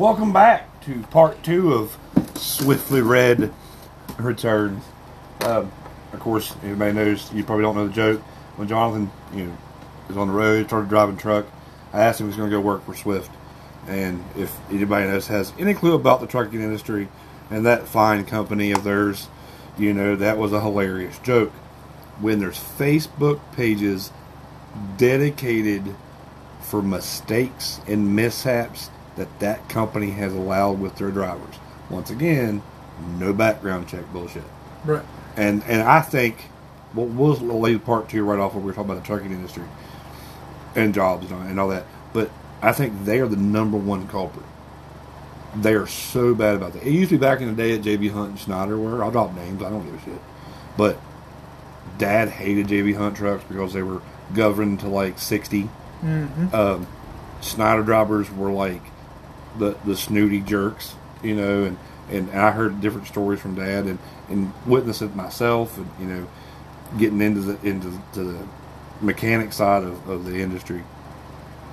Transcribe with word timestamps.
Welcome 0.00 0.32
back 0.32 0.80
to 0.84 1.02
part 1.10 1.42
two 1.42 1.74
of 1.74 1.98
Swiftly 2.34 3.02
Red 3.02 3.52
Returns. 4.18 4.82
Um, 5.42 5.70
of 6.14 6.20
course, 6.20 6.56
everybody 6.62 6.94
knows, 6.94 7.30
you 7.34 7.44
probably 7.44 7.64
don't 7.64 7.76
know 7.76 7.86
the 7.86 7.92
joke. 7.92 8.22
When 8.56 8.66
Jonathan, 8.66 9.10
you 9.34 9.44
know, 9.44 9.58
was 10.08 10.16
on 10.16 10.28
the 10.28 10.32
road, 10.32 10.68
started 10.68 10.88
driving 10.88 11.18
truck, 11.18 11.44
I 11.92 12.00
asked 12.00 12.18
him 12.18 12.30
if 12.30 12.34
he 12.34 12.40
was 12.40 12.50
going 12.50 12.50
to 12.50 12.56
go 12.56 12.62
work 12.62 12.86
for 12.86 12.94
Swift. 12.94 13.30
And 13.88 14.24
if 14.38 14.58
anybody 14.70 15.06
knows 15.06 15.26
has 15.26 15.52
any 15.58 15.74
clue 15.74 15.92
about 15.92 16.22
the 16.22 16.26
trucking 16.26 16.62
industry 16.62 17.08
and 17.50 17.66
that 17.66 17.86
fine 17.86 18.24
company 18.24 18.72
of 18.72 18.84
theirs, 18.84 19.28
you 19.76 19.92
know, 19.92 20.16
that 20.16 20.38
was 20.38 20.54
a 20.54 20.62
hilarious 20.62 21.18
joke. 21.18 21.52
When 22.20 22.40
there's 22.40 22.56
Facebook 22.58 23.38
pages 23.52 24.12
dedicated 24.96 25.94
for 26.62 26.80
mistakes 26.80 27.82
and 27.86 28.16
mishaps 28.16 28.88
that 29.16 29.40
that 29.40 29.68
company 29.68 30.10
has 30.10 30.32
allowed 30.32 30.80
with 30.80 30.96
their 30.96 31.10
drivers. 31.10 31.56
Once 31.88 32.10
again, 32.10 32.62
no 33.18 33.32
background 33.32 33.88
check 33.88 34.10
bullshit. 34.12 34.44
Right. 34.84 35.04
And 35.36 35.62
and 35.64 35.82
I 35.82 36.00
think 36.00 36.50
well, 36.94 37.06
we'll 37.06 37.34
lay 37.60 37.78
part 37.78 38.08
two 38.08 38.24
right 38.24 38.38
off 38.38 38.54
when 38.54 38.64
we 38.64 38.70
are 38.70 38.74
talking 38.74 38.90
about 38.90 39.02
the 39.02 39.06
trucking 39.06 39.30
industry 39.30 39.64
and 40.74 40.94
jobs 40.94 41.30
and 41.30 41.34
all, 41.34 41.46
and 41.46 41.60
all 41.60 41.68
that. 41.68 41.84
But 42.12 42.30
I 42.62 42.72
think 42.72 43.04
they 43.04 43.20
are 43.20 43.28
the 43.28 43.36
number 43.36 43.76
one 43.76 44.08
culprit. 44.08 44.46
They 45.54 45.74
are 45.74 45.86
so 45.86 46.34
bad 46.34 46.56
about 46.56 46.74
that. 46.74 46.86
It 46.86 46.92
used 46.92 47.10
to 47.10 47.16
be 47.16 47.20
back 47.20 47.40
in 47.40 47.48
the 47.48 47.60
day 47.60 47.74
at 47.74 47.82
JB 47.82 48.12
Hunt 48.12 48.30
and 48.30 48.38
Schneider 48.38 48.78
where 48.78 49.02
I'll 49.02 49.10
drop 49.10 49.34
names, 49.34 49.62
I 49.62 49.70
don't 49.70 49.84
give 49.84 49.94
a 49.94 50.04
shit. 50.04 50.20
But 50.76 50.98
Dad 51.98 52.28
hated 52.28 52.68
JB 52.68 52.96
Hunt 52.96 53.16
trucks 53.16 53.44
because 53.48 53.72
they 53.72 53.82
were 53.82 54.00
governed 54.32 54.80
to 54.80 54.88
like 54.88 55.18
60. 55.18 55.68
Mm-hmm. 56.02 56.54
Um, 56.54 56.86
Schneider 57.40 57.82
drivers 57.82 58.30
were 58.30 58.50
like 58.50 58.82
the 59.58 59.76
the 59.84 59.96
snooty 59.96 60.40
jerks, 60.40 60.94
you 61.22 61.34
know, 61.34 61.64
and, 61.64 61.78
and 62.10 62.30
I 62.30 62.50
heard 62.50 62.80
different 62.80 63.06
stories 63.06 63.40
from 63.40 63.54
Dad 63.54 63.86
and, 63.86 63.98
and 64.28 64.52
witnessed 64.66 65.02
it 65.02 65.14
myself, 65.14 65.76
and 65.76 65.88
you 65.98 66.06
know, 66.06 66.28
getting 66.98 67.20
into 67.20 67.40
the 67.40 67.68
into 67.68 67.88
the 68.14 68.46
mechanic 69.00 69.52
side 69.52 69.82
of, 69.82 70.08
of 70.08 70.24
the 70.24 70.40
industry. 70.40 70.82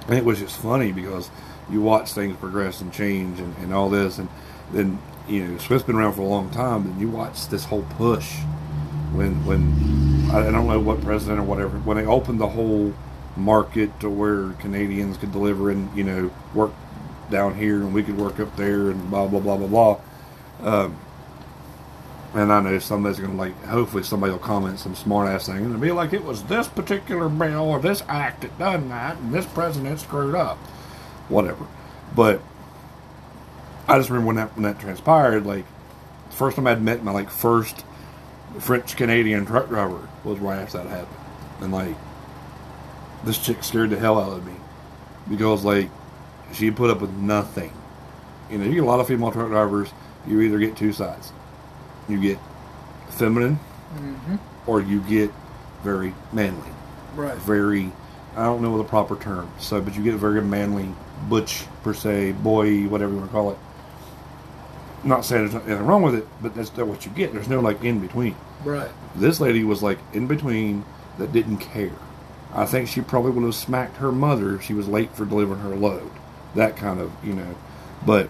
And 0.07 0.17
it 0.17 0.23
was 0.23 0.39
just 0.39 0.57
funny 0.59 0.91
because 0.91 1.29
you 1.69 1.81
watch 1.81 2.13
things 2.13 2.37
progress 2.37 2.79
and 2.81 2.93
change 2.93 3.39
and, 3.39 3.55
and 3.57 3.73
all 3.73 3.89
this, 3.89 4.17
and 4.17 4.29
then 4.71 4.99
you 5.27 5.45
know 5.45 5.57
Swift's 5.57 5.85
been 5.85 5.95
around 5.95 6.13
for 6.13 6.21
a 6.21 6.25
long 6.25 6.49
time, 6.49 6.85
and 6.85 7.01
you 7.01 7.09
watch 7.09 7.47
this 7.47 7.65
whole 7.65 7.85
push 7.97 8.37
when 9.13 9.45
when 9.45 10.31
I, 10.31 10.47
I 10.47 10.51
don't 10.51 10.67
know 10.67 10.79
what 10.79 11.01
president 11.01 11.39
or 11.39 11.43
whatever 11.43 11.77
when 11.79 11.97
they 11.97 12.05
opened 12.05 12.39
the 12.39 12.49
whole 12.49 12.93
market 13.35 13.99
to 13.99 14.09
where 14.09 14.49
Canadians 14.53 15.17
could 15.17 15.31
deliver 15.31 15.69
and 15.69 15.95
you 15.95 16.03
know 16.03 16.31
work 16.53 16.71
down 17.29 17.55
here 17.55 17.77
and 17.77 17.93
we 17.93 18.03
could 18.03 18.17
work 18.17 18.39
up 18.39 18.55
there 18.55 18.89
and 18.89 19.09
blah 19.09 19.27
blah 19.27 19.39
blah 19.39 19.57
blah 19.57 19.67
blah. 19.67 19.99
Um, 20.61 20.97
and 22.33 22.51
I 22.51 22.59
know 22.61 22.77
somebody's 22.79 23.19
gonna 23.19 23.35
like. 23.35 23.59
Hopefully, 23.65 24.03
somebody 24.03 24.31
will 24.31 24.39
comment 24.39 24.79
some 24.79 24.95
smart 24.95 25.27
ass 25.27 25.47
thing 25.47 25.57
and 25.57 25.67
it'll 25.67 25.79
be 25.79 25.91
like 25.91 26.13
it 26.13 26.23
was 26.23 26.43
this 26.43 26.67
particular 26.67 27.29
bill 27.29 27.69
or 27.69 27.79
this 27.79 28.03
act 28.07 28.41
that 28.41 28.57
done 28.59 28.89
that, 28.89 29.17
and 29.17 29.33
this 29.33 29.45
president 29.45 29.99
screwed 29.99 30.35
up, 30.35 30.57
whatever. 31.29 31.65
But 32.15 32.41
I 33.87 33.97
just 33.97 34.09
remember 34.09 34.27
when 34.27 34.35
that 34.37 34.55
when 34.55 34.63
that 34.63 34.79
transpired. 34.79 35.45
Like 35.45 35.65
the 36.29 36.35
first 36.35 36.55
time 36.55 36.67
I'd 36.67 36.81
met 36.81 37.03
my 37.03 37.11
like 37.11 37.29
first 37.29 37.85
French 38.59 38.95
Canadian 38.95 39.45
truck 39.45 39.69
driver 39.69 40.07
was 40.23 40.39
right 40.39 40.59
after 40.59 40.79
that 40.79 40.87
happened, 40.87 41.17
and 41.61 41.71
like 41.71 41.95
this 43.23 43.37
chick 43.37 43.63
scared 43.63 43.89
the 43.89 43.97
hell 43.97 44.19
out 44.19 44.37
of 44.37 44.45
me 44.45 44.53
because 45.29 45.63
like 45.63 45.89
she 46.53 46.71
put 46.71 46.89
up 46.89 47.01
with 47.01 47.11
nothing. 47.11 47.71
You 48.49 48.57
know, 48.57 48.65
you 48.65 48.75
get 48.75 48.83
a 48.83 48.85
lot 48.85 48.99
of 48.99 49.07
female 49.07 49.31
truck 49.31 49.49
drivers. 49.49 49.89
You 50.27 50.41
either 50.41 50.59
get 50.59 50.75
two 50.77 50.93
sides. 50.93 51.31
You 52.07 52.19
get 52.21 52.37
feminine, 53.09 53.59
Mm-hmm. 53.95 54.35
or 54.69 54.81
you 54.81 54.99
get 55.01 55.31
very 55.83 56.13
manly, 56.33 56.69
Right. 57.15 57.37
very. 57.37 57.91
I 58.35 58.43
don't 58.43 58.61
know 58.61 58.77
the 58.77 58.83
proper 58.83 59.15
term. 59.15 59.49
So, 59.59 59.79
but 59.81 59.95
you 59.95 60.03
get 60.03 60.15
very 60.15 60.41
manly, 60.41 60.89
butch 61.29 61.63
per 61.83 61.93
se, 61.93 62.33
boy, 62.33 62.83
whatever 62.83 63.11
you 63.13 63.17
want 63.19 63.29
to 63.29 63.33
call 63.33 63.51
it. 63.51 63.57
Not 65.03 65.23
saying 65.25 65.47
there's 65.47 65.63
anything 65.65 65.85
wrong 65.85 66.01
with 66.01 66.15
it, 66.15 66.27
but 66.41 66.53
that's 66.53 66.69
what 66.75 67.05
you 67.05 67.11
get. 67.11 67.31
There's 67.33 67.47
no 67.47 67.59
like 67.61 67.83
in 67.83 67.99
between. 67.99 68.35
Right. 68.65 68.89
This 69.15 69.39
lady 69.39 69.63
was 69.63 69.81
like 69.81 69.99
in 70.13 70.27
between 70.27 70.83
that 71.17 71.31
didn't 71.31 71.57
care. 71.57 71.91
I 72.53 72.65
think 72.65 72.89
she 72.89 73.01
probably 73.01 73.31
would 73.31 73.43
have 73.43 73.55
smacked 73.55 73.97
her 73.97 74.11
mother 74.11 74.55
if 74.55 74.63
she 74.63 74.73
was 74.73 74.87
late 74.87 75.11
for 75.15 75.25
delivering 75.25 75.61
her 75.61 75.75
load. 75.75 76.09
That 76.55 76.75
kind 76.77 76.99
of, 76.99 77.11
you 77.23 77.33
know. 77.33 77.55
But, 78.05 78.29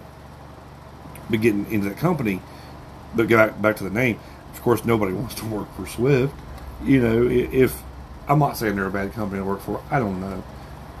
but 1.30 1.40
getting 1.40 1.70
into 1.70 1.88
that 1.88 1.98
company, 1.98 2.40
but 3.14 3.28
get 3.28 3.36
back, 3.36 3.62
back 3.62 3.76
to 3.76 3.84
the 3.84 3.90
name, 3.90 4.18
of 4.52 4.62
course, 4.62 4.84
nobody 4.84 5.12
wants 5.14 5.34
to 5.36 5.46
work 5.46 5.74
for 5.76 5.86
Swift. 5.86 6.34
You 6.84 7.00
know, 7.00 7.22
if, 7.28 7.82
I'm 8.28 8.38
not 8.38 8.56
saying 8.56 8.76
they're 8.76 8.86
a 8.86 8.90
bad 8.90 9.12
company 9.12 9.40
to 9.40 9.44
work 9.44 9.60
for, 9.60 9.82
I 9.90 9.98
don't 9.98 10.20
know. 10.20 10.42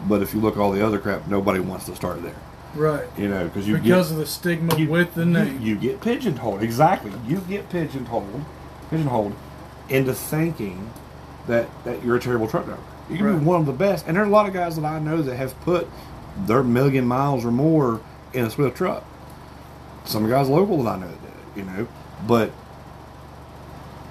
But 0.08 0.22
if 0.22 0.32
you 0.34 0.40
look 0.40 0.54
at 0.56 0.60
all 0.60 0.72
the 0.72 0.84
other 0.84 0.98
crap, 0.98 1.26
nobody 1.28 1.60
wants 1.60 1.86
to 1.86 1.96
start 1.96 2.22
there. 2.22 2.34
Right. 2.74 3.06
You 3.16 3.28
know, 3.28 3.44
because 3.48 3.66
you 3.66 3.76
because 3.78 4.08
get, 4.08 4.12
of 4.12 4.18
the 4.18 4.26
stigma 4.26 4.76
you- 4.76 4.88
with 4.88 5.14
the 5.14 5.24
you- 5.24 5.30
name. 5.32 5.60
You, 5.60 5.76
get 5.76 6.00
pigeonholed. 6.00 6.62
Exactly. 6.62 7.12
You 7.26 7.38
get 7.40 7.68
pigeonholed, 7.70 8.44
pigeonholed 8.90 9.34
into 9.88 10.12
thinking 10.14 10.90
that 11.48 11.66
that 11.84 12.04
you're 12.04 12.16
a 12.16 12.20
terrible 12.20 12.46
truck 12.46 12.66
driver. 12.66 12.82
You 13.10 13.16
can 13.16 13.26
Right. 13.26 13.38
be 13.38 13.44
one 13.44 13.60
of 13.60 13.66
the 13.66 13.72
best, 13.72 14.06
and 14.06 14.14
there 14.16 14.22
are 14.22 14.26
a 14.26 14.30
lot 14.30 14.46
of 14.46 14.52
guys 14.52 14.76
that 14.76 14.84
I 14.84 14.98
know 14.98 15.22
that 15.22 15.34
have 15.36 15.58
put 15.62 15.88
their 16.46 16.62
million 16.62 17.06
miles 17.06 17.44
or 17.44 17.50
more 17.50 18.00
in 18.32 18.44
a 18.44 18.50
Swift 18.50 18.76
truck. 18.76 19.04
Some 20.04 20.28
guys 20.28 20.48
local 20.48 20.82
that 20.84 20.96
I 20.96 20.98
know 21.00 21.08
that 21.08 21.56
you 21.56 21.64
know, 21.64 21.88
but 22.26 22.52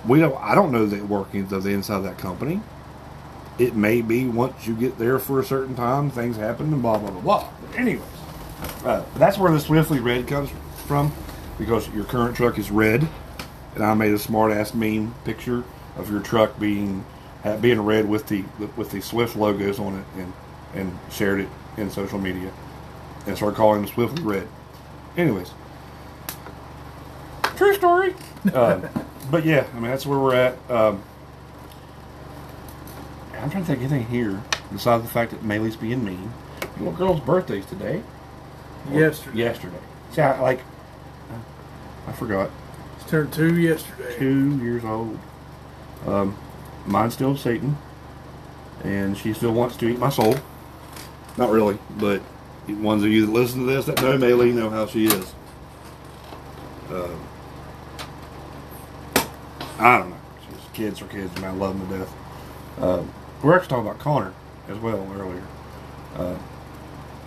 we 0.07 0.19
don't. 0.19 0.35
I 0.41 0.55
don't 0.55 0.71
know 0.71 0.85
the 0.85 1.03
workings 1.03 1.51
of 1.51 1.63
the 1.63 1.69
inside 1.71 1.97
of 1.97 2.03
that 2.03 2.17
company. 2.17 2.61
It 3.57 3.75
may 3.75 4.01
be 4.01 4.27
once 4.27 4.67
you 4.67 4.75
get 4.75 4.99
there 4.99 5.17
for 5.17 5.39
a 5.39 5.43
certain 5.43 5.75
time, 5.75 6.11
things 6.11 6.37
happen 6.37 6.71
and 6.71 6.81
blah 6.81 6.97
blah 6.99 7.09
blah 7.09 7.21
blah. 7.21 7.49
But 7.61 7.79
anyways, 7.79 8.03
uh, 8.85 9.03
that's 9.15 9.37
where 9.37 9.51
the 9.51 9.59
Swiftly 9.59 9.99
Red 9.99 10.27
comes 10.27 10.49
from, 10.85 11.11
because 11.57 11.89
your 11.89 12.05
current 12.05 12.35
truck 12.35 12.59
is 12.59 12.69
red, 12.69 13.07
and 13.73 13.83
I 13.83 13.93
made 13.95 14.13
a 14.13 14.19
smart 14.19 14.51
ass 14.51 14.73
meme 14.73 15.15
picture 15.25 15.63
of 15.95 16.11
your 16.11 16.21
truck 16.21 16.59
being 16.59 17.03
being 17.61 17.81
red 17.81 18.07
with 18.07 18.27
the 18.27 18.43
with 18.75 18.91
the 18.91 19.01
Swift 19.01 19.35
logos 19.35 19.79
on 19.79 19.97
it, 19.97 20.05
and 20.17 20.33
and 20.75 20.99
shared 21.11 21.39
it 21.39 21.49
in 21.77 21.89
social 21.89 22.19
media, 22.19 22.51
and 23.25 23.35
start 23.35 23.55
calling 23.55 23.83
it 23.83 23.89
Swiftly 23.89 24.23
Red. 24.23 24.47
Anyways, 25.15 25.51
true 27.55 27.73
story. 27.75 28.13
um, 28.53 28.87
but 29.31 29.45
yeah, 29.45 29.65
I 29.71 29.79
mean 29.79 29.89
that's 29.89 30.05
where 30.05 30.19
we're 30.19 30.35
at. 30.35 30.57
Um, 30.69 31.03
I'm 33.33 33.49
trying 33.51 33.63
to 33.63 33.67
think 33.67 33.83
of 33.83 33.91
anything 33.91 34.07
here 34.11 34.43
besides 34.71 35.03
the 35.03 35.09
fact 35.09 35.31
that 35.31 35.43
Maylee's 35.43 35.75
being 35.75 36.03
mean. 36.03 36.33
Your 36.79 36.91
girl's 36.93 37.21
birthday's 37.21 37.65
today 37.65 38.03
yesterday. 38.91 39.37
yesterday. 39.37 39.79
See, 40.11 40.21
I, 40.21 40.39
like, 40.41 40.61
I 42.07 42.11
forgot. 42.13 42.49
She 43.03 43.09
turned 43.09 43.33
two 43.33 43.59
yesterday. 43.59 44.17
Two 44.17 44.57
years 44.57 44.83
old. 44.83 45.19
Um, 46.05 46.37
mine's 46.85 47.13
still 47.13 47.35
Satan, 47.35 47.77
and 48.83 49.17
she 49.17 49.33
still 49.33 49.53
wants 49.53 49.75
to 49.77 49.87
eat 49.87 49.99
my 49.99 50.09
soul. 50.09 50.35
Not 51.37 51.51
really, 51.51 51.77
but 51.97 52.21
ones 52.67 53.03
of 53.03 53.09
you 53.09 53.25
that 53.25 53.31
listen 53.31 53.61
to 53.61 53.65
this 53.65 53.85
that 53.85 54.01
know 54.01 54.17
Maylee 54.17 54.53
know 54.53 54.69
how 54.69 54.87
she 54.87 55.05
is. 55.05 55.33
Um, 56.89 57.27
I 59.79 59.99
don't 59.99 60.09
know. 60.09 60.17
She's 60.41 60.69
kids 60.73 61.01
are 61.01 61.07
kids, 61.07 61.35
and 61.35 61.45
I 61.45 61.51
love 61.51 61.77
them 61.77 61.89
to 61.89 61.97
death. 61.99 62.13
Um, 62.81 63.13
we're 63.43 63.55
actually 63.55 63.69
talking 63.69 63.87
about 63.87 63.99
Connor 63.99 64.33
as 64.67 64.77
well 64.79 65.07
earlier. 65.15 65.43
Uh, 66.15 66.35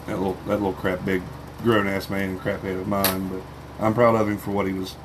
that 0.06 0.18
little 0.18 0.34
that 0.46 0.56
little 0.56 0.72
crap 0.72 1.04
big 1.04 1.22
grown 1.62 1.86
ass 1.86 2.10
man 2.10 2.30
and 2.30 2.40
crap 2.40 2.62
head 2.62 2.76
of 2.76 2.88
mine, 2.88 3.28
but 3.28 3.42
I'm 3.78 3.94
proud 3.94 4.16
of 4.16 4.28
him 4.28 4.38
for 4.38 4.50
what 4.50 4.66
he 4.66 4.72
was, 4.72 4.96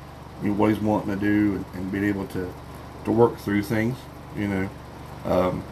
you 0.42 0.48
know, 0.48 0.54
what 0.54 0.70
he's 0.70 0.80
wanting 0.80 1.14
to 1.14 1.20
do 1.20 1.56
and, 1.56 1.64
and 1.74 1.92
being 1.92 2.04
able 2.04 2.26
to 2.28 2.52
to 3.04 3.12
work 3.12 3.38
through 3.38 3.62
things. 3.62 3.96
You 4.36 4.48
know, 4.48 4.70
um, 5.24 5.64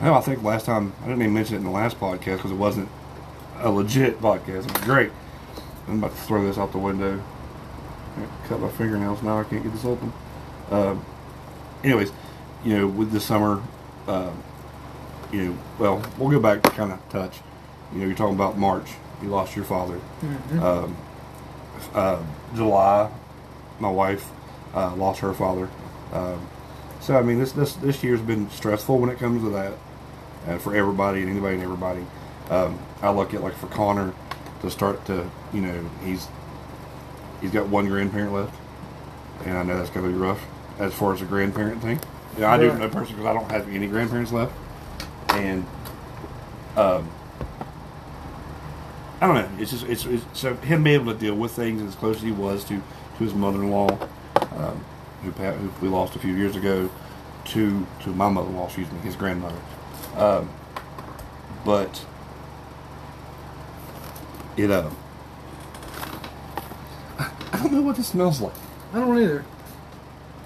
hell, 0.00 0.14
I 0.14 0.20
think 0.20 0.42
last 0.42 0.66
time 0.66 0.92
I 1.02 1.06
didn't 1.06 1.22
even 1.22 1.34
mention 1.34 1.54
it 1.56 1.58
in 1.58 1.64
the 1.64 1.70
last 1.70 1.98
podcast 1.98 2.36
because 2.36 2.50
it 2.50 2.56
wasn't 2.56 2.88
a 3.60 3.70
legit 3.70 4.20
podcast. 4.20 4.66
It 4.68 4.72
was 4.72 4.84
great. 4.84 5.10
I'm 5.88 5.98
about 5.98 6.10
to 6.12 6.22
throw 6.22 6.44
this 6.44 6.58
out 6.58 6.72
the 6.72 6.78
window. 6.78 7.22
I 8.16 8.48
cut 8.48 8.60
my 8.60 8.68
fingernails 8.70 9.22
now. 9.22 9.38
I 9.40 9.44
can't 9.44 9.62
get 9.62 9.72
this 9.72 9.84
open. 9.84 10.12
Um, 10.70 11.04
anyways, 11.84 12.12
you 12.64 12.76
know, 12.76 12.86
with 12.86 13.12
the 13.12 13.20
summer, 13.20 13.62
um, 14.08 14.42
you 15.32 15.44
know, 15.44 15.58
well, 15.78 16.02
we'll 16.18 16.30
go 16.30 16.40
back 16.40 16.62
to 16.62 16.70
kind 16.70 16.92
of 16.92 17.08
touch. 17.08 17.38
You 17.92 18.00
know, 18.00 18.06
you're 18.06 18.16
talking 18.16 18.34
about 18.34 18.58
March. 18.58 18.88
You 19.22 19.28
lost 19.28 19.54
your 19.56 19.64
father. 19.64 20.00
Mhm. 20.22 20.62
Um, 20.62 20.96
uh, 21.94 22.18
July, 22.54 23.10
my 23.80 23.90
wife 23.90 24.28
uh, 24.74 24.94
lost 24.96 25.20
her 25.20 25.32
father. 25.32 25.68
Um, 26.12 26.40
so 27.00 27.16
I 27.16 27.22
mean, 27.22 27.38
this 27.38 27.52
this 27.52 27.74
this 27.74 28.02
year's 28.02 28.20
been 28.20 28.50
stressful 28.50 28.98
when 28.98 29.10
it 29.10 29.18
comes 29.18 29.42
to 29.42 29.50
that, 29.50 29.74
and 30.46 30.60
for 30.60 30.74
everybody 30.74 31.20
and 31.22 31.30
anybody 31.30 31.54
and 31.54 31.62
everybody. 31.64 32.04
Um, 32.50 32.78
I 33.02 33.10
look 33.10 33.34
at 33.34 33.42
like 33.42 33.54
for 33.56 33.66
Connor, 33.68 34.12
to 34.62 34.70
start 34.70 35.04
to 35.06 35.28
you 35.52 35.60
know 35.60 35.90
he's 36.04 36.28
he's 37.40 37.50
got 37.50 37.68
one 37.68 37.86
grandparent 37.88 38.32
left, 38.32 38.54
and 39.44 39.56
I 39.58 39.62
know 39.62 39.76
that's 39.76 39.90
gonna 39.90 40.08
be 40.08 40.14
rough 40.14 40.44
as 40.78 40.94
far 40.94 41.12
as 41.12 41.22
a 41.22 41.24
grandparent 41.24 41.82
thing. 41.82 42.00
Yeah, 42.38 42.52
I 42.52 42.58
do 42.58 42.68
Right. 42.70 42.78
know 42.78 42.88
personally 42.88 43.22
because 43.22 43.26
I 43.26 43.32
don't 43.32 43.50
have 43.50 43.68
any 43.74 43.86
grandparents 43.86 44.32
left, 44.32 44.52
and 45.30 45.64
um, 46.76 47.08
I 49.20 49.26
don't 49.26 49.34
know. 49.36 49.48
It's 49.62 49.70
just 49.70 49.86
it's, 49.86 50.04
it's 50.04 50.24
so 50.34 50.54
him 50.54 50.84
being 50.84 51.00
able 51.00 51.12
to 51.12 51.18
deal 51.18 51.34
with 51.34 51.52
things 51.52 51.82
as 51.82 51.94
close 51.94 52.16
as 52.16 52.22
he 52.22 52.32
was 52.32 52.64
to 52.64 52.76
to 53.18 53.24
his 53.24 53.32
mother-in-law, 53.34 53.88
um, 54.58 54.84
who, 55.22 55.30
who 55.30 55.70
we 55.80 55.88
lost 55.88 56.14
a 56.16 56.18
few 56.18 56.34
years 56.34 56.54
ago, 56.54 56.90
to 57.46 57.86
to 58.02 58.10
my 58.10 58.28
mother-in-law, 58.28 58.66
excuse 58.66 58.90
me, 58.92 58.98
his 59.00 59.16
grandmother. 59.16 59.56
Um, 60.16 60.48
but 61.64 62.04
you 64.56 64.66
know, 64.66 64.90
I, 67.18 67.30
I 67.52 67.58
don't 67.58 67.72
know 67.72 67.82
what 67.82 67.96
this 67.96 68.08
smells 68.08 68.40
like. 68.40 68.54
I 68.94 69.00
don't 69.00 69.18
either. 69.18 69.44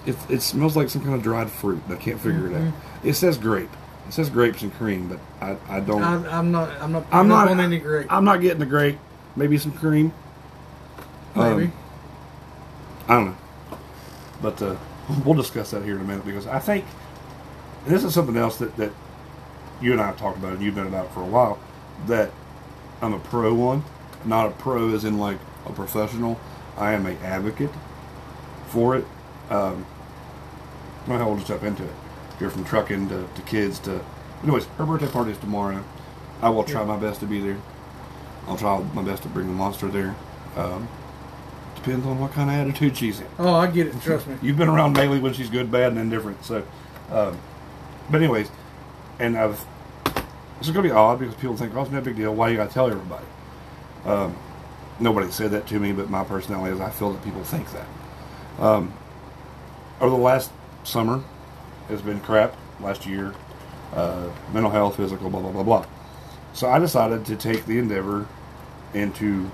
It, 0.06 0.16
it 0.28 0.42
smells 0.42 0.76
like 0.76 0.88
some 0.88 1.02
kind 1.02 1.14
of 1.14 1.22
dried 1.22 1.50
fruit. 1.50 1.82
but 1.86 1.98
I 1.98 2.00
can't 2.00 2.20
figure 2.20 2.48
it 2.48 2.54
out. 2.54 2.72
It 3.04 3.14
says 3.14 3.38
grape. 3.38 3.70
It 4.08 4.12
says 4.12 4.28
grapes 4.28 4.62
and 4.62 4.72
cream, 4.74 5.08
but 5.08 5.20
I, 5.40 5.76
I 5.76 5.80
don't. 5.80 6.02
I'm, 6.02 6.24
I'm 6.24 6.50
not. 6.50 6.70
I'm 6.80 6.92
not. 6.92 7.06
I'm 7.12 7.28
not 7.28 7.48
on 7.48 7.60
any 7.60 7.78
grape. 7.78 8.06
I'm 8.10 8.24
not 8.24 8.40
getting 8.40 8.58
the 8.58 8.66
grape. 8.66 8.98
Maybe 9.36 9.56
some 9.58 9.72
cream. 9.72 10.12
Maybe. 11.36 11.64
Um, 11.64 11.72
I 13.08 13.14
don't 13.14 13.24
know. 13.26 13.36
But 14.42 14.62
uh, 14.62 14.76
we'll 15.24 15.36
discuss 15.36 15.70
that 15.70 15.84
here 15.84 15.94
in 15.94 16.00
a 16.00 16.04
minute 16.04 16.24
because 16.24 16.46
I 16.48 16.58
think 16.58 16.84
and 17.84 17.94
this 17.94 18.04
is 18.04 18.12
something 18.12 18.36
else 18.36 18.58
that, 18.58 18.76
that 18.76 18.92
you 19.80 19.92
and 19.92 20.00
I 20.00 20.06
have 20.06 20.18
talked 20.18 20.38
about 20.38 20.52
and 20.54 20.62
you've 20.62 20.74
been 20.74 20.86
about 20.86 21.06
it 21.06 21.12
for 21.12 21.22
a 21.22 21.26
while 21.26 21.58
that 22.06 22.30
I'm 23.02 23.12
a 23.14 23.18
pro 23.18 23.54
one, 23.54 23.82
Not 24.24 24.46
a 24.46 24.50
pro 24.50 24.94
as 24.94 25.04
in 25.04 25.18
like 25.18 25.38
a 25.66 25.72
professional. 25.72 26.38
I 26.76 26.92
am 26.92 27.06
a 27.06 27.12
advocate 27.24 27.70
for 28.68 28.96
it. 28.96 29.04
Um, 29.50 29.84
I 31.08 31.22
will 31.24 31.36
just 31.36 31.48
jump 31.48 31.62
into 31.64 31.82
it. 31.84 31.90
Here 32.38 32.50
from 32.50 32.64
trucking 32.64 33.08
to, 33.08 33.26
to 33.34 33.42
kids 33.42 33.78
to. 33.80 34.00
Anyways, 34.42 34.66
her 34.78 34.86
birthday 34.86 35.08
party 35.08 35.32
is 35.32 35.38
tomorrow. 35.38 35.82
I 36.40 36.48
will 36.50 36.64
try 36.64 36.80
Yeah. 36.82 36.86
my 36.86 36.96
best 36.98 37.20
to 37.20 37.26
be 37.26 37.40
there. 37.40 37.58
I'll 38.46 38.56
try 38.56 38.78
my 38.94 39.02
best 39.02 39.22
to 39.24 39.28
bring 39.28 39.46
the 39.46 39.52
monster 39.52 39.88
there. 39.88 40.14
Um, 40.56 40.88
depends 41.74 42.06
on 42.06 42.18
what 42.18 42.32
kind 42.32 42.48
of 42.50 42.56
attitude 42.56 42.96
she's 42.96 43.20
in. 43.20 43.26
oh, 43.38 43.54
I 43.54 43.66
get 43.66 43.88
it. 43.88 44.00
Trust 44.02 44.26
me. 44.26 44.36
You've 44.40 44.56
been 44.56 44.68
around 44.68 44.94
Bailey 44.94 45.18
when 45.18 45.32
she's 45.34 45.50
good, 45.50 45.70
bad, 45.70 45.92
and 45.92 46.00
indifferent. 46.00 46.44
So, 46.44 46.64
um, 47.10 47.38
but 48.10 48.22
anyways, 48.22 48.50
and 49.20 49.38
I've 49.38 49.64
this 50.58 50.68
is 50.68 50.74
gonna 50.74 50.88
be 50.88 50.90
odd 50.90 51.18
because 51.18 51.34
people 51.36 51.56
think, 51.56 51.74
"Oh, 51.74 51.82
it's 51.82 51.90
no 51.90 52.00
big 52.00 52.16
deal. 52.16 52.34
Why 52.34 52.48
you 52.48 52.56
gotta 52.56 52.72
tell 52.72 52.88
everybody?" 52.88 53.24
Um, 54.04 54.34
nobody 54.98 55.30
said 55.30 55.52
that 55.52 55.66
to 55.68 55.78
me, 55.78 55.92
but 55.92 56.10
my 56.10 56.24
personality 56.24 56.74
is 56.74 56.80
I 56.80 56.90
feel 56.90 57.12
that 57.12 57.22
people 57.22 57.44
think 57.44 57.68
that. 57.72 57.86
Um, 58.62 58.92
over 60.00 60.10
the 60.10 60.22
last 60.22 60.50
summer, 60.84 61.22
has 61.88 62.02
been 62.02 62.20
crap. 62.20 62.56
Last 62.80 63.06
year, 63.06 63.34
uh, 63.94 64.28
mental 64.52 64.70
health, 64.70 64.96
physical, 64.96 65.28
blah 65.30 65.40
blah 65.40 65.52
blah 65.52 65.62
blah. 65.62 65.86
So 66.52 66.68
I 66.68 66.78
decided 66.78 67.26
to 67.26 67.36
take 67.36 67.66
the 67.66 67.78
endeavor 67.78 68.26
into, 68.94 69.50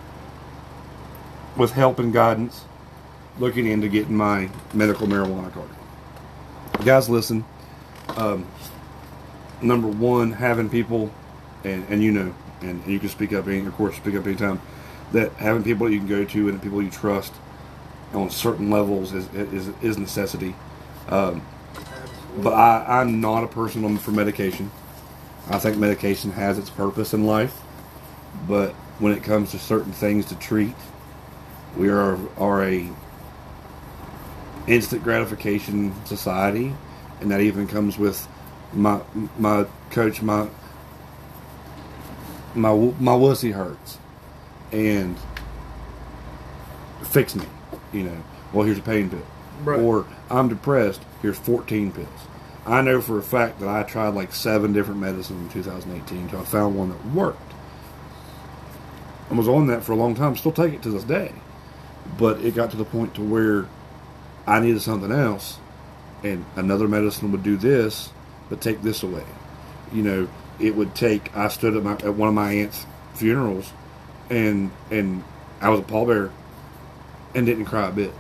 with 1.57 1.73
help 1.73 1.99
and 1.99 2.13
guidance, 2.13 2.65
looking 3.39 3.67
into 3.67 3.89
getting 3.89 4.17
my 4.17 4.49
medical 4.73 5.07
marijuana 5.07 5.53
card. 5.53 5.69
Guys, 6.85 7.09
listen. 7.09 7.45
Um, 8.17 8.47
number 9.63 9.89
one, 9.89 10.33
having 10.33 10.69
people, 10.69 11.11
and, 11.65 11.87
and 11.89 12.03
you 12.03 12.13
know, 12.13 12.35
and, 12.61 12.83
and 12.85 12.93
you 12.93 12.99
can 12.99 13.09
speak 13.09 13.33
up, 13.33 13.47
any, 13.47 13.67
of 13.67 13.75
course, 13.75 13.97
speak 13.97 14.15
up 14.15 14.27
anytime, 14.27 14.61
that 15.13 15.33
having 15.35 15.63
people 15.63 15.91
you 15.91 15.99
can 15.99 16.09
go 16.09 16.25
to 16.25 16.49
and 16.49 16.63
people 16.63 16.83
you 16.83 16.91
trust 16.91 17.33
on 18.13 18.31
certain 18.31 18.71
levels 18.71 19.13
is 19.13 19.29
is, 19.35 19.69
is 19.83 19.99
necessity. 19.99 20.55
Um, 21.09 21.43
but 22.39 22.53
I, 22.53 23.01
I'm 23.01 23.21
not 23.21 23.45
a 23.45 23.49
person 23.49 23.85
on- 23.85 23.99
for 23.99 24.11
medication. 24.11 24.71
I 25.49 25.59
think 25.59 25.77
medication 25.77 26.33
has 26.33 26.59
its 26.59 26.71
purpose 26.71 27.15
in 27.15 27.25
life, 27.27 27.55
but 28.49 28.73
when 28.99 29.13
it 29.13 29.23
comes 29.23 29.53
to 29.53 29.59
certain 29.59 29.93
things 29.93 30.27
to 30.27 30.35
treat, 30.37 30.75
we 31.77 31.89
are 31.89 32.19
are 32.39 32.65
a 32.65 32.89
instant 34.67 35.03
gratification 35.05 35.95
society, 36.07 36.75
and 37.21 37.31
that 37.31 37.41
even 37.41 37.67
comes 37.67 37.99
with 37.99 38.27
my 38.73 39.01
my 39.39 39.67
coach 39.91 40.23
my 40.23 40.49
my 42.55 42.73
my 42.75 43.13
wussy 43.13 43.53
hurts, 43.53 43.99
and 44.73 45.17
fix 47.03 47.35
me, 47.35 47.45
you 47.93 48.03
know. 48.05 48.17
Well, 48.53 48.65
here's 48.65 48.79
a 48.79 48.83
pain 48.83 49.11
pill, 49.11 49.23
Right. 49.65 49.79
or 49.81 50.07
I'm 50.31 50.49
depressed. 50.49 51.03
Here's 51.23 51.39
14 51.39 51.93
pills. 51.93 52.09
I 52.65 52.81
know 52.83 53.01
for 53.01 53.19
a 53.19 53.23
fact 53.23 53.61
that 53.61 53.69
I 53.69 53.83
tried 53.83 54.15
like 54.15 54.33
seven 54.35 54.73
different 54.73 55.01
medicines 55.01 55.41
in 55.55 55.63
2018 55.63 56.19
until 56.25 56.41
I 56.41 56.45
found 56.45 56.77
one 56.77 56.89
that 56.91 57.07
worked. 57.07 57.41
I 59.31 59.35
was 59.35 59.49
on 59.49 59.67
that 59.69 59.83
for 59.85 59.93
a 59.93 59.97
long 59.97 60.15
time. 60.15 60.37
Still 60.37 60.53
take 60.53 60.73
it 60.75 60.83
to 60.83 60.91
this 60.91 61.05
day, 61.05 61.33
but 62.19 62.41
it 62.41 62.55
got 62.55 62.71
to 62.71 62.77
the 62.77 62.85
point 62.85 63.15
to 63.17 63.23
where 63.23 63.67
I 64.47 64.61
needed 64.61 64.81
something 64.83 65.13
else, 65.13 65.59
and 66.23 66.45
another 66.57 66.89
medicine 66.89 67.31
would 67.33 67.43
do 67.43 67.57
this, 67.57 68.11
but 68.49 68.61
take 68.61 68.83
this 68.83 69.03
away. 69.03 69.25
You 69.93 70.03
know, 70.03 70.29
it 70.59 70.75
would 70.75 70.95
take. 70.95 71.37
I 71.37 71.49
stood 71.49 71.77
at, 71.77 71.83
my, 71.83 71.93
at 71.93 72.15
one 72.15 72.29
of 72.29 72.35
my 72.35 72.53
aunt's 72.53 72.87
funerals, 73.15 73.73
and 74.31 74.71
and 74.91 75.25
I 75.61 75.69
was 75.69 75.81
a 75.81 75.85
pallbearer, 75.85 76.31
and 77.35 77.47
didn't 77.47 77.67
cry 77.67 77.89
a 77.89 77.93
bit. 77.93 78.11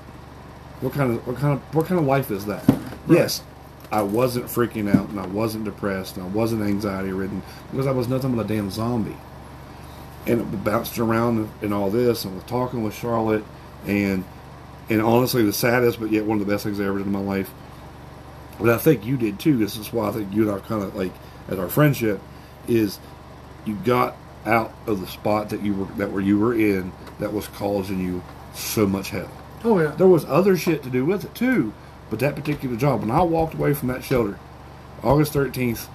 What 0.80 0.92
kind 0.92 1.12
of 1.12 1.26
what 1.26 1.36
kind 1.36 1.54
of 1.54 1.74
what 1.74 1.86
kind 1.86 1.98
of 1.98 2.06
life 2.06 2.30
is 2.30 2.46
that? 2.46 2.64
Yes, 3.08 3.42
I 3.90 4.02
wasn't 4.02 4.46
freaking 4.46 4.94
out, 4.94 5.08
and 5.08 5.20
I 5.20 5.26
wasn't 5.26 5.64
depressed, 5.64 6.16
and 6.16 6.26
I 6.26 6.28
wasn't 6.28 6.62
anxiety 6.62 7.12
ridden 7.12 7.42
because 7.70 7.86
I 7.86 7.92
was 7.92 8.08
nothing 8.08 8.34
but 8.36 8.44
a 8.44 8.48
damn 8.48 8.70
zombie. 8.70 9.16
And 10.26 10.40
it 10.40 10.64
bounced 10.64 10.98
around 10.98 11.48
and 11.62 11.72
all 11.72 11.88
this, 11.88 12.24
and 12.24 12.34
was 12.34 12.44
talking 12.44 12.82
with 12.82 12.94
Charlotte, 12.94 13.44
and 13.86 14.24
and 14.88 15.00
honestly, 15.00 15.42
the 15.42 15.52
saddest, 15.52 15.98
but 16.00 16.10
yet 16.10 16.24
one 16.24 16.40
of 16.40 16.46
the 16.46 16.52
best 16.52 16.64
things 16.64 16.80
I 16.80 16.84
ever 16.84 16.98
did 16.98 17.06
in 17.06 17.12
my 17.12 17.20
life. 17.20 17.50
But 18.58 18.70
I 18.70 18.78
think 18.78 19.04
you 19.04 19.16
did 19.16 19.38
too. 19.38 19.56
This 19.56 19.76
is 19.76 19.92
why 19.92 20.08
I 20.08 20.12
think 20.12 20.32
you 20.32 20.42
and 20.42 20.50
I 20.50 20.66
kind 20.66 20.82
of 20.82 20.94
like 20.94 21.12
as 21.48 21.58
our 21.58 21.68
friendship 21.68 22.20
is 22.66 22.98
you 23.64 23.74
got 23.84 24.16
out 24.44 24.72
of 24.86 25.00
the 25.00 25.06
spot 25.06 25.50
that 25.50 25.62
you 25.62 25.74
were 25.74 25.86
that 25.96 26.10
where 26.10 26.22
you 26.22 26.38
were 26.38 26.54
in 26.54 26.92
that 27.18 27.32
was 27.32 27.48
causing 27.48 28.00
you 28.00 28.22
so 28.54 28.86
much 28.86 29.10
hell. 29.10 29.30
Oh 29.64 29.80
yeah. 29.80 29.88
There 29.88 30.06
was 30.06 30.24
other 30.24 30.56
shit 30.56 30.82
to 30.84 30.90
do 30.90 31.04
with 31.04 31.24
it 31.24 31.34
too, 31.34 31.74
but 32.08 32.18
that 32.20 32.34
particular 32.36 32.76
job, 32.76 33.00
when 33.00 33.10
I 33.10 33.22
walked 33.22 33.54
away 33.54 33.74
from 33.74 33.88
that 33.88 34.04
shelter, 34.04 34.38
August 35.02 35.32
thirteenth, 35.32 35.88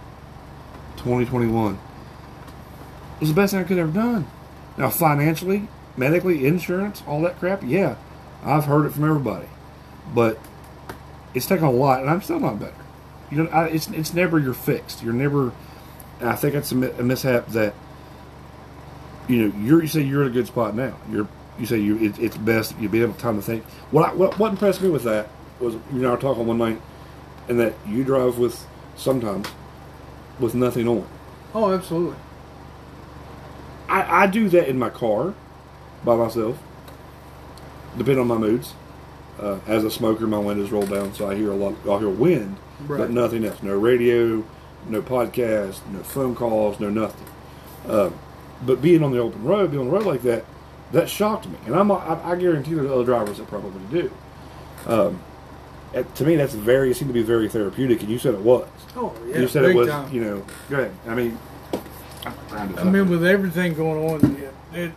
twenty 0.97 1.25
twenty 1.25 1.47
one, 1.47 1.79
was 3.19 3.29
the 3.29 3.36
best 3.36 3.51
thing 3.53 3.62
I 3.62 3.63
could 3.63 3.77
have 3.77 3.89
ever 3.89 3.97
done. 3.97 4.27
Now 4.77 4.89
financially, 4.89 5.67
medically, 5.97 6.45
insurance, 6.45 7.01
all 7.07 7.21
that 7.21 7.39
crap, 7.39 7.63
yeah, 7.63 7.95
I've 8.43 8.65
heard 8.65 8.86
it 8.86 8.91
from 8.91 9.05
everybody, 9.05 9.47
but 10.13 10.38
it's 11.33 11.45
taken 11.45 11.65
a 11.65 11.71
lot, 11.71 12.01
and 12.01 12.09
I'm 12.09 12.21
still 12.21 12.39
not 12.39 12.59
better. 12.59 12.73
You 13.29 13.43
know, 13.43 13.50
I, 13.50 13.67
it's 13.67 13.88
it's 13.88 14.13
never 14.13 14.39
you're 14.39 14.53
fixed. 14.53 15.03
You're 15.03 15.13
never. 15.13 15.53
I 16.19 16.35
think 16.35 16.55
it's 16.55 16.71
a, 16.71 16.75
a 16.75 17.03
mishap 17.03 17.47
that 17.50 17.73
you 19.27 19.47
know 19.47 19.57
you're 19.59 19.81
you 19.81 19.88
say 19.88 20.01
you're 20.01 20.23
in 20.23 20.27
a 20.27 20.31
good 20.31 20.47
spot 20.47 20.75
now. 20.75 20.97
You're 21.09 21.27
you 21.57 21.65
say 21.65 21.79
you 21.79 21.97
it, 21.97 22.19
it's 22.19 22.38
best 22.38 22.77
you 22.79 22.89
be 22.89 23.01
able 23.01 23.13
to 23.13 23.19
time 23.19 23.38
to 23.38 23.41
think. 23.41 23.63
What 23.91 24.09
I, 24.09 24.13
what 24.13 24.38
what 24.38 24.51
impressed 24.51 24.81
me 24.81 24.89
with 24.89 25.03
that 25.03 25.29
was 25.59 25.75
you 25.75 25.81
and 25.93 26.07
I 26.07 26.11
were 26.11 26.17
talking 26.17 26.45
one 26.45 26.57
night, 26.57 26.81
and 27.47 27.59
that 27.59 27.73
you 27.88 28.03
drive 28.03 28.38
with 28.38 28.65
sometimes 28.95 29.47
with 30.39 30.55
nothing 30.55 30.88
on. 30.88 31.07
Oh, 31.53 31.71
absolutely. 31.71 32.17
I, 33.88 34.23
I 34.23 34.27
do 34.27 34.50
that 34.50 34.69
in 34.69 34.79
my 34.79 34.89
car 34.89 35.33
by 36.03 36.15
myself, 36.15 36.57
depending 37.97 38.19
on 38.19 38.27
my 38.27 38.38
moods. 38.38 38.73
Uh, 39.41 39.57
as 39.67 39.83
a 39.83 39.89
smoker, 39.91 40.27
my 40.27 40.38
windows 40.38 40.69
roll 40.71 40.86
down, 40.86 41.13
so 41.13 41.29
I 41.29 41.36
hear 41.36 41.51
a 41.51 41.55
lot. 41.55 41.74
I 41.89 41.98
hear 42.00 42.10
wind, 42.10 42.57
Right. 42.88 43.00
but 43.00 43.10
nothing 43.12 43.43
else. 43.43 43.62
No 43.63 43.75
radio, 43.77 44.43
no 44.88 45.01
podcast, 45.01 45.79
no 45.91 46.00
phone 46.03 46.36
calls, 46.36 46.79
no 46.79 46.89
nothing. 46.89 47.25
Uh, 47.88 48.12
but 48.65 48.81
being 48.81 49.03
on 49.03 49.12
the 49.12 49.17
open 49.19 49.43
road, 49.43 49.71
being 49.71 49.81
on 49.81 49.88
the 49.88 49.93
road 49.93 50.05
like 50.05 50.21
that, 50.21 50.45
that 50.91 51.10
shocked 51.10 51.48
me, 51.48 51.57
and 51.65 51.75
I'm, 51.75 51.91
I, 51.91 52.19
I 52.24 52.36
guarantee 52.36 52.74
there's 52.75 52.91
other 52.91 53.03
drivers 53.05 53.38
that 53.38 53.48
probably 53.48 53.81
do. 53.91 54.12
Um, 54.86 55.19
to 56.15 56.24
me, 56.24 56.36
that's 56.36 56.53
very. 56.53 56.91
It 56.91 56.98
seemed 56.98 57.10
to 57.10 57.13
be 57.13 57.24
very 57.24 57.50
therapeutic, 57.50 58.01
and 58.01 58.10
you 58.10 58.19
said 58.19 58.33
it 58.36 58.41
was. 58.41 58.67
Oh 58.95 59.13
yeah. 59.27 59.39
you 59.39 59.48
said 59.48 59.65
it 59.65 59.75
was. 59.75 59.89
time. 59.89 60.13
You 60.13 60.21
know, 60.24 60.45
go 60.69 60.75
ahead. 60.79 60.91
I 61.07 61.15
mean, 61.15 61.38
I 62.51 62.83
mean, 62.83 63.10
with 63.10 63.25
everything 63.25 63.74
going 63.74 64.10
on, 64.24 64.36
it, 64.36 64.53
it, 64.74 64.91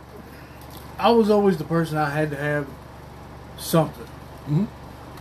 I 0.98 1.10
was 1.10 1.30
always 1.30 1.56
the 1.56 1.64
person 1.64 1.96
I 1.96 2.10
had 2.10 2.30
to 2.30 2.36
have 2.36 2.66
something, 3.58 4.06
Mhm. 4.48 4.66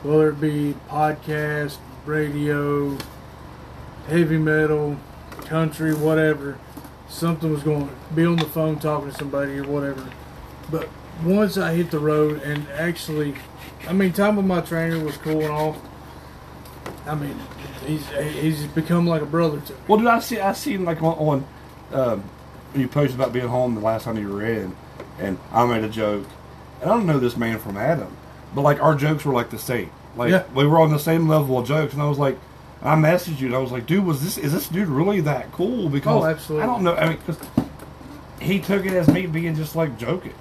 whether 0.03 0.29
it 0.29 0.41
be 0.41 0.75
podcast, 0.89 1.77
radio, 2.05 2.97
heavy 4.09 4.37
metal, 4.37 4.97
country, 5.45 5.93
whatever, 5.93 6.57
something 7.07 7.51
was 7.51 7.63
going 7.63 7.87
to 7.87 7.93
be 8.13 8.25
on 8.25 8.35
the 8.35 8.45
phone 8.45 8.77
talking 8.79 9.11
to 9.11 9.17
somebody 9.17 9.57
or 9.59 9.63
whatever. 9.63 10.03
But 10.69 10.89
once 11.23 11.57
I 11.57 11.73
hit 11.73 11.89
the 11.91 11.99
road 11.99 12.41
and 12.43 12.67
actually, 12.77 13.35
I 13.87 13.93
mean, 13.93 14.11
time 14.11 14.35
with 14.35 14.45
my 14.45 14.61
trainer 14.61 14.99
was 15.03 15.15
cool 15.17 15.41
and 15.41 15.51
all. 15.51 15.77
I 17.07 17.15
mean, 17.15 17.39
he's 17.85 18.05
he's 18.09 18.65
become 18.67 19.05
like 19.07 19.21
a 19.21 19.25
brother 19.25 19.59
to 19.59 19.73
me. 19.73 19.79
Well, 19.87 19.99
dude, 19.99 20.07
I 20.07 20.19
see 20.19 20.39
I 20.39 20.53
seen 20.53 20.83
like 20.85 21.01
on, 21.01 21.13
on 21.13 21.45
um, 21.93 22.23
you 22.75 22.87
posted 22.87 23.19
about 23.19 23.31
being 23.33 23.47
home 23.47 23.75
the 23.75 23.81
last 23.81 24.03
time 24.03 24.17
you 24.17 24.27
were 24.29 24.43
in, 24.45 24.75
and 25.19 25.37
I 25.51 25.65
made 25.65 25.83
a 25.83 25.89
joke, 25.89 26.25
and 26.81 26.89
I 26.91 26.93
don't 26.95 27.05
know 27.05 27.19
this 27.19 27.37
man 27.37 27.59
from 27.59 27.77
Adam, 27.77 28.15
but 28.53 28.61
like 28.61 28.81
our 28.81 28.95
jokes 28.95 29.25
were 29.25 29.33
like 29.33 29.49
the 29.49 29.59
same. 29.59 29.89
Like 30.15 30.31
Yeah. 30.31 30.43
we 30.53 30.65
were 30.67 30.79
on 30.79 30.91
the 30.91 30.99
same 30.99 31.27
level 31.27 31.57
of 31.59 31.67
jokes, 31.67 31.93
and 31.93 32.01
I 32.01 32.07
was 32.07 32.19
like, 32.19 32.37
I 32.81 32.95
messaged 32.95 33.39
you, 33.39 33.47
and 33.47 33.55
I 33.55 33.59
was 33.59 33.71
like, 33.71 33.85
dude, 33.85 34.05
was 34.05 34.23
this 34.23 34.37
is 34.37 34.51
this 34.53 34.67
dude 34.67 34.87
really 34.87 35.21
that 35.21 35.51
cool? 35.51 35.89
Because 35.89 36.23
Oh, 36.23 36.25
absolutely. 36.25 36.63
I 36.63 36.65
don't 36.67 36.83
know. 36.83 36.95
I 36.95 37.09
mean, 37.09 37.17
because 37.25 37.37
he 38.39 38.59
took 38.59 38.85
it 38.85 38.93
as 38.93 39.07
me 39.07 39.25
being 39.25 39.55
just 39.55 39.75
like 39.75 39.97
joking. 39.97 40.33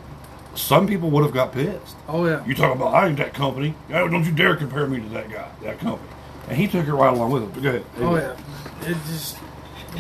Some 0.55 0.87
people 0.87 1.09
would 1.11 1.23
have 1.25 1.33
got 1.33 1.53
pissed. 1.53 1.97
Oh 2.09 2.27
yeah, 2.27 2.45
You 2.45 2.55
talk 2.55 2.75
about 2.77 2.93
I 2.95 3.09
ain't 3.09 3.17
that 3.19 3.33
company. 3.33 3.75
Oh, 3.93 4.07
Don't 4.09 4.25
you 4.27 4.33
dare 4.33 4.55
compare 4.57 4.87
me 4.87 5.01
to 5.01 5.09
that 5.11 5.31
guy, 5.31 5.49
that 5.63 5.79
company. 5.79 6.09
And 6.49 6.59
he 6.59 6.67
took 6.67 6.87
it 6.87 6.93
right 6.93 7.13
along 7.15 7.31
with 7.31 7.43
him. 7.45 7.51
But 7.53 7.63
go 7.63 7.69
ahead. 7.71 7.85
oh 8.01 8.17
yeah. 8.17 8.91
It 8.91 8.97
just 9.07 9.37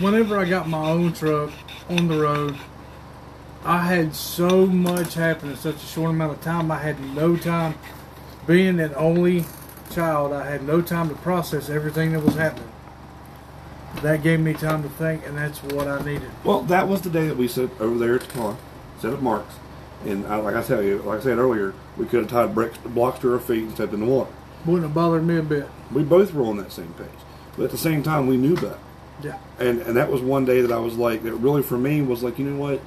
whenever 0.00 0.36
I 0.38 0.44
got 0.44 0.68
my 0.68 0.90
own 0.90 1.12
truck 1.14 1.50
on 1.88 2.08
the 2.08 2.18
road, 2.18 2.56
I 3.64 3.86
had 3.86 4.14
so 4.14 4.66
much 4.66 5.14
happen 5.14 5.50
in 5.50 5.56
such 5.56 5.76
a 5.76 5.86
short 5.86 6.10
amount 6.10 6.32
of 6.32 6.40
time. 6.42 6.70
I 6.70 6.78
had 6.78 6.98
no 7.14 7.36
time. 7.36 7.76
Being 8.46 8.80
an 8.80 8.92
only 8.96 9.44
child, 9.90 10.32
I 10.32 10.50
had 10.50 10.66
no 10.66 10.82
time 10.82 11.08
to 11.08 11.14
process 11.14 11.70
everything 11.70 12.12
that 12.12 12.20
was 12.20 12.34
happening. 12.34 12.70
That 14.02 14.22
gave 14.22 14.40
me 14.40 14.54
time 14.54 14.82
to 14.82 14.88
think, 14.88 15.26
and 15.26 15.36
that's 15.36 15.62
what 15.62 15.86
I 15.86 16.02
needed. 16.04 16.30
Well, 16.44 16.62
that 16.62 16.88
was 16.88 17.02
the 17.02 17.10
day 17.10 17.28
that 17.28 17.36
we 17.36 17.46
sat 17.46 17.70
over 17.78 17.98
there 17.98 18.14
at 18.16 18.22
the 18.22 18.32
pond, 18.32 18.58
set 18.98 19.12
up 19.12 19.20
Mark's, 19.20 19.54
and 20.04 20.26
I, 20.26 20.36
like 20.36 20.56
I 20.56 20.62
tell 20.62 20.82
you, 20.82 20.98
like 20.98 21.20
I 21.20 21.22
said 21.22 21.38
earlier, 21.38 21.74
we 21.96 22.06
could 22.06 22.20
have 22.20 22.30
tied 22.30 22.54
bricks, 22.54 22.78
blocks 22.78 23.20
to 23.20 23.32
our 23.32 23.38
feet 23.38 23.64
and 23.64 23.72
stepped 23.72 23.92
in 23.92 24.00
the 24.00 24.06
water. 24.06 24.30
Wouldn't 24.64 24.84
have 24.84 24.94
bothered 24.94 25.24
me 25.24 25.36
a 25.36 25.42
bit. 25.42 25.68
We 25.92 26.02
both 26.02 26.32
were 26.32 26.44
on 26.44 26.56
that 26.56 26.72
same 26.72 26.94
page, 26.94 27.06
but 27.56 27.64
at 27.64 27.70
the 27.70 27.78
same 27.78 28.02
time, 28.02 28.26
we 28.26 28.36
knew 28.36 28.54
better. 28.54 28.78
Yeah. 29.22 29.38
And 29.58 29.82
and 29.82 29.96
that 29.96 30.10
was 30.10 30.20
one 30.20 30.44
day 30.44 30.62
that 30.62 30.72
I 30.72 30.78
was 30.78 30.96
like, 30.96 31.22
that 31.22 31.34
really 31.34 31.62
for 31.62 31.78
me 31.78 32.02
was 32.02 32.22
like, 32.22 32.38
you 32.38 32.46
know 32.46 32.58
what? 32.58 32.80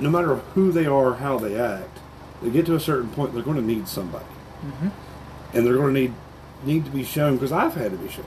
No 0.00 0.10
matter 0.10 0.36
who 0.36 0.72
they 0.72 0.86
are, 0.86 1.14
how 1.14 1.38
they 1.38 1.56
act, 1.56 1.98
they 2.44 2.50
get 2.50 2.66
to 2.66 2.76
a 2.76 2.80
certain 2.80 3.08
point, 3.10 3.32
they're 3.34 3.42
going 3.42 3.56
to 3.56 3.62
need 3.62 3.88
somebody, 3.88 4.24
hmm 4.60 4.88
and 5.52 5.64
they're 5.64 5.74
going 5.76 5.94
to 5.94 6.00
need 6.00 6.14
need 6.64 6.84
to 6.84 6.90
be 6.90 7.04
shown 7.04 7.34
because 7.34 7.52
I've 7.52 7.74
had 7.74 7.92
to 7.92 7.96
be 7.96 8.08
shown 8.08 8.26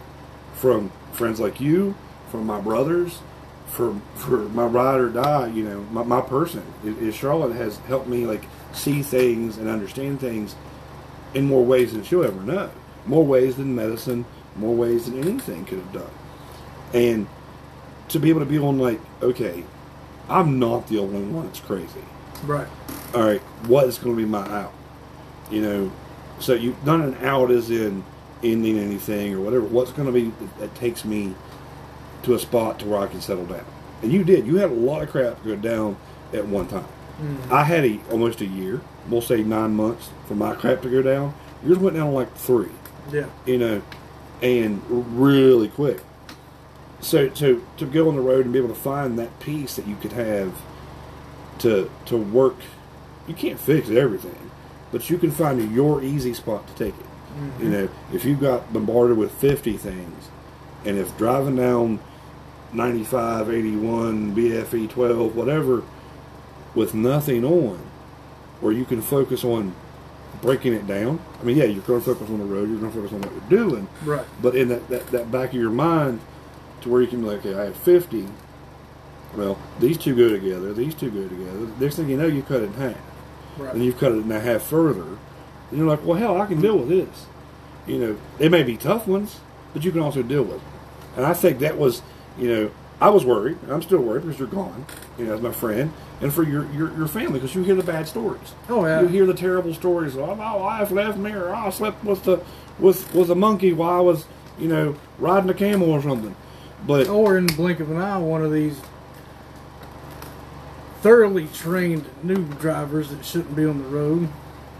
from 0.53 0.91
friends 1.11 1.39
like 1.39 1.59
you, 1.61 1.95
from 2.31 2.45
my 2.45 2.59
brothers, 2.61 3.19
for 3.67 3.99
for 4.15 4.37
my 4.49 4.65
ride 4.65 4.99
or 4.99 5.09
die. 5.09 5.47
You 5.47 5.63
know, 5.63 5.81
my, 5.91 6.03
my 6.03 6.21
person 6.21 6.63
is, 6.83 6.97
is 6.99 7.15
Charlotte 7.15 7.55
has 7.55 7.77
helped 7.79 8.07
me 8.07 8.25
like 8.25 8.43
see 8.73 9.01
things 9.03 9.57
and 9.57 9.67
understand 9.67 10.19
things 10.19 10.55
in 11.33 11.45
more 11.45 11.63
ways 11.65 11.93
than 11.93 12.03
she'll 12.03 12.23
ever 12.23 12.41
know. 12.41 12.71
More 13.05 13.25
ways 13.25 13.57
than 13.57 13.75
medicine, 13.75 14.25
more 14.55 14.75
ways 14.75 15.05
than 15.05 15.19
anything 15.23 15.65
could 15.65 15.79
have 15.79 15.93
done. 15.93 16.11
And 16.93 17.27
to 18.09 18.19
be 18.19 18.29
able 18.29 18.39
to 18.39 18.45
be 18.45 18.57
on 18.57 18.79
like, 18.79 18.99
okay, 19.21 19.63
I'm 20.29 20.59
not 20.59 20.87
the 20.87 20.99
only 20.99 21.21
one 21.21 21.45
that's 21.45 21.59
crazy. 21.59 22.03
Right. 22.45 22.67
All 23.13 23.23
right, 23.23 23.41
what 23.67 23.85
is 23.87 23.97
going 23.97 24.15
to 24.15 24.21
be 24.21 24.27
my 24.27 24.47
out? 24.49 24.73
You 25.49 25.61
know, 25.61 25.91
so 26.39 26.53
you 26.53 26.75
not 26.85 26.99
an 27.01 27.15
out 27.25 27.51
as 27.51 27.69
in 27.71 28.03
ending 28.43 28.77
anything 28.77 29.33
or 29.33 29.41
whatever. 29.41 29.65
What's 29.65 29.91
going 29.91 30.05
to 30.07 30.11
be 30.11 30.31
that, 30.59 30.75
takes 30.75 31.03
me 31.05 31.33
to 32.23 32.33
a 32.35 32.39
spot 32.39 32.79
to 32.79 32.85
where 32.85 32.99
I 32.99 33.07
can 33.07 33.21
settle 33.21 33.45
down? 33.45 33.65
And 34.03 34.11
you 34.11 34.23
did. 34.23 34.45
You 34.45 34.57
had 34.57 34.69
a 34.69 34.73
lot 34.73 35.01
of 35.01 35.09
crap 35.09 35.43
go 35.43 35.55
down 35.55 35.97
at 36.33 36.45
one 36.47 36.67
time. 36.67 36.85
Mhm. 37.19 37.51
I 37.51 37.63
had 37.63 37.83
a 37.85 37.99
almost 38.11 38.41
a 38.41 38.45
year, 38.45 38.81
we'll 39.09 39.21
say 39.21 39.41
nine 39.41 39.73
months 39.75 40.09
for 40.27 40.35
my 40.35 40.53
crap 40.53 40.81
to 40.83 40.89
go 40.89 41.01
down. 41.01 41.33
Yours 41.65 41.79
went 41.79 41.95
down 41.95 42.13
like 42.13 42.31
three, 42.35 42.69
Yeah. 43.11 43.25
you 43.45 43.57
know, 43.57 43.81
and 44.43 44.81
really 44.89 45.69
quick. 45.69 46.01
So 46.99 47.27
to 47.29 47.63
to 47.77 47.85
go 47.85 48.09
on 48.09 48.15
the 48.15 48.21
road 48.21 48.43
and 48.45 48.53
be 48.53 48.59
able 48.59 48.69
to 48.69 48.75
find 48.75 49.17
that 49.17 49.39
piece 49.39 49.75
that 49.77 49.87
you 49.87 49.95
could 49.95 50.11
have 50.11 50.51
to 51.59 51.89
to 52.05 52.17
work, 52.17 52.55
you 53.27 53.33
can't 53.33 53.59
fix 53.59 53.89
everything, 53.89 54.51
but 54.91 55.09
you 55.09 55.17
can 55.17 55.31
find 55.31 55.73
your 55.73 56.01
easy 56.01 56.33
spot 56.33 56.67
to 56.67 56.73
take 56.73 56.99
it. 56.99 57.05
You 57.39 57.43
mm-hmm. 57.43 57.71
know, 57.71 57.89
if 58.13 58.25
you've 58.25 58.39
got 58.39 58.71
bombarded 58.73 59.17
with 59.17 59.31
fifty 59.31 59.77
things, 59.77 60.29
and 60.85 60.97
if 60.97 61.15
driving 61.17 61.55
down 61.55 61.99
95, 62.73 63.49
81, 63.49 64.35
BFE 64.35 64.89
12, 64.89 65.35
whatever, 65.35 65.83
with 66.75 66.93
nothing 66.93 67.43
on, 67.43 67.77
where 68.59 68.73
you 68.73 68.85
can 68.85 69.01
focus 69.01 69.43
on 69.43 69.73
breaking 70.41 70.73
it 70.73 70.85
down. 70.85 71.19
I 71.39 71.43
mean, 71.43 71.57
yeah, 71.57 71.65
you're 71.65 71.83
going 71.83 72.01
to 72.01 72.05
focus 72.05 72.29
on 72.29 72.39
the 72.39 72.45
road, 72.45 72.69
you're 72.69 72.79
going 72.79 72.91
to 72.91 72.97
focus 72.97 73.13
on 73.13 73.21
what 73.21 73.31
you're 73.31 73.67
doing, 73.67 73.87
Right. 74.05 74.25
but 74.41 74.55
in 74.55 74.67
that, 74.69 74.87
that, 74.89 75.07
that 75.07 75.31
back 75.31 75.49
of 75.49 75.55
your 75.55 75.71
mind, 75.71 76.19
to 76.81 76.89
where 76.89 77.01
you 77.01 77.07
can 77.07 77.21
be 77.21 77.27
like, 77.27 77.39
okay, 77.39 77.55
I 77.59 77.65
have 77.65 77.75
50. 77.75 78.27
Well, 79.35 79.57
these 79.79 79.97
two 79.97 80.15
go 80.15 80.29
together, 80.29 80.73
these 80.73 80.95
two 80.95 81.11
go 81.11 81.27
together. 81.27 81.67
Next 81.79 81.95
thing 81.95 82.09
you 82.09 82.17
know, 82.17 82.27
you 82.27 82.41
cut 82.41 82.61
it 82.61 82.65
in 82.65 82.73
half. 82.73 82.97
Right. 83.57 83.73
And 83.73 83.83
you've 83.83 83.99
cut 83.99 84.11
it 84.11 84.19
in 84.19 84.31
a 84.31 84.39
half 84.39 84.63
further. 84.63 85.03
And 85.69 85.79
you're 85.79 85.87
like, 85.87 86.03
well, 86.05 86.17
hell, 86.17 86.39
I 86.39 86.45
can 86.45 86.61
deal 86.61 86.77
with 86.77 86.89
this. 86.89 87.25
You 87.85 87.97
know, 87.97 88.17
they 88.37 88.49
may 88.49 88.63
be 88.63 88.77
tough 88.77 89.07
ones, 89.07 89.39
but 89.73 89.83
you 89.83 89.91
can 89.91 90.01
also 90.01 90.23
deal 90.23 90.43
with 90.43 90.61
them. 90.61 90.71
And 91.17 91.25
I 91.25 91.33
think 91.33 91.59
that 91.59 91.77
was, 91.77 92.01
you 92.37 92.49
know, 92.49 92.71
I 92.99 93.09
was 93.09 93.25
worried. 93.25 93.57
and 93.61 93.71
I'm 93.71 93.81
still 93.81 94.01
worried 94.01 94.23
because 94.23 94.39
you're 94.39 94.47
gone, 94.47 94.85
you 95.17 95.25
know, 95.25 95.35
as 95.35 95.41
my 95.41 95.51
friend, 95.51 95.91
and 96.19 96.33
for 96.33 96.43
your, 96.43 96.71
your, 96.71 96.95
your 96.97 97.07
family 97.07 97.33
because 97.33 97.53
you 97.53 97.63
hear 97.63 97.75
the 97.75 97.83
bad 97.83 98.07
stories. 98.07 98.53
Oh, 98.69 98.85
yeah. 98.85 99.01
You 99.01 99.07
hear 99.07 99.25
the 99.25 99.33
terrible 99.33 99.73
stories. 99.73 100.17
Oh, 100.17 100.33
my 100.35 100.55
wife 100.55 100.91
left 100.91 101.17
me, 101.17 101.31
or 101.31 101.49
oh, 101.49 101.55
I 101.55 101.69
slept 101.69 102.03
with 102.03 102.23
the 102.23 102.41
with 102.79 103.13
with 103.13 103.29
a 103.29 103.35
monkey 103.35 103.73
while 103.73 103.97
I 103.97 104.01
was, 104.01 104.25
you 104.59 104.67
know, 104.67 104.95
riding 105.19 105.49
a 105.49 105.53
camel 105.53 105.91
or 105.91 106.01
something. 106.01 106.35
But 106.85 107.07
or 107.07 107.37
in 107.37 107.47
the 107.47 107.53
blink 107.53 107.79
of 107.79 107.91
an 107.91 107.97
eye, 107.97 108.17
one 108.17 108.43
of 108.43 108.51
these 108.51 108.79
thoroughly 111.07 111.47
trained 111.53 112.03
new 112.21 112.43
drivers 112.55 113.07
that 113.11 113.23
shouldn't 113.23 113.55
be 113.55 113.63
on 113.63 113.77
the 113.77 113.87
road 113.87 114.27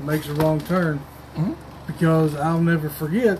makes 0.01 0.27
a 0.27 0.33
wrong 0.33 0.59
turn. 0.59 0.99
Mhm. 1.37 1.55
Because 1.85 2.35
I'll 2.35 2.59
never 2.59 2.89
forget 2.89 3.39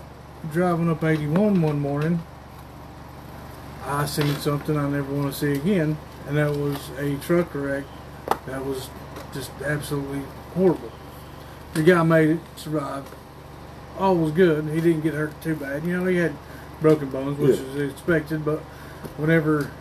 driving 0.53 0.89
up 0.89 1.03
81 1.03 1.62
one 1.62 1.82
morning. 1.82 2.22
I 3.86 4.06
seen 4.06 4.34
something 4.38 4.77
I 4.77 4.88
never 4.88 5.13
want 5.13 5.34
to 5.34 5.38
see 5.38 5.51
again, 5.51 5.98
and 6.29 6.38
that 6.38 6.56
was 6.56 6.77
a 6.98 7.17
truck 7.17 7.53
wreck 7.53 7.84
that 8.46 8.65
was 8.65 8.89
just 9.34 9.51
absolutely 9.65 10.22
horrible. 10.56 10.91
The 11.74 11.84
guy 11.84 12.01
made 12.03 12.29
it, 12.29 12.39
survived. 12.56 13.10
All 14.00 14.15
was 14.15 14.32
good. 14.32 14.63
He 14.74 14.79
didn't 14.79 15.01
get 15.01 15.13
hurt 15.13 15.41
too 15.41 15.56
bad. 15.56 15.84
You 15.84 15.98
know, 16.00 16.06
he 16.06 16.15
had 16.15 16.32
broken 16.82 17.10
bones, 17.10 17.38
which 17.38 17.58
Yeah. 17.58 17.84
is 17.84 17.91
expected, 17.91 18.46
but 18.46 18.60
whenever 19.17 19.72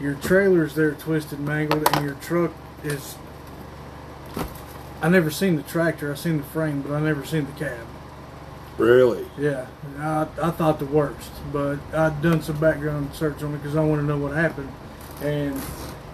your 0.00 0.14
trailer's 0.14 0.74
there 0.74 0.92
twisted, 0.92 1.40
mangled, 1.40 1.86
and 1.94 2.04
your 2.04 2.14
truck 2.16 2.52
is. 2.84 3.16
I 5.02 5.08
never 5.08 5.30
seen 5.30 5.56
the 5.56 5.62
tractor. 5.62 6.12
I 6.12 6.14
seen 6.14 6.38
the 6.38 6.42
frame, 6.42 6.82
but 6.82 6.92
I 6.92 7.00
never 7.00 7.24
seen 7.24 7.46
the 7.46 7.52
cab. 7.52 7.86
really, 8.76 9.26
Yeah, 9.38 9.66
I, 9.98 10.26
I 10.42 10.50
thought 10.50 10.78
the 10.78 10.86
worst, 10.86 11.30
but 11.52 11.78
I'd 11.94 12.20
done 12.22 12.42
some 12.42 12.58
background 12.60 13.14
search 13.14 13.42
on 13.42 13.54
it 13.54 13.58
because 13.58 13.76
I 13.76 13.84
want 13.84 14.00
to 14.02 14.06
know 14.06 14.18
what 14.18 14.32
happened, 14.36 14.70
and 15.22 15.60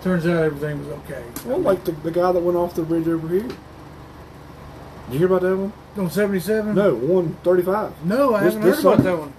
turns 0.02 0.24
out 0.26 0.42
everything 0.44 0.78
was 0.78 0.88
okay. 0.98 1.24
well, 1.44 1.58
like 1.58 1.84
the, 1.84 1.92
the 1.92 2.10
guy 2.12 2.30
that 2.30 2.40
went 2.40 2.56
off 2.56 2.74
the 2.74 2.82
bridge 2.82 3.08
over 3.08 3.28
here. 3.28 3.42
Did 3.42 5.12
you 5.12 5.18
hear 5.18 5.26
about 5.26 5.42
that 5.42 5.56
one? 5.56 5.72
on 5.96 6.10
seventy 6.10 6.40
seven. 6.40 6.74
No, 6.74 6.94
one 6.94 7.34
thirty-five. 7.42 8.04
no, 8.04 8.34
I 8.34 8.44
This- 8.44 8.54
haven't 8.54 8.70
heard 8.70 8.80
about 8.80 9.02
that 9.04 9.18
one. 9.18 9.32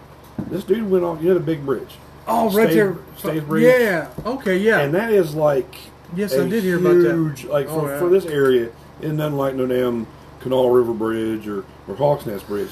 This 0.50 0.64
dude 0.64 0.90
went 0.90 1.04
off. 1.04 1.22
You 1.22 1.30
know 1.30 1.34
the 1.36 1.40
big 1.42 1.66
bridge, 1.66 1.96
Oh, 2.28 2.50
right 2.52 2.70
State- 2.70 2.76
there. 2.76 3.42
Bridge. 3.42 3.64
Yeah. 3.82 4.08
Okay. 4.26 4.58
Yeah. 4.58 4.80
and 4.82 4.94
that 4.94 5.12
is 5.12 5.34
like 5.36 5.74
yes, 6.16 6.34
I 6.38 6.48
did 6.48 6.64
hear 6.64 6.78
about 6.78 6.96
that. 7.02 7.14
huge, 7.14 7.46
Like 7.46 7.68
Oh, 7.70 7.82
for, 7.82 7.90
yeah. 7.90 8.00
for 8.00 8.10
this 8.10 8.26
area, 8.26 8.70
it's 9.02 9.12
nothing 9.14 9.38
like 9.38 9.56
no 9.56 9.66
damn 9.66 10.08
Canal 10.42 10.70
River 10.70 10.94
Bridge 10.94 11.48
or 11.48 11.66
or 11.88 11.96
Hawks 11.96 12.26
Nest 12.26 12.48
Bridge. 12.48 12.70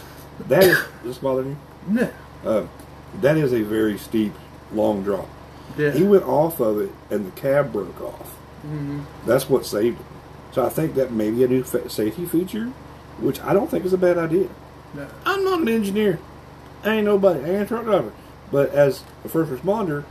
That 0.48 0.64
is 0.64 0.78
this 1.04 1.18
bothering 1.18 1.58
you? 1.90 1.94
No. 1.94 2.10
Uh, 2.46 2.66
that 3.22 3.38
is 3.38 3.54
a 3.54 3.62
very 3.62 3.98
steep, 3.98 4.34
long 4.74 5.04
drop. 5.04 5.28
Yeah. 5.78 5.92
He 5.92 6.04
went 6.04 6.24
off 6.24 6.60
of 6.60 6.80
it, 6.80 6.92
and 7.10 7.26
the 7.26 7.32
cab 7.40 7.72
broke 7.74 8.00
off. 8.02 8.30
hmm 8.62 9.02
That's 9.26 9.50
what 9.50 9.66
saved 9.66 9.98
him. 9.98 10.06
So 10.52 10.66
I 10.66 10.70
think 10.70 10.96
that 10.96 11.12
may 11.12 11.32
be 11.32 11.44
a 11.44 11.48
new 11.48 11.64
fa- 11.64 11.90
safety 11.90 12.26
feature, 12.26 12.66
which 13.20 13.42
I 13.42 13.54
don't 13.54 13.70
think 13.70 13.84
is 13.86 13.94
a 13.94 13.98
bad 13.98 14.18
idea. 14.18 14.48
No. 14.94 15.08
I'm 15.26 15.44
not 15.44 15.62
an 15.62 15.70
engineer. 15.70 16.20
I 16.84 16.96
ain't 16.96 17.06
nobody. 17.06 17.40
I 17.44 17.50
ain't 17.50 17.64
a 17.64 17.66
truck 17.66 17.84
driver. 17.86 18.12
But 18.52 18.72
as 18.72 19.04
a 19.24 19.30
first 19.30 19.52
responder, 19.52 20.04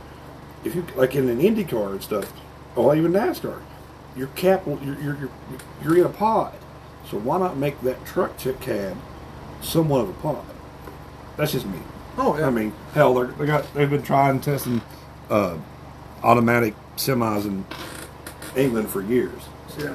if 0.63 0.75
you 0.75 0.85
like 0.95 1.15
in 1.15 1.29
an 1.29 1.39
Indy 1.41 1.63
car 1.63 1.91
and 1.91 2.01
stuff, 2.01 2.31
or 2.75 2.95
even 2.95 3.13
NASCAR, 3.13 3.61
your 4.15 4.27
cap, 4.29 4.65
will- 4.67 4.79
you're 4.83 4.99
you're 5.01 5.17
you're, 5.17 5.29
you're 5.83 5.97
in 5.99 6.05
a 6.05 6.09
pod. 6.09 6.53
So 7.09 7.17
why 7.17 7.37
not 7.37 7.57
make 7.57 7.79
that 7.81 8.03
truck 8.05 8.37
ch- 8.37 8.59
cab 8.59 8.97
somewhat 9.61 10.01
of 10.01 10.09
a 10.09 10.13
pod? 10.13 10.43
That's 11.37 11.51
just 11.51 11.65
me. 11.65 11.79
Oh 12.17 12.37
yeah. 12.37 12.47
I 12.47 12.49
mean, 12.49 12.73
hell, 12.93 13.13
they're, 13.13 13.27
they 13.27 13.45
got 13.45 13.71
they've 13.73 13.89
been 13.89 14.01
trying 14.03 14.31
and 14.31 14.43
testing 14.43 14.81
uh, 15.29 15.57
automatic 16.23 16.73
semis 16.97 17.45
in 17.45 17.65
England 18.55 18.89
for 18.89 19.01
years. 19.01 19.41
Yeah. 19.77 19.93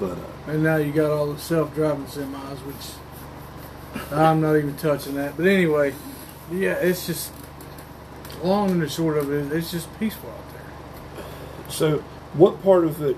But 0.00 0.12
uh, 0.12 0.16
And 0.50 0.62
now 0.62 0.76
you 0.76 0.92
got 0.92 1.10
all 1.10 1.32
the 1.32 1.38
self-driving 1.38 2.06
semis, 2.06 2.56
which 2.66 4.12
I'm 4.12 4.40
not 4.40 4.56
even 4.56 4.76
touching 4.76 5.14
that. 5.14 5.36
But 5.36 5.46
anyway, 5.46 5.94
yeah, 6.52 6.74
it's 6.74 7.06
just 7.06 7.32
long 8.42 8.70
and 8.70 8.82
the 8.82 8.88
short 8.88 9.16
of 9.16 9.32
it, 9.32 9.52
it's 9.52 9.70
just 9.70 9.88
peaceful 9.98 10.30
out 10.30 10.52
there. 10.52 11.24
so, 11.70 11.98
what 12.34 12.62
part 12.62 12.84
of 12.84 13.00
it, 13.02 13.16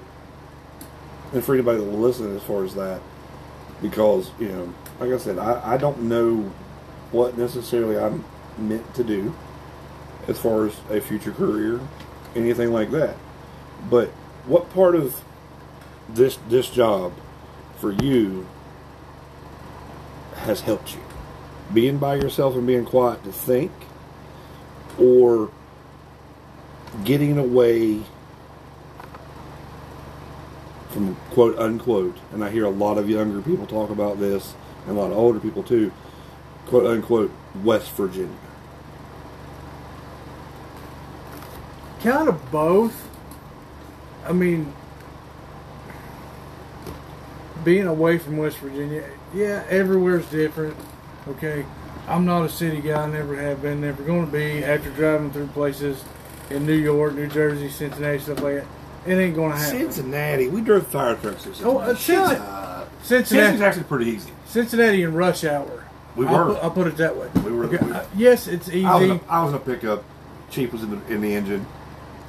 and 1.32 1.44
for 1.44 1.54
anybody 1.54 1.78
that 1.78 1.84
will 1.84 1.98
listen 1.98 2.34
as 2.36 2.42
far 2.42 2.64
as 2.64 2.74
that, 2.74 3.00
because 3.82 4.30
you 4.38 4.48
know, 4.48 4.74
like 5.00 5.12
I 5.12 5.18
said, 5.18 5.38
I, 5.38 5.74
I 5.74 5.76
don't 5.76 6.02
know 6.02 6.52
what 7.12 7.36
necessarily 7.36 7.98
I'm 7.98 8.24
meant 8.58 8.94
to 8.94 9.04
do 9.04 9.34
as 10.28 10.38
far 10.38 10.66
as 10.66 10.76
a 10.90 11.00
future 11.00 11.32
career, 11.32 11.80
anything 12.34 12.72
like 12.72 12.90
that. 12.90 13.16
But 13.90 14.08
what 14.46 14.70
part 14.70 14.94
of 14.94 15.22
this 16.08 16.38
this 16.48 16.68
job 16.70 17.12
for 17.78 17.92
you 17.92 18.46
has 20.36 20.60
helped 20.60 20.94
you? 20.94 21.05
Being 21.72 21.98
by 21.98 22.14
yourself 22.14 22.54
and 22.54 22.66
being 22.66 22.84
quiet 22.84 23.22
to 23.24 23.32
think, 23.32 23.72
or 24.98 25.50
getting 27.04 27.36
away 27.38 28.02
from 30.90 31.16
quote 31.32 31.58
unquote, 31.58 32.16
and 32.32 32.42
I 32.42 32.50
hear 32.50 32.64
a 32.64 32.70
lot 32.70 32.96
of 32.96 33.10
younger 33.10 33.42
people 33.42 33.66
talk 33.66 33.90
about 33.90 34.18
this, 34.18 34.54
and 34.86 34.96
a 34.96 35.00
lot 35.00 35.10
of 35.10 35.18
older 35.18 35.38
people 35.38 35.62
too, 35.62 35.92
quote 36.66 36.86
unquote, 36.86 37.30
West 37.62 37.90
Virginia. 37.92 38.34
Kind 42.00 42.28
of 42.28 42.50
both. 42.50 43.08
I 44.24 44.32
mean, 44.32 44.72
being 47.64 47.86
away 47.86 48.18
from 48.18 48.38
West 48.38 48.58
Virginia, 48.58 49.04
yeah, 49.34 49.64
everywhere's 49.68 50.26
different. 50.26 50.76
Okay, 51.28 51.64
I'm 52.08 52.24
not 52.24 52.44
a 52.44 52.48
city 52.48 52.80
guy. 52.80 53.02
I 53.02 53.06
Never 53.10 53.36
have 53.36 53.62
been. 53.62 53.80
Never 53.80 54.02
going 54.02 54.26
to 54.26 54.32
be. 54.32 54.64
After 54.64 54.90
driving 54.90 55.30
through 55.32 55.48
places 55.48 56.02
in 56.50 56.64
New 56.66 56.74
York, 56.76 57.14
New 57.14 57.26
Jersey, 57.26 57.68
Cincinnati, 57.68 58.18
stuff 58.20 58.40
like 58.42 58.56
that, 58.56 58.66
it 59.06 59.14
ain't 59.16 59.34
going 59.34 59.52
to 59.52 59.58
happen. 59.58 59.78
Cincinnati, 59.92 60.48
we 60.48 60.60
drove 60.60 60.86
fire 60.86 61.16
trucks 61.16 61.44
through 61.44 61.54
Oh, 61.64 61.78
uh, 61.78 61.94
Cincinnati. 61.94 62.36
Uh, 62.36 62.84
Cincinnati, 63.02 63.24
Cincinnati's 63.28 63.60
actually 63.60 63.84
pretty 63.84 64.10
easy. 64.10 64.30
Cincinnati 64.46 65.02
in 65.02 65.14
rush 65.14 65.44
hour. 65.44 65.84
We 66.14 66.26
I'll 66.26 66.46
were. 66.46 66.54
Put, 66.54 66.64
I'll 66.64 66.70
put 66.70 66.86
it 66.86 66.96
that 66.98 67.16
way. 67.16 67.28
We 67.44 67.52
were- 67.52 67.64
Okay, 67.66 67.84
we- 67.84 67.92
uh, 67.92 68.04
yes, 68.16 68.46
it's 68.46 68.68
easy. 68.68 68.84
I 68.86 68.94
was, 68.94 69.02
in 69.02 69.10
a, 69.10 69.20
I 69.28 69.42
was 69.44 69.50
in 69.52 69.56
a 69.56 69.60
pickup. 69.60 70.04
Chief 70.50 70.72
was 70.72 70.82
in 70.84 70.90
the, 70.90 71.12
in 71.12 71.20
the 71.20 71.34
engine. 71.34 71.66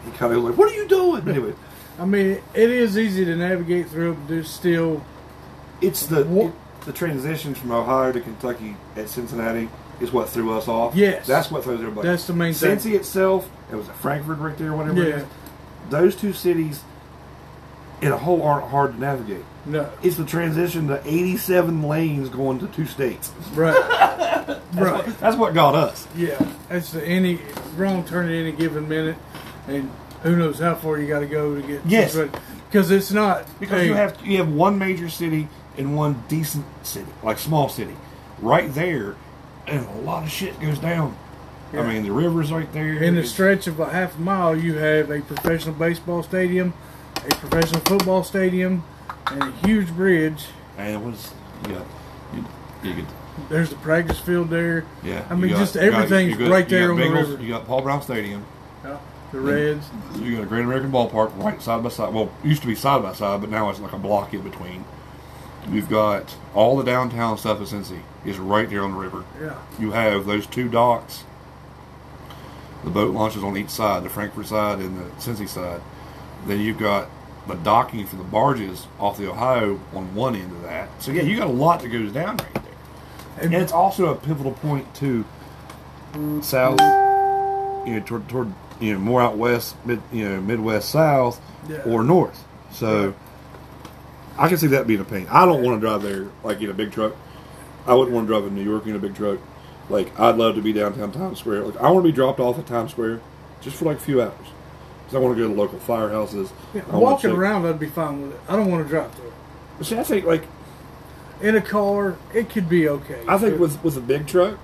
He 0.06 0.12
kind 0.12 0.34
of 0.34 0.42
was 0.44 0.50
like, 0.52 0.58
"What 0.60 0.72
are 0.72 0.76
you 0.76 0.88
doing?" 0.88 1.22
Anyway, 1.28 1.54
I 2.00 2.06
mean, 2.06 2.42
it 2.54 2.70
is 2.70 2.98
easy 2.98 3.26
to 3.26 3.36
navigate 3.36 3.90
through, 3.90 4.16
but 4.16 4.28
there's 4.28 4.50
still 4.50 5.04
it's 5.82 6.08
the 6.08 6.22
it- 6.48 6.54
the 6.88 6.94
transition 6.94 7.54
from 7.54 7.72
Ohio 7.72 8.14
to 8.14 8.22
Kentucky 8.22 8.76
at 8.96 9.10
Cincinnati 9.10 9.68
is 10.00 10.12
what 10.14 10.30
threw 10.30 10.58
us 10.58 10.68
off. 10.70 10.96
Yes. 10.96 11.28
that's 11.28 11.52
what 11.52 11.64
throws 11.66 11.82
everybody. 11.82 12.08
That's 12.08 12.26
the 12.26 12.34
main 12.34 12.54
thing. 12.54 12.78
Cincy 12.78 12.96
itself, 12.96 13.50
it 13.72 13.76
was 13.76 13.88
Frankfort 14.00 14.40
right 14.40 14.58
there, 14.58 14.74
whatever 14.74 15.04
it 15.04 15.10
Yeah. 15.10 15.16
is. 15.18 15.26
Those 15.90 16.16
two 16.16 16.32
cities 16.32 16.82
in 18.02 18.12
a 18.14 18.18
whole 18.18 18.42
aren't 18.42 18.68
hard 18.70 18.94
to 18.94 19.00
navigate. 19.00 19.44
no 19.66 19.90
It's 20.02 20.16
the 20.16 20.24
transition 20.24 20.88
to 20.88 21.02
87 21.06 21.84
lanes 21.84 22.30
going 22.30 22.60
to 22.60 22.68
two 22.68 22.86
states. 22.86 23.32
right, 23.54 23.74
That's 24.48 24.60
right. 24.76 25.06
What, 25.06 25.20
that's 25.20 25.36
what 25.36 25.54
got 25.54 25.76
us. 25.76 26.08
Yeah, 26.16 26.40
that's 26.70 26.92
the 26.94 27.04
any 27.06 27.40
wrong 27.76 28.06
turn 28.06 28.28
at 28.28 28.32
any 28.34 28.54
given 28.54 28.88
minute, 28.88 29.18
and 29.68 29.92
who 30.24 30.38
knows 30.38 30.60
how 30.60 30.76
far 30.76 31.00
you 31.00 31.08
got 31.08 31.20
to 31.20 31.26
go 31.26 31.60
to 31.60 31.68
get. 31.68 31.82
Yes. 31.86 32.18
because 32.70 32.92
it's 32.92 33.12
not 33.12 33.46
Because 33.60 33.82
hey, 33.82 33.88
you 33.88 33.94
have 33.96 34.26
you 34.26 34.38
have 34.38 34.50
one 34.54 34.78
major 34.78 35.10
city 35.10 35.50
and 35.78 35.96
one 35.96 36.24
decent 36.28 36.66
city, 36.84 37.08
like 37.24 37.38
small 37.40 37.70
city, 37.70 37.96
right 38.40 38.74
there, 38.74 39.16
and 39.68 39.86
a 39.86 40.02
lot 40.02 40.24
of 40.24 40.32
shit 40.32 40.60
goes 40.60 40.80
down. 40.80 41.16
Yeah. 41.74 41.82
I 41.82 41.94
mean, 41.94 42.04
the 42.04 42.12
river's 42.12 42.52
right 42.52 42.72
there. 42.72 43.04
in 43.04 43.16
the 43.16 43.26
stretch 43.26 43.68
of 43.68 43.80
a 43.80 43.90
half 43.90 44.18
a 44.18 44.22
mile. 44.22 44.56
You 44.58 44.76
have 44.76 45.12
a 45.12 45.22
professional 45.22 45.76
baseball 45.76 46.24
stadium, 46.24 46.74
a 47.18 47.36
professional 47.36 47.82
football 47.82 48.24
stadium, 48.24 48.84
and 49.32 49.44
a 49.44 49.52
huge 49.68 49.90
bridge. 49.90 50.46
and 50.78 50.96
it 50.96 51.06
was 51.06 51.34
yeah, 51.68 51.84
you, 52.34 52.46
you 52.84 52.94
could 52.96 53.06
There's 53.50 53.70
the 53.70 53.76
practice 53.78 54.20
field 54.20 54.50
there. 54.50 54.86
yeah. 55.04 55.26
I 55.30 55.36
mean, 55.36 55.52
got- 55.52 55.60
just 55.60 55.76
everything's 55.76 56.38
got- 56.38 56.50
right 56.50 56.68
there 56.70 56.92
on 56.92 56.98
the 57.00 57.10
river. 57.10 57.42
You 57.44 57.50
got 57.50 57.66
Paul 57.68 57.82
Brown 57.82 58.02
Stadium. 58.02 58.46
Yeah, 58.86 58.98
the 59.34 59.42
Reds. 59.42 59.86
You 60.22 60.36
got 60.38 60.44
a 60.44 60.46
Great 60.46 60.64
American 60.64 60.92
Ballpark 60.92 61.38
right 61.44 61.62
side 61.62 61.84
by 61.84 61.90
side. 61.90 62.14
Well, 62.14 62.32
used 62.46 62.62
to 62.62 62.68
be 62.68 62.76
side 62.76 63.02
by 63.04 63.12
side, 63.14 63.42
but 63.42 63.50
now 63.50 63.70
it's 63.70 63.80
like 63.82 63.92
a 63.94 63.98
block 63.98 64.34
in 64.34 64.42
between. 64.42 64.86
You've 65.72 65.90
got 65.90 66.36
all 66.56 66.78
the 66.78 66.84
downtown 66.84 67.38
stuff 67.38 67.60
at 67.60 67.68
Cincy 67.68 68.00
is 68.26 68.38
right 68.40 68.70
there 68.70 68.84
on 68.84 68.92
the 68.92 68.98
river. 68.98 69.24
Yeah, 69.42 69.56
You 69.80 69.92
have 69.92 70.26
those 70.26 70.46
two 70.48 70.70
docks. 70.70 71.24
The 72.84 72.90
boat 72.90 73.14
launches 73.14 73.44
on 73.44 73.58
each 73.58 73.70
side, 73.70 74.04
the 74.04 74.10
Frankfort 74.10 74.46
side 74.48 74.80
and 74.80 74.98
the 74.98 75.06
Cincy 75.22 75.48
side. 75.48 75.82
Then 76.46 76.62
you've 76.62 76.78
got 76.78 77.10
the 77.48 77.56
docking 77.56 78.06
for 78.06 78.16
the 78.18 78.24
barges 78.24 78.88
off 79.00 79.18
the 79.18 79.30
Ohio 79.30 79.80
on 79.94 80.14
one 80.16 80.36
end 80.36 80.52
of 80.52 80.62
that. 80.64 80.90
So 81.02 81.12
yeah, 81.12 81.24
you 81.24 81.38
got 81.38 81.48
a 81.48 81.52
lot 81.52 81.82
that 81.82 81.90
goes 81.90 82.12
down 82.12 82.38
right 82.38 82.54
there. 82.54 82.64
and, 83.42 83.54
And 83.54 83.64
it's 83.64 83.72
also 83.74 84.08
a 84.08 84.16
pivotal 84.16 84.52
point 84.54 84.94
to 84.96 85.26
south, 86.42 86.80
you 87.88 87.96
know, 87.96 88.04
toward, 88.06 88.28
toward 88.30 88.54
you 88.80 88.94
know 88.94 89.00
more 89.00 89.22
out 89.22 89.38
west, 89.38 89.76
mid, 89.86 90.02
you 90.12 90.28
know, 90.30 90.40
Midwest 90.42 90.90
South, 90.90 91.42
Yeah. 91.68 91.82
or 91.86 92.04
north. 92.04 92.44
So 92.72 93.14
I 94.38 94.48
can 94.48 94.58
see 94.58 94.68
that 94.68 94.88
being 94.88 95.00
a 95.00 95.06
pain. 95.06 95.28
I 95.30 95.46
don't 95.46 95.64
want 95.64 95.82
to 95.82 95.88
drive 95.88 96.02
there 96.04 96.28
like 96.44 96.62
in 96.62 96.70
a 96.70 96.74
big 96.74 96.92
truck. 96.92 97.14
I 97.86 97.94
wouldn't 97.94 98.14
want 98.16 98.28
to 98.28 98.34
drive 98.34 98.46
in 98.46 98.56
New 98.56 98.64
York 98.64 98.86
in 98.86 98.96
a 98.96 99.00
big 99.00 99.16
truck. 99.16 99.40
Like 99.90 100.18
I'd 100.20 100.36
love 100.36 100.56
to 100.56 100.62
be 100.62 100.74
downtown 100.74 101.12
Times 101.12 101.40
Square. 101.40 101.64
Like 101.64 101.78
I 101.78 101.90
want 101.90 102.06
to 102.06 102.12
be 102.12 102.16
dropped 102.16 102.40
off 102.40 102.60
at 102.60 102.68
Times 102.68 102.92
Square 102.92 103.22
just 103.62 103.78
for 103.78 103.86
like 103.86 103.98
a 103.98 104.02
few 104.02 104.22
hours. 104.22 104.34
Because 105.00 105.16
I 105.16 105.20
want 105.20 105.38
to 105.38 105.42
go 105.42 105.48
to 105.48 105.60
local 105.60 105.80
firehouses. 105.80 106.52
yeah, 106.74 106.84
walking 106.92 107.32
around, 107.32 107.66
I'd 107.66 107.80
be 107.80 107.88
fine 107.88 108.22
with 108.24 108.34
it. 108.34 108.42
I 108.50 108.56
don't 108.58 108.70
want 108.70 108.84
to 108.86 108.90
drive 108.90 109.14
through 109.16 109.28
it. 109.28 109.34
But 109.78 109.88
see, 109.88 109.98
I 109.98 110.04
think 110.04 110.26
like 110.26 110.44
In 111.42 111.56
a 111.56 111.62
car, 111.62 112.18
it 112.34 112.50
could 112.50 112.68
be 112.68 112.90
okay. 112.90 113.24
I 113.28 113.38
think 113.38 113.60
with 113.60 113.82
with 113.84 113.96
a 113.96 114.02
big 114.02 114.28
truck, 114.28 114.60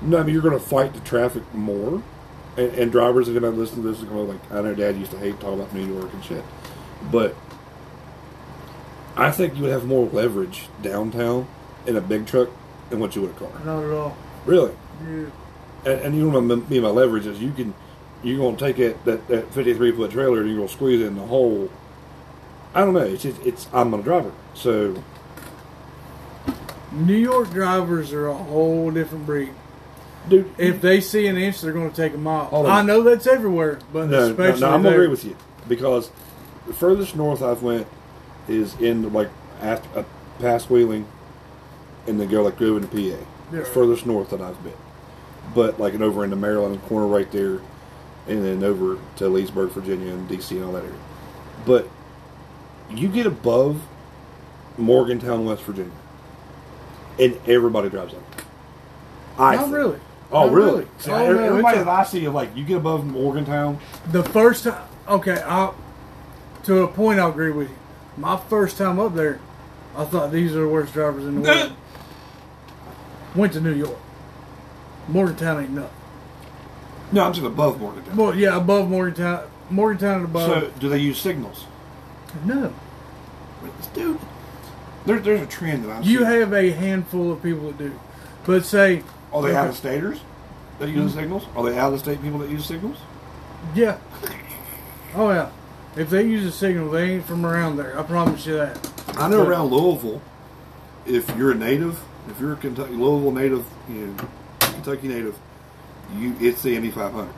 no, 0.00 0.18
I 0.18 0.22
mean 0.22 0.32
you're 0.32 0.42
going 0.42 0.58
to 0.58 0.64
fight 0.64 0.94
the 0.94 1.00
traffic 1.00 1.42
more, 1.54 2.02
and, 2.56 2.72
and 2.74 2.92
drivers 2.92 3.28
are 3.28 3.32
going 3.32 3.42
to 3.42 3.50
listen 3.50 3.82
to 3.82 3.88
this 3.90 4.00
and 4.00 4.08
go 4.08 4.22
like, 4.22 4.40
I 4.52 4.62
know 4.62 4.74
Dad 4.74 4.96
used 4.96 5.10
to 5.10 5.18
hate 5.18 5.38
talking 5.40 5.60
about 5.60 5.74
New 5.74 5.84
York 5.86 6.12
and 6.12 6.24
shit, 6.24 6.44
but 7.10 7.34
I 9.16 9.30
think 9.30 9.56
you 9.56 9.62
would 9.62 9.70
have 9.72 9.86
more 9.86 10.06
leverage 10.06 10.68
downtown 10.82 11.48
in 11.86 11.96
a 11.96 12.00
big 12.00 12.26
truck 12.26 12.48
than 12.90 13.00
what 13.00 13.16
you 13.16 13.22
would 13.22 13.30
a 13.30 13.34
car. 13.34 13.48
not 13.64 13.82
at 13.84 13.90
all. 13.90 14.16
Really, 14.44 14.72
Yeah. 15.02 15.26
and, 15.84 16.00
and 16.00 16.14
you 16.14 16.28
know 16.30 16.38
what 16.40 16.52
I 16.58 16.68
mean 16.68 16.82
by 16.82 16.88
leverage 16.88 17.26
is 17.26 17.40
you 17.40 17.52
can 17.52 17.74
you're 18.22 18.38
going 18.38 18.56
to 18.56 18.64
take 18.64 18.78
it 18.78 19.04
that 19.04 19.26
that 19.28 19.52
53 19.52 19.92
foot 19.92 20.10
trailer 20.10 20.40
and 20.40 20.48
you're 20.48 20.56
going 20.56 20.68
to 20.68 20.74
squeeze 20.74 21.00
it 21.00 21.06
in 21.06 21.16
the 21.16 21.26
hole. 21.26 21.70
I 22.74 22.80
don't 22.80 22.92
know. 22.94 23.00
It's 23.00 23.22
just, 23.22 23.40
it's 23.44 23.66
I'm 23.72 23.94
a 23.94 24.02
driver, 24.02 24.32
so 24.54 25.02
New 26.92 27.16
York 27.16 27.50
drivers 27.50 28.12
are 28.12 28.28
a 28.28 28.34
whole 28.34 28.90
different 28.90 29.26
breed. 29.26 29.50
dude. 30.28 30.50
If 30.58 30.80
they 30.80 31.00
see 31.00 31.26
an 31.26 31.36
inch, 31.36 31.60
they're 31.60 31.72
going 31.72 31.90
to 31.90 31.96
take 31.96 32.14
a 32.14 32.18
mile. 32.18 32.66
I 32.66 32.82
know 32.82 33.02
that's 33.02 33.26
everywhere, 33.26 33.78
but 33.92 34.06
No, 34.06 34.18
no, 34.18 34.30
especially 34.30 34.60
no, 34.60 34.70
I'm 34.70 34.82
there. 34.82 34.92
gonna 34.92 35.02
agree 35.02 35.08
with 35.08 35.24
you 35.24 35.36
because 35.68 36.10
the 36.66 36.72
furthest 36.74 37.16
north 37.16 37.42
I've 37.42 37.62
went 37.62 37.86
is 38.48 38.74
in 38.80 39.12
like 39.12 39.30
after, 39.60 40.00
uh, 40.00 40.04
past 40.38 40.70
Wheeling, 40.70 41.06
and 42.06 42.20
then 42.20 42.28
go 42.28 42.42
like 42.42 42.58
go 42.58 42.76
into 42.76 42.88
PA. 42.88 42.96
Yeah. 43.52 43.60
It's 43.60 43.68
furthest 43.68 44.06
north 44.06 44.30
that 44.30 44.40
I've 44.40 44.62
been, 44.64 44.72
but 45.54 45.78
like 45.80 45.94
and 45.94 46.02
over 46.02 46.24
into 46.24 46.36
Maryland 46.36 46.82
corner 46.84 47.06
right 47.06 47.30
there, 47.32 47.60
and 48.28 48.44
then 48.44 48.62
over 48.64 48.98
to 49.16 49.28
Leesburg, 49.28 49.70
Virginia, 49.70 50.12
and 50.12 50.28
DC 50.28 50.50
and 50.52 50.64
all 50.64 50.72
that 50.72 50.84
area. 50.84 50.98
But 51.64 51.88
you 52.90 53.08
get 53.08 53.26
above 53.26 53.80
Morgantown, 54.78 55.44
West 55.44 55.62
Virginia, 55.62 55.92
and 57.18 57.38
everybody 57.46 57.88
drives 57.88 58.14
up. 58.14 58.22
I 59.38 59.54
Not 59.56 59.64
think. 59.64 59.74
really. 59.76 59.98
Oh, 60.32 60.46
Not 60.46 60.52
really? 60.52 60.70
really. 60.72 60.86
See, 60.98 61.10
Oh, 61.12 61.16
every- 61.16 61.36
no, 61.38 61.44
everybody 61.44 61.78
a- 61.78 61.84
that 61.84 61.88
I 61.90 62.04
see, 62.04 62.28
like 62.28 62.54
you 62.56 62.64
get 62.64 62.78
above 62.78 63.06
Morgantown. 63.06 63.78
The 64.10 64.22
first 64.24 64.64
time, 64.64 64.82
okay, 65.08 65.40
I 65.46 65.70
to 66.64 66.82
a 66.82 66.88
point, 66.88 67.20
I 67.20 67.28
agree 67.28 67.52
with 67.52 67.68
you. 67.70 67.76
My 68.16 68.36
first 68.36 68.78
time 68.78 68.98
up 68.98 69.14
there, 69.14 69.40
I 69.96 70.04
thought 70.04 70.32
these 70.32 70.54
are 70.56 70.60
the 70.60 70.68
worst 70.68 70.92
drivers 70.92 71.24
in 71.24 71.42
the 71.42 71.48
world. 71.48 71.72
Went 73.34 73.52
to 73.52 73.60
New 73.60 73.74
York. 73.74 73.98
Morgantown 75.08 75.62
ain't 75.62 75.70
nothing. 75.70 75.90
No, 77.12 77.24
I'm 77.24 77.32
just 77.32 77.46
above 77.46 77.80
Morgantown. 77.80 78.16
Well, 78.16 78.34
yeah, 78.34 78.56
above 78.56 78.88
Morgantown, 78.88 79.48
Morgantown 79.70 80.16
and 80.16 80.24
above. 80.24 80.48
So, 80.48 80.70
do 80.80 80.88
they 80.88 80.98
use 80.98 81.18
signals? 81.18 81.66
no, 82.44 82.72
Dude, 83.94 84.18
there, 85.06 85.18
there's 85.18 85.40
a 85.40 85.46
trend 85.46 85.84
that 85.84 85.90
I'm 85.90 86.02
you 86.02 86.18
seeing. 86.18 86.30
have 86.30 86.52
a 86.52 86.70
handful 86.70 87.32
of 87.32 87.42
people 87.42 87.68
that 87.68 87.78
do, 87.78 87.98
but 88.44 88.64
say 88.64 89.02
Are 89.32 89.42
they 89.42 89.48
okay, 89.48 89.56
out 89.56 89.68
of 89.68 89.76
staters 89.76 90.20
that 90.78 90.88
use 90.88 91.12
hmm. 91.12 91.18
signals? 91.18 91.46
Are 91.54 91.64
they 91.64 91.78
out 91.78 91.92
of 91.92 92.00
state 92.00 92.20
people 92.22 92.38
that 92.40 92.50
use 92.50 92.66
signals? 92.66 92.98
Yeah. 93.74 93.98
Oh 95.14 95.30
yeah. 95.30 95.50
If 95.96 96.10
they 96.10 96.24
use 96.24 96.44
a 96.44 96.52
signal, 96.52 96.90
they 96.90 97.12
ain't 97.12 97.24
from 97.24 97.46
around 97.46 97.78
there. 97.78 97.98
I 97.98 98.02
promise 98.02 98.44
you 98.46 98.54
that. 98.54 98.92
I 99.16 99.28
know 99.28 99.46
around 99.46 99.70
Louisville, 99.70 100.20
if 101.06 101.26
you're 101.36 101.52
a 101.52 101.54
native, 101.54 101.98
if 102.28 102.38
you're 102.38 102.52
a 102.52 102.56
Kentucky 102.56 102.92
Louisville 102.92 103.32
native, 103.32 103.64
you 103.88 104.08
know, 104.08 104.28
Kentucky 104.60 105.08
native, 105.08 105.38
you 106.14 106.36
it's 106.38 106.60
the 106.62 106.76
Indy 106.76 106.90
500. 106.90 107.32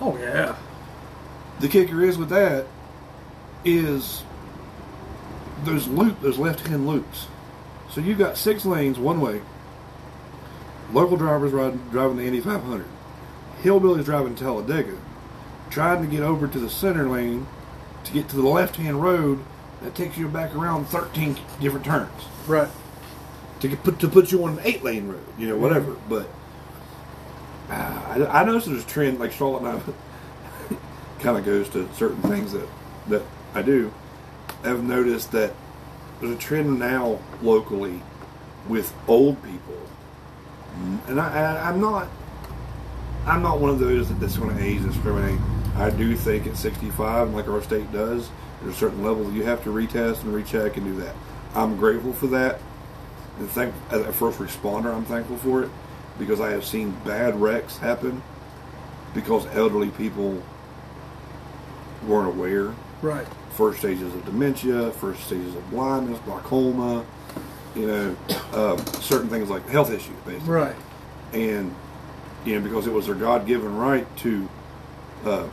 Oh 0.00 0.16
yeah. 0.18 0.56
The 1.60 1.68
kicker 1.68 2.02
is 2.02 2.18
with 2.18 2.30
that 2.30 2.66
is 3.64 4.24
those 5.64 5.86
loop, 5.86 6.20
those 6.20 6.38
left-hand 6.38 6.88
loops. 6.88 7.28
So 7.90 8.00
you've 8.00 8.18
got 8.18 8.36
six 8.36 8.64
lanes 8.64 8.98
one 8.98 9.20
way. 9.20 9.40
Local 10.92 11.16
drivers 11.16 11.52
riding, 11.52 11.78
driving 11.90 12.16
the 12.16 12.24
Indy 12.24 12.40
500. 12.40 12.86
Hillbillies 13.62 14.04
driving 14.04 14.34
Talladega, 14.34 14.96
trying 15.68 16.02
to 16.02 16.08
get 16.08 16.22
over 16.22 16.48
to 16.48 16.58
the 16.58 16.70
center 16.70 17.08
lane 17.08 17.46
to 18.04 18.12
get 18.12 18.28
to 18.30 18.36
the 18.36 18.48
left-hand 18.48 19.02
road 19.02 19.40
that 19.82 19.94
takes 19.94 20.16
you 20.16 20.28
back 20.28 20.54
around 20.54 20.86
13 20.86 21.36
different 21.60 21.84
turns 21.86 22.10
Right. 22.46 22.68
to 23.60 23.68
get 23.68 23.82
put 23.82 23.98
to 24.00 24.08
put 24.08 24.32
you 24.32 24.44
on 24.44 24.58
an 24.58 24.60
eight 24.64 24.82
lane 24.82 25.08
road, 25.08 25.24
you 25.38 25.48
know, 25.48 25.56
whatever. 25.56 25.96
But 26.08 26.28
uh, 27.70 28.26
I, 28.32 28.40
I 28.40 28.44
noticed 28.44 28.66
there's 28.66 28.84
a 28.84 28.86
trend 28.86 29.18
like 29.20 29.32
Charlotte 29.32 29.62
and 29.62 29.82
I 30.70 31.18
kind 31.22 31.38
of 31.38 31.44
goes 31.44 31.68
to 31.70 31.88
certain 31.94 32.22
things 32.22 32.52
that 32.52 32.66
that 33.08 33.22
I 33.54 33.62
do. 33.62 33.92
I've 34.64 34.82
noticed 34.82 35.32
that 35.32 35.54
there's 36.20 36.32
a 36.32 36.38
trend 36.38 36.78
now 36.78 37.18
locally 37.42 38.02
with 38.68 38.92
old 39.08 39.42
people, 39.42 39.78
and 41.08 41.20
I, 41.20 41.28
I 41.56 41.68
I'm 41.70 41.80
not 41.80 42.08
I'm 43.26 43.42
not 43.42 43.60
one 43.60 43.70
of 43.70 43.78
those 43.78 44.08
that 44.08 44.20
that's 44.20 44.36
going 44.36 44.56
to 44.56 44.62
age 44.62 44.82
discriminate. 44.82 45.38
I 45.76 45.90
do 45.90 46.14
think 46.16 46.46
at 46.46 46.56
65, 46.56 47.30
like 47.34 47.48
our 47.48 47.62
state 47.62 47.90
does, 47.92 48.28
there's 48.62 48.76
certain 48.76 49.02
levels 49.02 49.32
you 49.32 49.44
have 49.44 49.62
to 49.64 49.70
retest 49.70 50.22
and 50.22 50.34
recheck 50.34 50.76
and 50.76 50.84
do 50.86 50.94
that. 51.00 51.14
I'm 51.54 51.76
grateful 51.76 52.12
for 52.12 52.26
that. 52.28 52.60
And 53.38 53.48
thank 53.48 53.74
as 53.90 54.00
a 54.02 54.12
first 54.12 54.38
responder, 54.38 54.94
I'm 54.94 55.04
thankful 55.06 55.38
for 55.38 55.62
it 55.62 55.70
because 56.18 56.40
I 56.40 56.50
have 56.50 56.64
seen 56.66 56.90
bad 57.04 57.40
wrecks 57.40 57.78
happen 57.78 58.22
because 59.14 59.46
elderly 59.54 59.88
people 59.90 60.42
weren't 62.06 62.28
aware. 62.36 62.74
Right. 63.00 63.26
First 63.52 63.78
stages 63.78 64.12
of 64.14 64.24
dementia, 64.26 64.90
first 64.92 65.24
stages 65.24 65.54
of 65.54 65.70
blindness, 65.70 66.18
glaucoma, 66.26 67.04
you 67.74 67.86
know, 67.86 68.16
uh, 68.52 68.76
certain 69.00 69.28
things 69.30 69.48
like 69.48 69.66
health 69.68 69.90
issues, 69.90 70.16
basically 70.26 70.52
Right. 70.52 70.76
and 71.32 71.74
you 72.44 72.56
know 72.58 72.60
because 72.66 72.86
it 72.86 72.92
was 72.92 73.06
their 73.06 73.14
God-given 73.14 73.74
right 73.76 74.06
to 74.18 74.48
uh, 75.24 75.46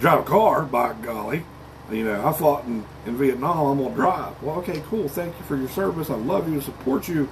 drive 0.00 0.20
a 0.20 0.22
car. 0.22 0.62
By 0.62 0.94
golly, 0.94 1.44
you 1.90 2.04
know 2.04 2.26
I 2.26 2.32
fought 2.32 2.64
in, 2.64 2.84
in 3.06 3.16
Vietnam. 3.16 3.66
I'm 3.66 3.82
gonna 3.82 3.94
drive. 3.94 4.42
Well, 4.42 4.56
okay, 4.56 4.82
cool. 4.88 5.08
Thank 5.08 5.36
you 5.38 5.44
for 5.44 5.56
your 5.56 5.68
service. 5.68 6.10
I 6.10 6.14
love 6.16 6.50
you. 6.52 6.60
Support 6.60 7.08
you. 7.08 7.28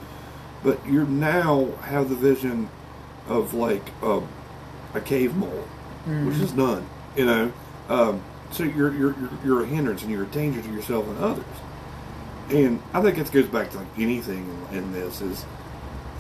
But 0.63 0.85
you 0.87 1.05
now 1.07 1.73
have 1.83 2.09
the 2.09 2.15
vision 2.15 2.69
of 3.27 3.55
like 3.55 3.83
a, 4.03 4.23
a 4.95 5.01
cave 5.01 5.35
mole, 5.35 5.65
which 6.07 6.39
is 6.39 6.55
none. 6.55 6.89
You 7.17 7.27
know, 7.27 7.53
um, 7.89 8.23
so 8.53 8.63
you're, 8.65 8.95
you're 8.95 9.15
you're 9.19 9.31
you're 9.45 9.63
a 9.63 9.67
hindrance 9.67 10.03
and 10.03 10.11
you're 10.11 10.23
a 10.23 10.27
danger 10.27 10.63
to 10.63 10.73
yourself 10.73 11.07
and 11.09 11.19
others. 11.19 11.45
And 12.51 12.83
I 12.93 13.01
think 13.01 13.19
it 13.19 13.33
goes 13.33 13.47
back 13.47 13.71
to 13.71 13.79
like 13.79 13.99
anything 13.99 14.67
in, 14.71 14.79
in 14.79 14.93
this 14.93 15.21
is 15.21 15.45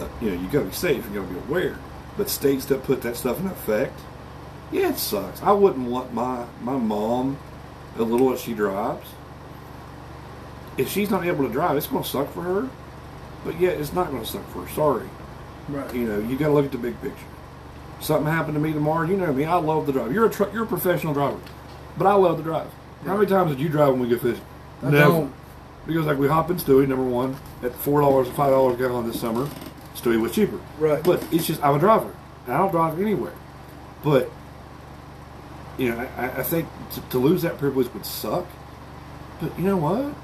uh, 0.00 0.08
you 0.20 0.30
know, 0.30 0.40
you 0.40 0.48
got 0.48 0.60
to 0.60 0.64
be 0.66 0.72
safe. 0.72 1.04
You 1.08 1.20
got 1.20 1.28
to 1.28 1.34
be 1.34 1.38
aware. 1.40 1.78
But 2.16 2.28
states 2.28 2.66
that 2.66 2.84
put 2.84 3.02
that 3.02 3.16
stuff 3.16 3.40
in 3.40 3.46
effect, 3.46 3.98
yeah, 4.72 4.88
it 4.90 4.98
sucks. 4.98 5.42
I 5.42 5.52
wouldn't 5.52 5.88
want 5.88 6.12
my 6.14 6.46
my 6.62 6.76
mom, 6.76 7.38
as 7.94 8.00
little 8.00 8.32
as 8.32 8.40
she 8.40 8.54
drives, 8.54 9.06
if 10.78 10.88
she's 10.88 11.10
not 11.10 11.24
able 11.24 11.46
to 11.46 11.52
drive, 11.52 11.76
it's 11.76 11.86
going 11.86 12.02
to 12.02 12.08
suck 12.08 12.32
for 12.32 12.42
her. 12.42 12.68
But 13.44 13.58
yeah, 13.60 13.70
it's 13.70 13.92
not 13.92 14.10
going 14.10 14.22
to 14.22 14.28
suck 14.28 14.46
for 14.50 14.62
her. 14.64 14.68
Sorry, 14.74 15.08
Right. 15.68 15.92
you 15.94 16.06
know, 16.06 16.18
you 16.20 16.36
got 16.36 16.46
to 16.48 16.52
look 16.54 16.66
at 16.66 16.72
the 16.72 16.78
big 16.78 17.00
picture. 17.02 17.26
Something 18.00 18.32
happened 18.32 18.54
to 18.54 18.60
me 18.60 18.72
tomorrow. 18.72 19.06
You 19.06 19.16
know 19.16 19.32
me. 19.32 19.44
I 19.44 19.54
love 19.56 19.86
the 19.86 19.92
drive. 19.92 20.12
You're 20.12 20.26
a 20.26 20.30
tr- 20.30 20.50
you're 20.52 20.64
a 20.64 20.66
professional 20.66 21.12
driver, 21.14 21.38
but 21.98 22.06
I 22.06 22.14
love 22.14 22.36
the 22.36 22.42
drive. 22.42 22.68
How 23.04 23.16
many 23.16 23.26
times 23.28 23.50
did 23.50 23.60
you 23.60 23.68
drive 23.68 23.90
when 23.90 24.00
we 24.00 24.08
go 24.08 24.18
fishing? 24.18 24.44
I 24.82 24.90
don't. 24.90 25.32
Because 25.86 26.06
like 26.06 26.18
we 26.18 26.28
hop 26.28 26.48
in 26.50 26.56
Stewie, 26.58 26.86
number 26.86 27.04
one, 27.04 27.36
at 27.62 27.74
four 27.74 28.00
dollars 28.00 28.28
or 28.28 28.32
five 28.32 28.50
dollars 28.50 28.76
a 28.76 28.78
gallon 28.78 29.06
this 29.08 29.20
summer, 29.20 29.48
Stewie 29.96 30.20
was 30.20 30.32
cheaper. 30.32 30.58
Right. 30.78 31.02
But 31.02 31.24
it's 31.32 31.46
just 31.46 31.62
I'm 31.64 31.74
a 31.74 31.78
driver. 31.80 32.12
I 32.46 32.56
don't 32.58 32.70
drive 32.70 33.00
anywhere. 33.00 33.32
But 34.04 34.30
you 35.78 35.90
know, 35.90 36.08
I, 36.16 36.40
I 36.40 36.42
think 36.42 36.68
to, 36.92 37.00
to 37.00 37.18
lose 37.18 37.42
that 37.42 37.58
privilege 37.58 37.92
would 37.94 38.06
suck. 38.06 38.46
But 39.40 39.58
you 39.58 39.64
know 39.64 39.76
what? 39.76 40.14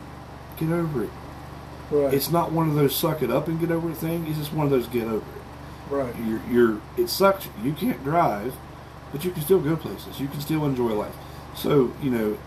Get 0.58 0.72
over 0.72 1.04
it. 1.04 1.10
Right. 1.90 2.12
It's 2.12 2.30
not 2.30 2.52
one 2.52 2.68
of 2.68 2.74
those 2.74 2.94
suck 2.94 3.22
it 3.22 3.30
up 3.30 3.48
and 3.48 3.58
get 3.58 3.70
over 3.70 3.90
it 3.90 3.96
thing. 3.96 4.26
It's 4.26 4.38
just 4.38 4.52
one 4.52 4.66
of 4.66 4.70
those 4.70 4.86
get 4.88 5.06
over 5.06 5.16
it. 5.16 5.94
right. 5.94 6.14
You're, 6.24 6.42
you're 6.50 6.80
it 6.96 7.08
sucks. 7.08 7.48
You 7.62 7.72
can't 7.72 8.02
drive, 8.04 8.54
but 9.12 9.24
you 9.24 9.30
can 9.30 9.42
still 9.42 9.60
go 9.60 9.76
places. 9.76 10.20
You 10.20 10.28
can 10.28 10.40
still 10.40 10.64
enjoy 10.66 10.90
life. 10.90 11.14
So 11.54 11.92
you 12.02 12.10
know, 12.10 12.38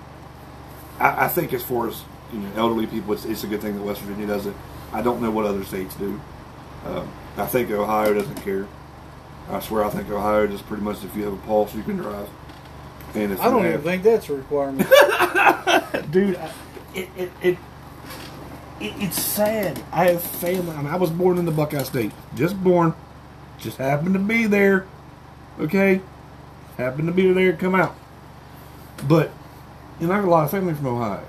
I, 1.00 1.26
I 1.26 1.28
think 1.28 1.54
as 1.54 1.64
far 1.64 1.88
as 1.88 2.04
you 2.32 2.40
know, 2.40 2.52
elderly 2.56 2.88
people, 2.88 3.14
it's, 3.14 3.26
it's 3.26 3.44
a 3.44 3.48
good 3.48 3.62
thing 3.62 3.76
that 3.76 3.84
West 3.84 4.02
Virginia 4.02 4.28
does 4.28 4.46
it. 4.46 4.56
I 4.94 5.02
don't 5.02 5.22
know 5.22 5.32
what 5.32 5.46
other 5.46 5.64
states 5.64 5.96
do. 5.96 6.20
Um, 6.86 7.12
I 7.38 7.46
think 7.46 7.72
Ohio 7.72 8.14
doesn't 8.14 8.42
care. 8.44 8.68
I 9.50 9.60
swear, 9.60 9.84
I 9.84 9.90
think 9.90 10.10
Ohio 10.10 10.48
just 10.48 10.66
pretty 10.68 10.84
much 10.84 11.04
if 11.04 11.16
you 11.16 11.24
have 11.24 11.34
a 11.34 11.48
pulse, 11.48 11.74
you 11.76 11.84
can 11.84 11.98
drive. 11.98 12.30
And 13.14 13.32
if 13.34 13.42
I 13.42 13.50
don't 13.50 13.64
you 13.64 13.70
even 13.70 13.82
think 13.82 14.04
that's 14.04 14.30
a 14.30 14.36
requirement. 14.36 14.88
dude, 16.12 16.36
I, 16.38 16.52
it, 16.96 17.10
it, 17.18 17.32
it, 17.42 17.58
it, 18.80 18.94
it's 19.00 19.22
sad. 19.22 19.82
I 19.92 20.12
have 20.12 20.22
family. 20.24 20.76
I, 20.76 20.78
mean, 20.82 20.88
I 20.88 20.96
was 20.96 21.10
born 21.10 21.38
in 21.38 21.46
the 21.46 21.52
Buckeye 21.52 21.84
State. 21.84 22.12
Just 22.36 22.62
born. 22.64 22.94
Just 23.58 23.78
happened 23.78 24.14
to 24.14 24.20
be 24.20 24.46
there. 24.48 24.88
Okay? 25.60 26.02
Happened 26.78 27.08
to 27.08 27.14
be 27.14 27.32
there, 27.32 27.54
come 27.54 27.76
out. 27.76 27.96
But, 29.08 29.32
you 30.00 30.08
know, 30.08 30.14
I 30.14 30.16
have 30.16 30.26
a 30.26 30.30
lot 30.30 30.46
of 30.46 30.52
family 30.52 30.74
from 30.74 30.88
Ohio 30.88 31.24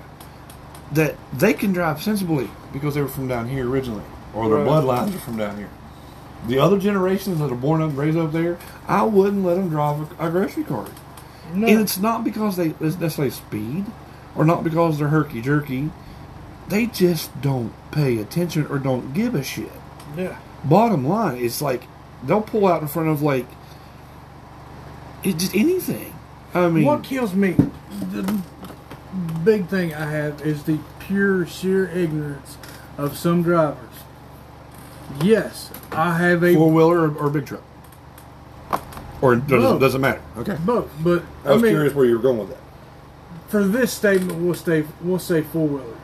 that 0.93 1.15
they 1.33 1.53
can 1.53 1.73
drive 1.73 2.01
sensibly 2.01 2.49
because 2.71 2.95
they 2.95 3.01
were 3.01 3.07
from 3.07 3.27
down 3.27 3.47
here 3.49 3.67
originally, 3.67 4.03
or 4.33 4.47
their 4.47 4.59
Right. 4.59 4.67
bloodlines 4.67 5.15
are 5.15 5.19
from 5.19 5.37
down 5.37 5.57
here. 5.57 5.69
The 6.47 6.59
other 6.59 6.77
generations 6.77 7.39
that 7.39 7.51
are 7.51 7.55
born 7.55 7.81
up 7.81 7.89
and 7.89 7.97
raised 7.97 8.17
up 8.17 8.31
there, 8.31 8.57
I 8.87 9.03
wouldn't 9.03 9.43
let 9.45 9.55
them 9.55 9.69
drive 9.69 10.11
a, 10.19 10.27
a 10.27 10.29
grocery 10.29 10.63
cart. 10.63 10.89
No. 11.53 11.67
And 11.67 11.79
it's 11.81 11.97
not 11.97 12.23
because 12.23 12.55
they 12.57 12.69
it's 12.79 12.97
necessarily 12.97 13.29
speed 13.31 13.85
or 14.35 14.43
not 14.45 14.63
because 14.63 14.97
they're 14.99 15.09
herky 15.09 15.41
jerky. 15.41 15.91
They 16.67 16.85
just 16.87 17.39
don't 17.41 17.73
pay 17.91 18.17
attention 18.17 18.65
or 18.67 18.79
don't 18.79 19.13
give 19.13 19.35
a 19.35 19.43
shit. 19.43 19.71
yeah. 20.17 20.37
Bottom 20.63 21.05
line, 21.05 21.37
it's 21.43 21.61
like 21.61 21.83
they'll 22.23 22.41
pull 22.41 22.65
out 22.67 22.81
in 22.81 22.87
front 22.87 23.09
of 23.09 23.21
like 23.21 23.45
it 25.23 25.37
just 25.37 25.55
anything. 25.55 26.13
I 26.53 26.69
mean, 26.69 26.85
What 26.85 27.03
kills 27.03 27.33
me, 27.33 27.55
the 28.11 28.41
big 29.43 29.67
thing 29.67 29.93
I 29.93 30.09
have 30.09 30.41
is 30.45 30.63
the 30.63 30.79
pure, 30.99 31.45
sheer 31.45 31.87
ignorance 31.89 32.57
of 32.97 33.17
some 33.17 33.43
drivers. 33.43 33.77
Yes, 35.21 35.69
I 35.91 36.17
have 36.17 36.43
a 36.43 36.53
four 36.55 36.71
wheeler 36.71 37.09
or, 37.09 37.15
or 37.15 37.29
big 37.29 37.45
truck, 37.45 37.63
or 39.23 39.33
it 39.33 39.47
doesn't, 39.47 39.61
Both. 39.61 39.79
doesn't 39.81 40.01
matter. 40.01 40.21
Okay, 40.37 40.57
both, 40.65 40.91
but 41.03 41.23
I 41.45 41.53
was 41.53 41.61
mean, 41.63 41.71
curious 41.71 41.93
where 41.93 42.05
you 42.05 42.15
were 42.17 42.21
going 42.21 42.37
with 42.39 42.49
that. 42.49 42.57
for 43.47 43.63
this 43.63 43.91
statement, 43.93 44.39
we'll 44.39 44.53
stay, 44.53 44.85
we'll 45.01 45.17
say 45.19 45.41
four 45.41 45.67
wheelers. 45.67 45.97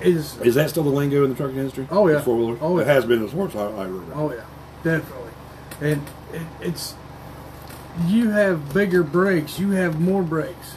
Is 0.00 0.36
Is 0.40 0.54
that 0.56 0.70
still 0.70 0.82
the 0.84 0.90
lingo 0.90 1.24
in 1.24 1.30
the 1.30 1.36
trucking 1.36 1.56
industry? 1.58 1.86
Oh, 1.90 2.08
yeah. 2.08 2.20
four 2.20 2.36
wheeler. 2.36 2.58
Oh, 2.60 2.78
it 2.78 2.86
yeah. 2.86 2.92
has 2.94 3.04
been 3.04 3.24
as 3.24 3.32
far 3.32 3.46
as 3.48 3.54
I, 3.56 3.66
I 3.66 3.84
remember. 3.84 4.12
Oh 4.14 4.32
yeah, 4.32 4.44
definitely. 4.82 5.30
And 5.80 6.02
it, 6.32 6.42
it's 6.60 6.94
you 8.06 8.30
have 8.30 8.72
bigger 8.74 9.02
brakes, 9.02 9.58
you 9.58 9.70
have 9.72 10.00
more 10.00 10.22
brakes. 10.22 10.74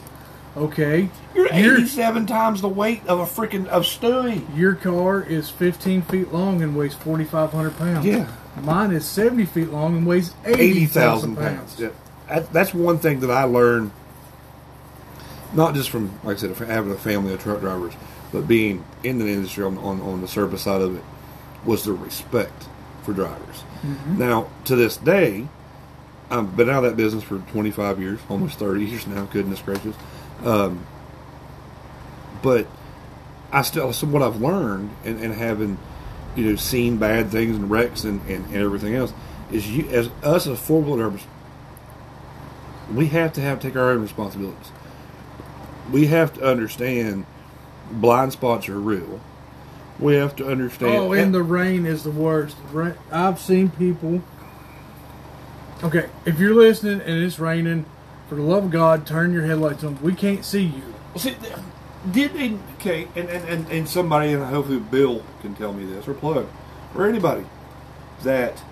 Okay, 0.56 1.10
You're 1.34 1.52
your, 1.52 1.74
eighty-seven 1.76 2.26
times 2.26 2.60
the 2.62 2.68
weight 2.68 3.06
of 3.06 3.18
a 3.20 3.24
freaking 3.26 3.66
of 3.66 3.82
Stewie. 3.82 4.42
your 4.56 4.74
car 4.74 5.22
is 5.22 5.50
15 5.50 6.00
feet 6.02 6.32
long 6.32 6.62
and 6.62 6.74
weighs 6.76 6.94
4,500 6.94 7.76
pounds. 7.76 8.06
Yeah. 8.06 8.30
Mine 8.62 8.90
is 8.92 9.04
70 9.06 9.44
feet 9.46 9.70
long 9.70 9.96
and 9.96 10.06
weighs 10.06 10.32
80,000 10.44 10.60
eighty 10.60 10.86
thousand 10.86 11.36
pounds. 11.36 11.80
pounds. 11.80 11.92
Yeah, 12.28 12.40
that's 12.52 12.72
one 12.74 12.98
thing 12.98 13.20
that 13.20 13.30
I 13.30 13.44
learned, 13.44 13.90
not 15.52 15.74
just 15.74 15.90
from 15.90 16.18
like 16.24 16.36
I 16.38 16.40
said, 16.40 16.56
having 16.56 16.90
a 16.92 16.96
family 16.96 17.32
of 17.34 17.42
truck 17.42 17.60
drivers, 17.60 17.94
but 18.32 18.48
being 18.48 18.84
in 19.04 19.18
the 19.18 19.26
industry 19.28 19.64
on 19.64 19.78
on, 19.78 20.00
on 20.00 20.20
the 20.20 20.28
service 20.28 20.62
side 20.62 20.80
of 20.80 20.96
it, 20.96 21.04
was 21.64 21.84
the 21.84 21.92
respect 21.92 22.66
for 23.04 23.12
drivers. 23.12 23.62
Now 24.16 24.48
to 24.64 24.74
this 24.74 24.96
day, 24.96 25.46
I've 26.30 26.56
been 26.56 26.68
out 26.68 26.84
of 26.84 26.90
that 26.90 26.96
business 26.96 27.22
for 27.22 27.38
twenty 27.52 27.70
five 27.70 28.00
years, 28.00 28.18
almost 28.28 28.58
thirty 28.58 28.84
years 28.84 29.06
now. 29.06 29.26
Goodness 29.26 29.60
gracious, 29.60 29.94
um, 30.44 30.84
but 32.42 32.66
I 33.52 33.62
still 33.62 33.92
so 33.92 34.06
what 34.08 34.22
I've 34.22 34.40
learned 34.40 34.90
and, 35.04 35.20
and 35.20 35.32
having 35.32 35.78
you 36.36 36.44
know 36.50 36.56
seen 36.56 36.98
bad 36.98 37.30
things 37.30 37.56
and 37.56 37.70
wrecks 37.70 38.04
and, 38.04 38.20
and, 38.28 38.44
and 38.46 38.56
everything 38.56 38.94
else 38.94 39.12
is 39.50 39.70
you 39.70 39.88
as 39.88 40.08
us 40.22 40.46
as 40.46 40.58
four 40.58 40.82
wheel 40.82 40.96
drivers 40.96 41.26
we 42.92 43.08
have 43.08 43.32
to 43.34 43.40
have 43.40 43.60
take 43.60 43.76
our 43.76 43.90
own 43.90 44.02
responsibilities. 44.02 44.70
We 45.90 46.06
have 46.06 46.34
to 46.34 46.42
understand 46.42 47.26
blind 47.90 48.32
spots 48.32 48.68
are 48.68 48.78
real. 48.78 49.20
We 49.98 50.14
have 50.14 50.36
to 50.36 50.46
understand. 50.46 50.94
Oh, 50.94 51.12
and 51.12 51.34
the 51.34 51.42
rain 51.42 51.86
is 51.86 52.04
the 52.04 52.10
worst. 52.10 52.56
Ra- 52.72 52.92
I've 53.10 53.38
seen 53.38 53.70
people. 53.70 54.22
Okay, 55.82 56.08
if 56.24 56.38
you're 56.38 56.54
listening 56.54 57.00
and 57.00 57.22
it's 57.22 57.38
raining, 57.38 57.86
for 58.28 58.34
the 58.34 58.42
love 58.42 58.64
of 58.64 58.70
God, 58.70 59.06
turn 59.06 59.32
your 59.32 59.44
headlights 59.44 59.84
on. 59.84 60.00
We 60.02 60.14
can't 60.14 60.44
see 60.44 60.64
you. 60.64 60.94
See, 61.16 61.36
did 62.12 62.34
they, 62.34 62.56
okay, 62.78 63.08
and, 63.16 63.28
and, 63.28 63.48
and, 63.48 63.68
and 63.70 63.88
somebody, 63.88 64.32
and 64.32 64.42
hopefully 64.44 64.78
Bill 64.78 65.22
can 65.42 65.54
tell 65.54 65.72
me 65.72 65.84
this, 65.84 66.06
or 66.06 66.14
Plug, 66.14 66.46
or 66.94 67.06
anybody, 67.08 67.44
that 68.22 68.62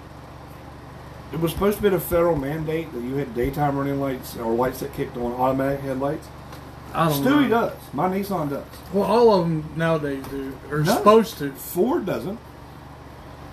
it 1.33 1.41
was 1.41 1.53
supposed 1.53 1.79
to 1.79 1.89
be 1.91 1.95
a 1.95 1.99
federal 2.01 2.37
mandate 2.37 2.93
that 2.93 3.01
you 3.03 3.17
had 3.17 3.35
daytime 3.35 3.77
running 3.77 4.01
lights 4.01 4.37
or 4.37 4.55
lights 4.55 4.81
that 4.81 4.93
kicked 4.95 5.17
on 5.17 5.33
automatic 5.33 5.81
headlights. 5.81 6.29
I 6.95 7.09
don't 7.09 7.25
Stewie 7.25 7.49
know. 7.49 7.71
does. 7.71 7.77
My 7.93 8.09
Nissan 8.09 8.51
does. 8.51 8.65
Well, 8.93 9.05
all 9.05 9.35
of 9.41 9.49
them 9.49 9.69
nowadays 9.75 10.25
do. 10.31 10.57
Or 10.71 10.79
No. 10.83 10.95
supposed 10.95 11.39
to. 11.39 11.51
Ford 11.53 12.07
doesn't. 12.07 12.39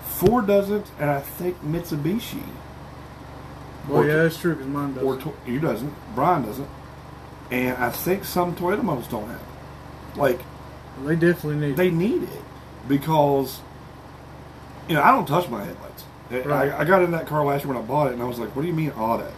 Ford 0.04 0.46
doesn't, 0.46 0.86
and 1.00 1.10
I 1.10 1.18
think 1.20 1.60
Mitsubishi 1.64 2.42
Well, 3.88 4.04
yeah, 4.06 4.16
that's 4.22 4.36
true 4.38 4.52
because 4.54 4.68
mine 4.68 4.94
does. 4.94 5.02
or 5.02 5.18
you 5.44 5.58
doesn't. 5.58 5.92
Brian 6.14 6.44
doesn't, 6.46 6.68
and 7.50 7.76
I 7.78 7.90
think 7.90 8.24
some 8.24 8.54
Toyota 8.54 8.84
models 8.84 9.08
don't 9.08 9.26
have. 9.26 9.40
it. 9.40 9.46
Like 10.16 10.40
they 11.04 11.16
definitely 11.16 11.56
need. 11.68 11.76
they 11.76 11.90
need 11.90 12.22
it 12.24 12.42
because 12.88 13.60
you 14.88 14.94
know 14.94 15.02
I 15.02 15.10
don't 15.12 15.26
touch 15.26 15.48
my 15.48 15.64
headlights. 15.64 16.04
I- 16.30 16.40
Right. 16.40 16.70
I, 16.72 16.80
I 16.80 16.84
got 16.84 17.02
in 17.02 17.10
that 17.12 17.26
car 17.26 17.44
last 17.44 17.64
year 17.64 17.74
when 17.74 17.82
I 17.82 17.86
bought 17.86 18.06
it, 18.08 18.14
and 18.14 18.22
I 18.22 18.26
was 18.26 18.38
like, 18.38 18.54
"What 18.56 18.62
do 18.62 18.68
you 18.68 18.74
mean 18.74 18.90
auto?" 18.92 19.30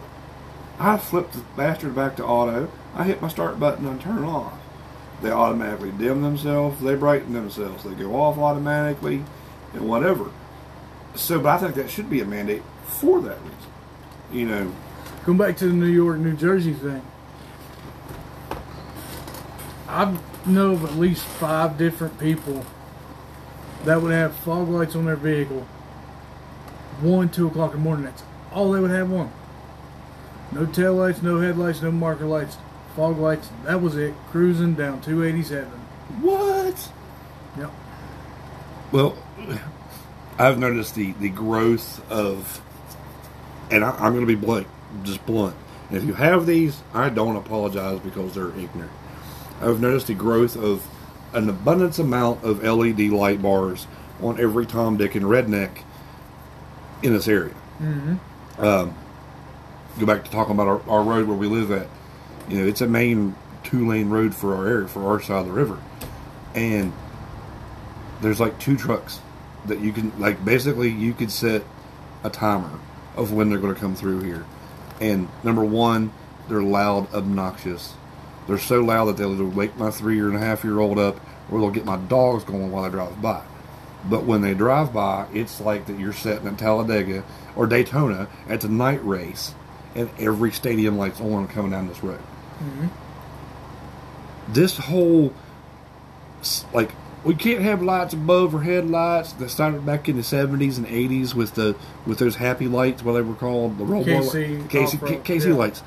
I 0.79 0.97
flipped 0.97 1.33
the 1.33 1.41
bastard 1.57 1.93
back 1.95 2.15
to 2.17 2.25
auto. 2.25 2.69
I 2.95 3.03
hit 3.03 3.21
my 3.21 3.27
start 3.27 3.59
button 3.59 3.85
and 3.85 3.99
turn 3.99 4.23
it 4.23 4.27
off. 4.27 4.53
They 5.21 5.31
automatically 5.31 5.91
dim 5.91 6.21
themselves. 6.21 6.81
They 6.81 6.95
brighten 6.95 7.33
themselves. 7.33 7.83
They 7.83 7.93
go 7.95 8.15
off 8.15 8.37
automatically, 8.37 9.23
and 9.73 9.87
whatever. 9.89 10.31
So, 11.15 11.39
but 11.39 11.49
I 11.49 11.57
think 11.57 11.75
that 11.75 11.89
should 11.89 12.09
be 12.09 12.19
a 12.21 12.25
mandate 12.25 12.63
for 12.85 13.21
that 13.21 13.37
reason. 13.41 13.57
You 14.31 14.45
know, 14.47 14.71
Going 15.25 15.37
back 15.37 15.57
to 15.57 15.67
the 15.67 15.73
New 15.73 15.85
York, 15.87 16.17
New 16.19 16.35
Jersey 16.35 16.73
thing. 16.73 17.01
I 19.87 20.17
know 20.47 20.71
of 20.71 20.83
at 20.83 20.95
least 20.95 21.25
five 21.25 21.77
different 21.77 22.19
people 22.19 22.65
that 23.85 24.01
would 24.01 24.11
have 24.11 24.35
fog 24.35 24.67
lights 24.67 24.95
on 24.95 25.05
their 25.05 25.15
vehicle. 25.15 25.61
One, 27.01 27.29
two 27.29 27.47
o'clock 27.47 27.73
in 27.73 27.79
the 27.79 27.83
morning. 27.83 28.05
That's 28.05 28.23
all 28.51 28.71
they 28.71 28.79
would 28.79 28.91
have 28.91 29.11
on. 29.11 29.31
No 30.51 30.65
tail 30.65 30.93
lights, 30.95 31.21
no 31.21 31.39
headlights, 31.39 31.81
no 31.81 31.91
marker 31.91 32.25
lights, 32.25 32.57
fog 32.95 33.17
lights. 33.17 33.49
That 33.63 33.81
was 33.81 33.95
it. 33.95 34.13
Cruising 34.31 34.75
down 34.75 35.01
287. 35.01 35.67
what? 36.21 36.91
Yep. 37.57 37.71
Well, 38.91 39.17
I've 40.37 40.57
noticed 40.57 40.95
the, 40.95 41.11
the 41.13 41.29
growth 41.29 42.09
of, 42.11 42.61
and 43.69 43.83
I, 43.83 43.91
I'm 43.91 44.13
going 44.13 44.25
to 44.25 44.27
be 44.27 44.35
blunt, 44.35 44.67
just 45.03 45.25
blunt. 45.25 45.55
And 45.89 45.97
if 45.97 46.03
you 46.05 46.13
have 46.13 46.45
these, 46.45 46.81
I 46.93 47.09
don't 47.09 47.35
apologize 47.35 47.99
because 47.99 48.33
they're 48.33 48.49
ignorant. 48.57 48.91
I've 49.61 49.79
noticed 49.79 50.07
the 50.07 50.13
growth 50.13 50.55
of 50.55 50.85
an 51.33 51.49
abundance 51.49 51.99
amount 51.99 52.43
of 52.43 52.63
LED 52.63 52.99
light 53.09 53.41
bars 53.41 53.87
on 54.21 54.39
every 54.39 54.65
Tom, 54.65 54.97
Dick, 54.97 55.15
and 55.15 55.25
Redneck 55.25 55.81
in 57.03 57.13
this 57.13 57.27
area. 57.27 57.53
Mm-hmm. 57.79 58.63
Um, 58.63 58.95
go 59.99 60.05
back 60.05 60.23
to 60.23 60.31
talking 60.31 60.53
about 60.53 60.67
our, 60.67 60.89
our 60.89 61.03
road 61.03 61.27
where 61.27 61.37
we 61.37 61.47
live 61.47 61.71
at. 61.71 61.87
You 62.47 62.59
know, 62.59 62.67
it's 62.67 62.81
a 62.81 62.87
main 62.87 63.35
two 63.63 63.87
lane 63.87 64.09
road 64.09 64.33
for 64.33 64.55
our 64.55 64.67
area, 64.67 64.87
for 64.87 65.05
our 65.07 65.19
side 65.19 65.39
of 65.39 65.47
the 65.47 65.51
river. 65.51 65.79
And 66.53 66.93
there's 68.21 68.39
like 68.39 68.59
two 68.59 68.77
trucks 68.77 69.19
that 69.65 69.79
you 69.79 69.91
can, 69.91 70.17
like, 70.19 70.43
basically, 70.45 70.89
you 70.89 71.13
could 71.13 71.31
set 71.31 71.63
a 72.23 72.29
timer 72.29 72.79
of 73.15 73.33
when 73.33 73.49
they're 73.49 73.59
going 73.59 73.73
to 73.73 73.79
come 73.79 73.95
through 73.95 74.21
here. 74.21 74.45
And 75.01 75.27
number 75.43 75.65
one, 75.65 76.13
they're 76.47 76.63
loud, 76.63 77.13
obnoxious. 77.13 77.95
They're 78.47 78.57
so 78.59 78.81
loud 78.81 79.05
that 79.05 79.17
they'll 79.17 79.33
either 79.33 79.45
wake 79.45 79.75
my 79.77 79.91
three 79.91 80.19
and 80.19 80.35
a 80.35 80.39
half 80.39 80.63
year 80.63 80.79
old 80.79 80.99
up 80.99 81.19
or 81.49 81.59
they'll 81.59 81.71
get 81.71 81.85
my 81.85 81.97
dogs 81.97 82.43
going 82.43 82.71
while 82.71 82.85
I 82.85 82.89
drive 82.89 83.21
by. 83.21 83.41
But 84.09 84.23
when 84.23 84.41
they 84.41 84.53
drive 84.53 84.93
by, 84.93 85.27
it's 85.33 85.59
like 85.59 85.87
that 85.87 85.99
you're 85.99 86.13
sitting 86.13 86.47
at 86.47 86.57
Talladega 86.57 87.23
or 87.55 87.65
Daytona 87.65 88.27
at 88.47 88.61
the 88.61 88.69
night 88.69 89.03
race, 89.03 89.55
and 89.95 90.09
every 90.19 90.51
stadium 90.51 90.97
light's 90.97 91.19
on 91.19 91.47
coming 91.47 91.71
down 91.71 91.87
this 91.87 92.03
road. 92.03 92.19
Mm-hmm. 92.19 92.87
This 94.47 94.77
whole, 94.77 95.33
like, 96.71 96.91
we 97.23 97.33
can't 97.33 97.61
have 97.61 97.81
lights 97.81 98.13
above 98.13 98.53
or 98.53 98.61
headlights 98.61 99.33
that 99.33 99.49
started 99.49 99.83
back 99.83 100.07
in 100.07 100.17
the 100.17 100.23
seventies 100.23 100.77
and 100.77 100.85
eighties 100.85 101.33
with 101.33 101.55
the 101.55 101.75
with 102.05 102.19
those 102.19 102.35
happy 102.35 102.67
lights, 102.67 103.01
what 103.01 103.13
they 103.13 103.21
were 103.21 103.33
called, 103.33 103.79
the 103.79 103.83
roll 103.83 104.03
KC, 104.03 104.59
light- 104.59 104.69
KC, 104.69 105.23
KC 105.23 105.47
yeah. 105.47 105.53
lights. 105.55 105.81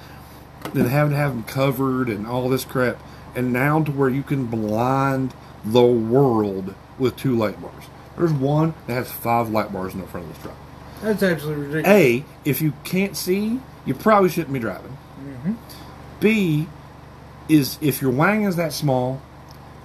Then 0.73 0.87
having 0.87 1.13
to 1.13 1.17
have 1.17 1.33
them 1.33 1.45
covered 1.45 2.09
and 2.09 2.27
all 2.27 2.49
this 2.49 2.65
crap, 2.65 2.99
and 3.35 3.53
now 3.53 3.83
to 3.83 3.91
where 3.91 4.09
you 4.09 4.23
can 4.23 4.47
blind 4.47 5.35
the 5.65 5.85
world 5.85 6.75
with 6.99 7.17
two 7.17 7.37
light 7.37 7.61
bars. 7.61 7.85
There's 8.17 8.33
one 8.33 8.75
that 8.87 8.95
has 8.95 9.11
five 9.11 9.49
light 9.49 9.73
bars 9.73 9.95
in 9.95 10.01
the 10.01 10.07
front 10.07 10.27
of 10.27 10.35
this 10.35 10.43
truck. 10.43 10.57
That's 11.03 11.23
absolutely 11.23 11.67
ridiculous. 11.67 11.89
A, 11.89 12.25
if 12.45 12.61
you 12.61 12.73
can't 12.85 13.17
see, 13.17 13.61
you 13.87 13.95
probably 13.95 14.29
shouldn't 14.29 14.53
be 14.53 14.59
driving. 14.59 14.97
Mm-hmm. 15.21 15.55
B, 16.21 16.69
is 17.49 17.79
if 17.81 18.03
your 18.03 18.11
wang 18.11 18.43
is 18.43 18.57
that 18.57 18.73
small, 18.73 19.23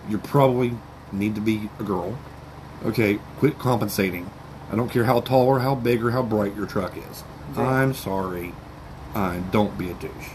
you 0.09 0.17
probably 0.17 0.73
need 1.11 1.35
to 1.35 1.41
be 1.41 1.69
a 1.79 1.83
girl. 1.83 2.17
Okay, 2.83 3.19
quit 3.37 3.59
compensating. 3.59 4.29
I 4.71 4.75
don't 4.75 4.89
care 4.89 5.05
how 5.05 5.21
tall 5.21 5.47
or 5.47 5.59
how 5.59 5.75
big 5.75 6.03
or 6.03 6.11
how 6.11 6.23
bright 6.23 6.55
your 6.55 6.65
truck 6.65 6.97
is. 6.97 7.23
I'm 7.55 7.93
sorry. 7.93 8.53
I 9.13 9.37
don't 9.51 9.77
be 9.77 9.91
a 9.91 9.93
douche. 9.93 10.29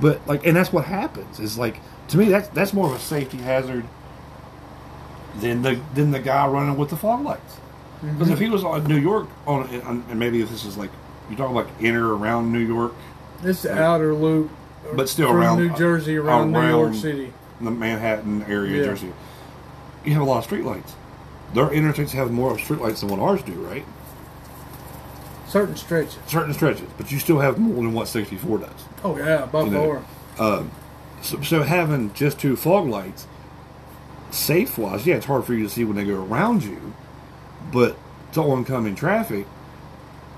But 0.00 0.26
like, 0.26 0.46
and 0.46 0.56
that's 0.56 0.72
what 0.72 0.84
happens. 0.86 1.38
Is 1.40 1.58
like 1.58 1.76
to 2.08 2.16
me 2.18 2.26
that's 2.26 2.48
that's 2.48 2.72
more 2.72 2.86
of 2.86 2.92
a 2.94 2.98
safety 2.98 3.38
hazard 3.38 3.84
than 5.36 5.62
the 5.62 5.80
than 5.94 6.10
the 6.10 6.18
guy 6.20 6.46
running 6.46 6.76
with 6.76 6.90
the 6.90 6.96
fog 6.96 7.24
lights. 7.24 7.54
Mm-hmm. 7.98 8.12
Because 8.18 8.30
if 8.30 8.38
he 8.38 8.48
was 8.48 8.64
on 8.64 8.84
New 8.84 8.96
York 8.96 9.28
on, 9.46 9.62
on, 9.82 10.04
and 10.10 10.18
maybe 10.18 10.40
if 10.40 10.50
this 10.50 10.64
is 10.64 10.76
like 10.76 10.90
you're 11.28 11.38
talking 11.38 11.54
like 11.54 11.68
inner 11.80 12.14
around 12.16 12.52
New 12.52 12.58
York, 12.60 12.94
It's 13.42 13.62
the 13.62 13.78
outer 13.80 14.14
loop. 14.14 14.50
but 14.94 15.08
still 15.08 15.30
around 15.30 15.58
New 15.58 15.76
Jersey, 15.76 16.18
uh, 16.18 16.22
around, 16.22 16.52
New 16.52 16.66
York 16.68 16.94
City. 16.94 17.32
the 17.60 17.70
Manhattan 17.70 18.42
area, 18.44 18.78
Yeah. 18.78 18.84
Jersey, 18.84 19.12
you 20.04 20.12
have 20.14 20.22
a 20.22 20.24
lot 20.24 20.44
of 20.44 20.50
streetlights. 20.50 20.92
Their 21.54 21.66
interstates 21.68 22.10
have 22.12 22.30
more 22.32 22.52
of 22.52 22.58
streetlights 22.58 23.00
than 23.00 23.10
what 23.10 23.20
ours 23.20 23.42
do, 23.42 23.52
right? 23.52 23.84
Certain 25.50 25.74
stretches. 25.74 26.18
Certain 26.28 26.54
stretches, 26.54 26.88
but 26.96 27.10
you 27.10 27.18
still 27.18 27.40
have 27.40 27.58
more 27.58 27.82
than 27.82 27.92
what 27.92 28.06
64 28.06 28.58
does. 28.58 28.70
Oh 29.02 29.18
yeah, 29.18 29.46
by 29.46 29.64
You 29.64 29.70
know, 29.70 30.02
far. 30.36 30.58
Um, 30.58 30.70
so, 31.22 31.42
so 31.42 31.62
having 31.64 32.14
just 32.14 32.38
two 32.38 32.54
fog 32.54 32.86
lights, 32.86 33.26
safe 34.30 34.78
wise, 34.78 35.08
yeah, 35.08 35.16
it's 35.16 35.26
hard 35.26 35.44
for 35.44 35.54
you 35.54 35.64
to 35.64 35.68
see 35.68 35.82
when 35.82 35.96
they 35.96 36.04
go 36.04 36.22
around 36.22 36.62
you, 36.62 36.94
but 37.72 37.98
to 38.34 38.40
oncoming 38.42 38.94
traffic 38.94 39.44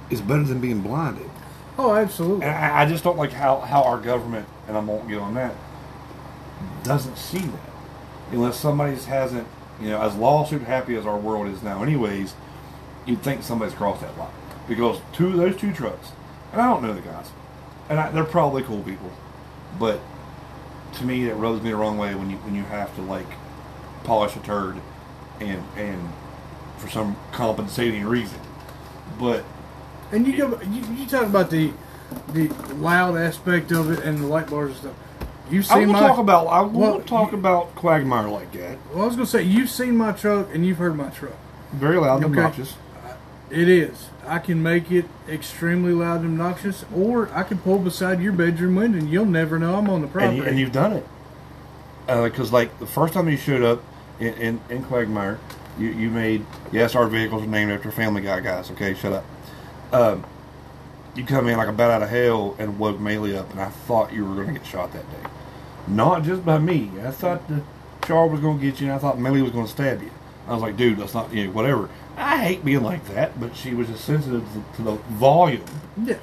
is 0.08 0.22
better 0.22 0.44
than 0.44 0.62
being 0.62 0.80
blinded. 0.80 1.28
Oh, 1.76 1.94
absolutely. 1.94 2.46
And 2.46 2.56
I, 2.56 2.82
I 2.82 2.86
just 2.86 3.04
don't 3.04 3.18
like 3.18 3.32
how, 3.32 3.60
how 3.60 3.82
our 3.82 4.00
government, 4.00 4.48
and 4.66 4.78
I 4.78 4.80
won't 4.80 5.06
get 5.08 5.18
on 5.18 5.34
that, 5.34 5.54
doesn't 6.84 7.18
see 7.18 7.40
that. 7.40 7.70
Unless 8.30 8.58
somebody 8.58 8.96
hasn't, 8.96 9.46
you 9.78 9.90
know, 9.90 10.00
as 10.00 10.16
lawsuit 10.16 10.62
happy 10.62 10.96
as 10.96 11.04
our 11.04 11.18
world 11.18 11.48
is 11.48 11.62
now, 11.62 11.82
anyways, 11.82 12.34
you'd 13.04 13.22
think 13.22 13.42
somebody's 13.42 13.74
crossed 13.74 14.00
that 14.00 14.16
line. 14.16 14.32
Because 14.68 15.00
two 15.12 15.32
those 15.32 15.56
two 15.56 15.72
trucks, 15.72 16.12
and 16.52 16.60
I 16.60 16.66
don't 16.66 16.82
know 16.82 16.94
the 16.94 17.00
guys, 17.00 17.30
and 17.88 17.98
I, 17.98 18.10
they're 18.10 18.24
probably 18.24 18.62
cool 18.62 18.82
people, 18.82 19.10
but 19.78 20.00
to 20.94 21.04
me, 21.04 21.28
it 21.28 21.34
rubs 21.34 21.62
me 21.62 21.70
the 21.70 21.76
wrong 21.76 21.98
way 21.98 22.14
when 22.14 22.30
you 22.30 22.36
when 22.38 22.54
you 22.54 22.62
have 22.64 22.94
to 22.96 23.02
like 23.02 23.26
polish 24.04 24.36
a 24.36 24.40
turd, 24.40 24.76
and 25.40 25.62
and 25.76 26.08
for 26.78 26.88
some 26.88 27.16
compensating 27.32 28.04
reason. 28.04 28.38
But 29.18 29.44
And 30.12 30.26
you 30.26 30.36
go, 30.36 30.60
you, 30.62 30.82
you 30.94 31.06
talk 31.06 31.24
about 31.24 31.50
the 31.50 31.72
the 32.32 32.48
loud 32.74 33.16
aspect 33.16 33.72
of 33.72 33.90
it 33.90 34.04
and 34.04 34.18
the 34.18 34.26
light 34.26 34.48
bars 34.48 34.70
and 34.70 34.78
stuff. 34.78 34.94
You've 35.50 35.70
I 35.70 35.78
won't 35.80 35.92
my 35.92 36.00
talk 36.00 36.18
about 36.18 36.46
I 36.46 36.60
won't 36.60 36.74
Well, 36.74 37.00
talk 37.00 37.32
you- 37.32 37.38
about 37.38 37.74
Quagmire 37.74 38.28
like 38.28 38.52
that. 38.52 38.78
Well, 38.92 39.02
I 39.04 39.06
was 39.06 39.16
gonna 39.16 39.26
say 39.26 39.42
you've 39.42 39.70
seen 39.70 39.96
my 39.96 40.12
truck 40.12 40.48
and 40.54 40.64
you've 40.64 40.78
heard 40.78 40.96
my 40.96 41.08
truck. 41.08 41.34
Very 41.72 41.96
loud 41.98 42.16
Okay. 42.22 42.26
obnoxious. 42.26 42.74
It 43.52 43.68
is. 43.68 44.08
I 44.26 44.38
can 44.38 44.62
make 44.62 44.90
it 44.90 45.04
extremely 45.28 45.92
loud 45.92 46.22
and 46.22 46.40
obnoxious, 46.40 46.86
or 46.94 47.30
I 47.34 47.42
can 47.42 47.58
pull 47.58 47.78
beside 47.78 48.22
your 48.22 48.32
bedroom 48.32 48.76
window 48.76 48.98
and 48.98 49.10
you'll 49.10 49.26
never 49.26 49.58
know 49.58 49.76
I'm 49.76 49.90
on 49.90 50.00
the 50.00 50.06
property. 50.06 50.28
And, 50.28 50.36
you, 50.38 50.44
and 50.44 50.58
you've 50.58 50.72
done 50.72 50.94
it. 50.94 51.06
Because, 52.06 52.50
like, 52.50 52.78
the 52.78 52.86
first 52.86 53.12
time 53.12 53.28
you 53.28 53.36
showed 53.36 53.62
up 53.62 53.82
in, 54.18 54.34
in, 54.34 54.60
in 54.70 54.84
Quagmire, 54.84 55.38
you, 55.78 55.88
you 55.88 56.10
made, 56.10 56.46
yes, 56.72 56.94
our 56.94 57.06
vehicles 57.08 57.42
are 57.42 57.46
named 57.46 57.72
after 57.72 57.90
Family 57.90 58.22
Guy 58.22 58.40
guys, 58.40 58.70
okay? 58.70 58.94
Shut 58.94 59.12
up. 59.12 59.24
Um, 59.92 60.24
you 61.14 61.24
come 61.24 61.46
in 61.46 61.58
like 61.58 61.68
a 61.68 61.72
bat 61.72 61.90
out 61.90 62.02
of 62.02 62.08
hell 62.08 62.56
and 62.58 62.78
woke 62.78 62.98
Maylee 62.98 63.36
up, 63.36 63.50
and 63.50 63.60
I 63.60 63.68
thought 63.68 64.14
you 64.14 64.24
were 64.24 64.34
going 64.34 64.48
to 64.48 64.54
get 64.54 64.66
shot 64.66 64.92
that 64.94 65.10
day. 65.10 65.28
Not 65.86 66.22
just 66.22 66.44
by 66.44 66.58
me. 66.58 66.90
I 67.04 67.10
thought 67.10 67.46
the 67.48 67.62
char 68.06 68.26
was 68.26 68.40
going 68.40 68.58
to 68.58 68.64
get 68.64 68.80
you, 68.80 68.86
and 68.86 68.96
I 68.96 68.98
thought 68.98 69.18
Maylee 69.18 69.42
was 69.42 69.52
going 69.52 69.66
to 69.66 69.72
stab 69.72 70.00
you. 70.00 70.10
I 70.48 70.54
was 70.54 70.62
like, 70.62 70.76
dude, 70.76 70.98
that's 70.98 71.14
not 71.14 71.32
you 71.32 71.46
know, 71.46 71.52
whatever. 71.52 71.88
I 72.22 72.38
hate 72.38 72.64
being 72.64 72.82
like 72.82 73.04
that, 73.08 73.40
but 73.40 73.56
she 73.56 73.74
was 73.74 73.88
just 73.88 74.04
sensitive 74.04 74.44
to, 74.52 74.76
to 74.76 74.82
the 74.82 74.92
volume. 75.14 75.64
Yeah. 76.02 76.18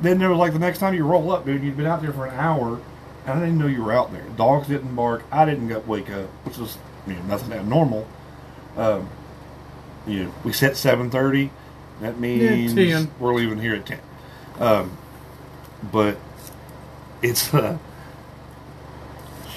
Then 0.00 0.18
there 0.18 0.30
was 0.30 0.38
like 0.38 0.52
the 0.52 0.58
next 0.58 0.78
time 0.78 0.94
you 0.94 1.04
roll 1.04 1.30
up, 1.32 1.44
dude, 1.44 1.62
you'd 1.62 1.76
been 1.76 1.86
out 1.86 2.02
there 2.02 2.12
for 2.12 2.26
an 2.26 2.34
hour, 2.38 2.80
and 3.26 3.38
I 3.38 3.40
didn't 3.40 3.58
know 3.58 3.66
you 3.66 3.82
were 3.82 3.92
out 3.92 4.12
there. 4.12 4.24
Dogs 4.36 4.68
didn't 4.68 4.94
bark. 4.94 5.24
I 5.30 5.44
didn't 5.44 5.68
get 5.68 5.86
wake 5.86 6.08
up, 6.08 6.28
which 6.44 6.56
was 6.56 6.78
you 7.06 7.14
know 7.14 7.22
nothing 7.22 7.52
abnormal. 7.52 8.06
Um, 8.76 9.08
you 10.06 10.24
know, 10.24 10.34
we 10.44 10.52
set 10.52 10.76
seven 10.76 11.10
thirty. 11.10 11.50
That 12.00 12.18
means 12.18 12.72
10. 12.72 13.10
we're 13.18 13.34
leaving 13.34 13.58
here 13.58 13.74
at 13.74 13.84
ten. 13.84 14.00
Um, 14.58 14.96
but 15.92 16.16
it's 17.22 17.52
uh, 17.52 17.76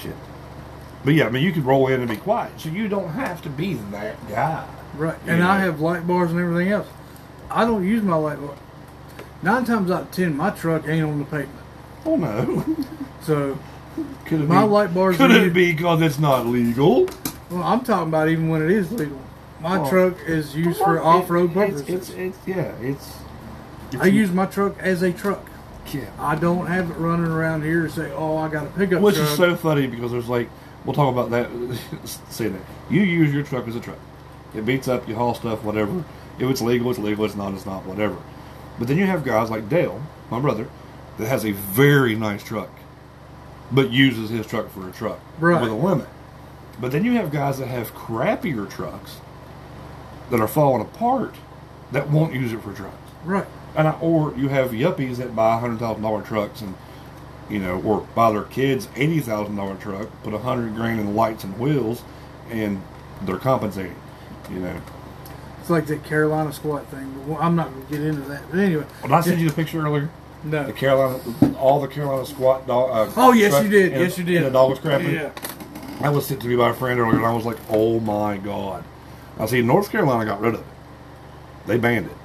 shit. 0.01 0.15
But 1.06 1.13
yeah, 1.13 1.27
I 1.27 1.29
mean, 1.29 1.43
you 1.43 1.53
could 1.53 1.65
roll 1.65 1.88
in 1.88 2.01
and 2.01 2.10
be 2.10 2.17
quiet, 2.17 2.60
so 2.60 2.69
you 2.69 2.88
don't 2.88 3.10
have 3.10 3.41
to 3.43 3.49
be 3.49 3.75
that 3.91 4.17
guy. 4.27 4.67
Right. 4.95 5.17
And 5.25 5.39
know? 5.39 5.49
I 5.49 5.60
have 5.60 5.79
light 5.82 6.06
bars 6.08 6.32
and 6.32 6.39
everything 6.39 6.71
else. 6.71 6.88
I 7.49 7.65
don't 7.65 7.86
use 7.88 8.03
my 8.03 8.15
light 8.15 8.39
bar. 8.39 8.56
Nine 9.41 9.65
times 9.65 9.91
out 9.91 10.03
of 10.03 10.12
ten, 10.12 10.38
my 10.38 10.49
truck 10.51 10.88
ain't 10.88 11.06
on 11.06 11.19
the 11.19 11.25
pavement. 11.25 11.60
Oh 12.06 12.15
no. 12.15 12.65
So, 13.21 13.58
could 14.25 14.41
it 14.41 14.47
My 14.47 14.62
be, 14.63 14.67
light 14.67 14.93
bars 14.93 15.17
Could 15.17 15.32
are 15.32 15.45
it 15.45 15.53
be 15.53 15.71
because 15.73 16.01
it's 16.01 16.19
not 16.19 16.45
legal? 16.45 17.08
well, 17.49 17.63
I'm 17.63 17.82
talking 17.82 18.08
about 18.10 18.29
even 18.29 18.49
when 18.49 18.62
it 18.62 18.71
is 18.71 18.91
legal. 18.91 19.19
My 19.60 19.77
Oh. 19.79 19.89
truck 19.89 20.15
is 20.27 20.56
used 20.56 20.79
for 20.79 21.01
off-road 21.01 21.53
purposes. 21.53 21.88
It's, 21.89 22.10
it's, 22.10 22.17
it's 22.17 22.47
yeah, 22.47 22.73
it's. 22.82 23.13
I 23.99 24.08
use 24.08 24.32
my 24.32 24.45
truck 24.45 24.77
as 24.79 25.01
a 25.03 25.13
truck. 25.13 25.45
yeah. 25.93 26.10
I 26.19 26.36
don't 26.36 26.65
have 26.67 26.89
it 26.91 26.97
running 26.97 27.27
around 27.32 27.63
here 27.63 27.84
to 27.84 27.89
say, 27.89 28.12
"Oh, 28.12 28.38
I 28.38 28.49
got 28.49 28.65
a 28.65 28.69
pickup 28.71 29.01
Which 29.01 29.15
truck." 29.15 29.29
is 29.29 29.36
so 29.38 29.56
funny 29.56 29.88
because 29.88 30.12
there's 30.12 30.27
like 30.29 30.49
we'll 30.84 30.95
talk 30.95 31.12
about 31.13 31.29
that. 31.32 31.49
say 32.29 32.47
that 32.49 32.62
you 32.89 33.01
use 33.01 33.34
your 33.34 33.43
truck 33.43 33.67
as 33.67 33.75
a 33.75 33.79
truck. 33.79 33.99
It 34.56 34.66
beats 34.66 34.88
up, 34.88 35.08
you 35.08 35.16
haul 35.16 35.34
stuff, 35.34 35.63
whatever. 35.63 36.04
If 36.39 36.50
it's 36.50 36.62
legal, 36.62 36.89
it's 36.89 37.00
legal. 37.00 37.26
It's 37.26 37.36
not, 37.36 37.54
it's 37.54 37.66
not, 37.66 37.86
whatever. 37.86 38.18
But 38.80 38.88
then 38.88 38.98
you 38.98 39.06
have 39.06 39.24
guys 39.24 39.50
like 39.50 39.70
Dale, 39.70 40.02
my 40.32 40.39
brother, 40.39 40.68
that 41.18 41.28
has 41.28 41.46
a 41.46 41.52
very 41.52 42.16
nice 42.16 42.44
truck, 42.44 42.70
but 43.72 43.92
uses 43.92 44.30
his 44.30 44.48
truck 44.48 44.70
for 44.72 44.88
a 44.88 44.92
truck 44.92 45.20
Right. 45.39 45.62
with 45.62 45.70
a 45.72 45.76
limit. 45.76 46.08
But 46.82 46.92
then 46.92 47.06
you 47.06 47.12
have 47.13 47.32
guys 47.32 47.60
that 47.60 47.68
have 47.68 47.94
crappier 47.94 48.68
trucks 48.70 49.18
that 50.32 50.39
are 50.39 50.48
falling 50.48 50.82
apart 50.82 51.36
that 51.92 52.10
won't 52.10 52.34
use 52.34 52.52
it 52.52 52.62
for 52.63 52.74
trucks. 52.74 52.96
right. 53.24 53.46
And 53.76 53.88
I, 53.88 53.92
or 54.02 54.34
you 54.38 54.50
have 54.50 54.70
yuppies 54.72 55.18
that 55.18 55.36
buy 55.36 55.60
hundred 55.60 55.80
thousand 55.80 56.04
dollar 56.04 56.22
trucks 56.22 56.62
and 56.62 56.76
you 57.50 57.58
know, 57.60 57.82
or 57.82 58.08
buy 58.16 58.32
their 58.32 58.44
kids 58.44 58.88
eighty 58.96 59.20
thousand 59.20 59.56
dollar 59.56 59.76
truck, 59.76 60.10
put 60.24 60.34
a 60.34 60.38
hundred 60.39 60.76
grand 60.76 61.00
in 61.00 61.16
lights 61.16 61.44
and 61.44 61.58
wheels, 61.60 62.04
and 62.52 62.82
they're 63.24 63.38
compensating. 63.39 63.96
You 64.51 64.60
know. 64.60 64.82
It's 65.60 65.69
like 65.69 65.86
that 65.88 66.03
Carolina 66.03 66.51
squat 66.51 66.88
thing. 66.88 67.27
Well, 67.27 67.38
I'm 67.41 67.56
not 67.56 67.71
going 67.71 67.86
to 67.86 67.91
get 67.91 68.01
into 68.01 68.21
that. 68.23 68.43
But 68.51 68.60
anyway, 68.60 68.86
Did 69.01 69.12
I 69.12 69.21
send 69.21 69.39
you 69.41 69.47
the 69.49 69.56
picture 69.56 69.82
earlier? 69.82 70.10
no. 70.43 70.65
The 70.65 70.73
Carolina, 70.73 71.21
all 71.58 71.79
the 71.79 71.88
Carolina 71.88 72.25
squat 72.25 72.67
dog. 72.67 72.89
Uh, 73.10 73.12
Oh, 73.15 73.32
yes, 73.32 73.63
you 73.63 73.69
did. 73.69 73.91
Yes, 73.93 74.17
you 74.17 74.25
did. 74.25 74.38
And 74.38 74.47
the 74.47 74.51
dog 74.51 74.71
was 74.71 74.79
crapping. 74.79 75.13
Yeah. 75.13 75.32
I 76.06 76.10
was 76.10 76.25
sent 76.25 76.41
to 76.41 76.47
me 76.47 76.58
by 76.58 76.69
a 76.71 76.73
friend 76.73 76.99
earlier, 76.99 77.15
and 77.17 77.25
I 77.25 77.32
was 77.34 77.45
like, 77.45 77.56
"Oh 77.69 78.01
my 78.01 78.36
god!" 78.38 78.84
I 79.39 79.45
see 79.45 79.62
North 79.62 79.89
Carolina 79.89 80.25
got 80.25 80.41
rid 80.41 80.56
of 80.56 80.60
it. 80.60 80.65
They 81.65 81.77
banned 81.77 82.08
it. 82.08 82.17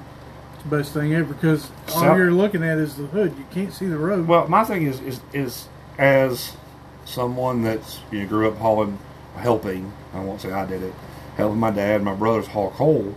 It's 0.54 0.62
the 0.64 0.76
best 0.76 0.92
thing 0.92 1.14
ever 1.14 1.32
because 1.32 1.70
all 1.94 2.00
So- 2.00 2.16
you're 2.16 2.32
looking 2.32 2.64
at 2.64 2.76
is 2.78 2.96
the 2.96 3.04
hood. 3.06 3.34
You 3.38 3.44
can't 3.52 3.72
see 3.72 3.86
the 3.86 3.98
road. 3.98 4.26
Well, 4.26 4.48
my 4.48 4.64
thing 4.64 4.82
is 4.84 5.00
is 5.02 5.20
is 5.32 5.68
as 5.96 6.56
someone 7.04 7.62
that's 7.62 8.00
you 8.10 8.20
know 8.22 8.26
grew 8.26 8.48
up 8.48 8.56
hauling, 8.58 8.98
helping. 9.36 9.92
I 10.12 10.20
won't 10.20 10.40
say 10.40 10.50
I 10.50 10.66
did 10.66 10.82
it. 10.82 10.94
Helping 11.38 11.58
my 11.60 11.70
dad, 11.70 11.96
and 11.96 12.04
my 12.04 12.14
brothers 12.14 12.48
haul 12.48 12.70
coal 12.72 13.14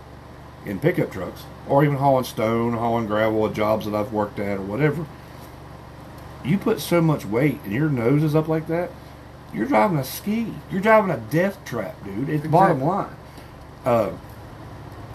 in 0.64 0.78
pickup 0.78 1.10
trucks, 1.12 1.42
or 1.68 1.84
even 1.84 1.96
hauling 1.96 2.24
stone, 2.24 2.72
hauling 2.72 3.06
gravel 3.06 3.44
at 3.46 3.52
jobs 3.52 3.84
that 3.84 3.94
I've 3.94 4.12
worked 4.12 4.38
at, 4.38 4.58
or 4.58 4.62
whatever. 4.62 5.04
You 6.44 6.56
put 6.56 6.80
so 6.80 7.00
much 7.02 7.26
weight, 7.26 7.58
and 7.64 7.72
your 7.72 7.88
nose 7.90 8.22
is 8.22 8.34
up 8.34 8.48
like 8.48 8.68
that. 8.68 8.90
You're 9.52 9.66
driving 9.66 9.98
a 9.98 10.04
ski. 10.04 10.54
You're 10.70 10.80
driving 10.80 11.10
a 11.10 11.18
death 11.18 11.62
trap, 11.64 12.02
dude. 12.04 12.28
It's 12.28 12.46
bottom 12.46 12.80
line. 12.82 13.14
Uh, 13.84 14.12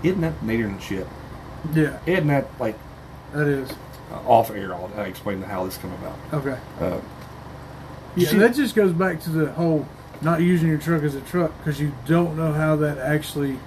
isn't 0.03 0.21
that 0.21 0.39
nader 0.41 0.63
than 0.63 0.79
shit? 0.79 1.07
yeah, 1.73 1.97
Isn't 2.05 2.27
that 2.27 2.47
like 2.59 2.77
that 3.33 3.47
is. 3.47 3.71
uh, 4.11 4.15
off 4.27 4.51
air? 4.51 4.73
I'll, 4.75 4.91
I'll 4.97 5.05
explain 5.05 5.41
how 5.41 5.63
this 5.65 5.77
come 5.77 5.91
about. 5.93 6.17
Okay. 6.33 6.57
Uh, 6.79 6.99
Yeah, 8.17 8.29
See- 8.29 8.37
that 8.37 8.53
just 8.53 8.75
goes 8.75 8.91
back 8.91 9.21
to 9.21 9.29
the 9.29 9.51
whole 9.53 9.87
not 10.21 10.41
using 10.41 10.67
your 10.69 10.77
truck 10.77 11.03
as 11.03 11.15
a 11.15 11.21
truck 11.21 11.51
because 11.59 11.79
you 11.79 11.91
don't 12.07 12.35
know 12.37 12.51
how 12.53 12.75
that 12.77 12.97
actually 12.97 13.59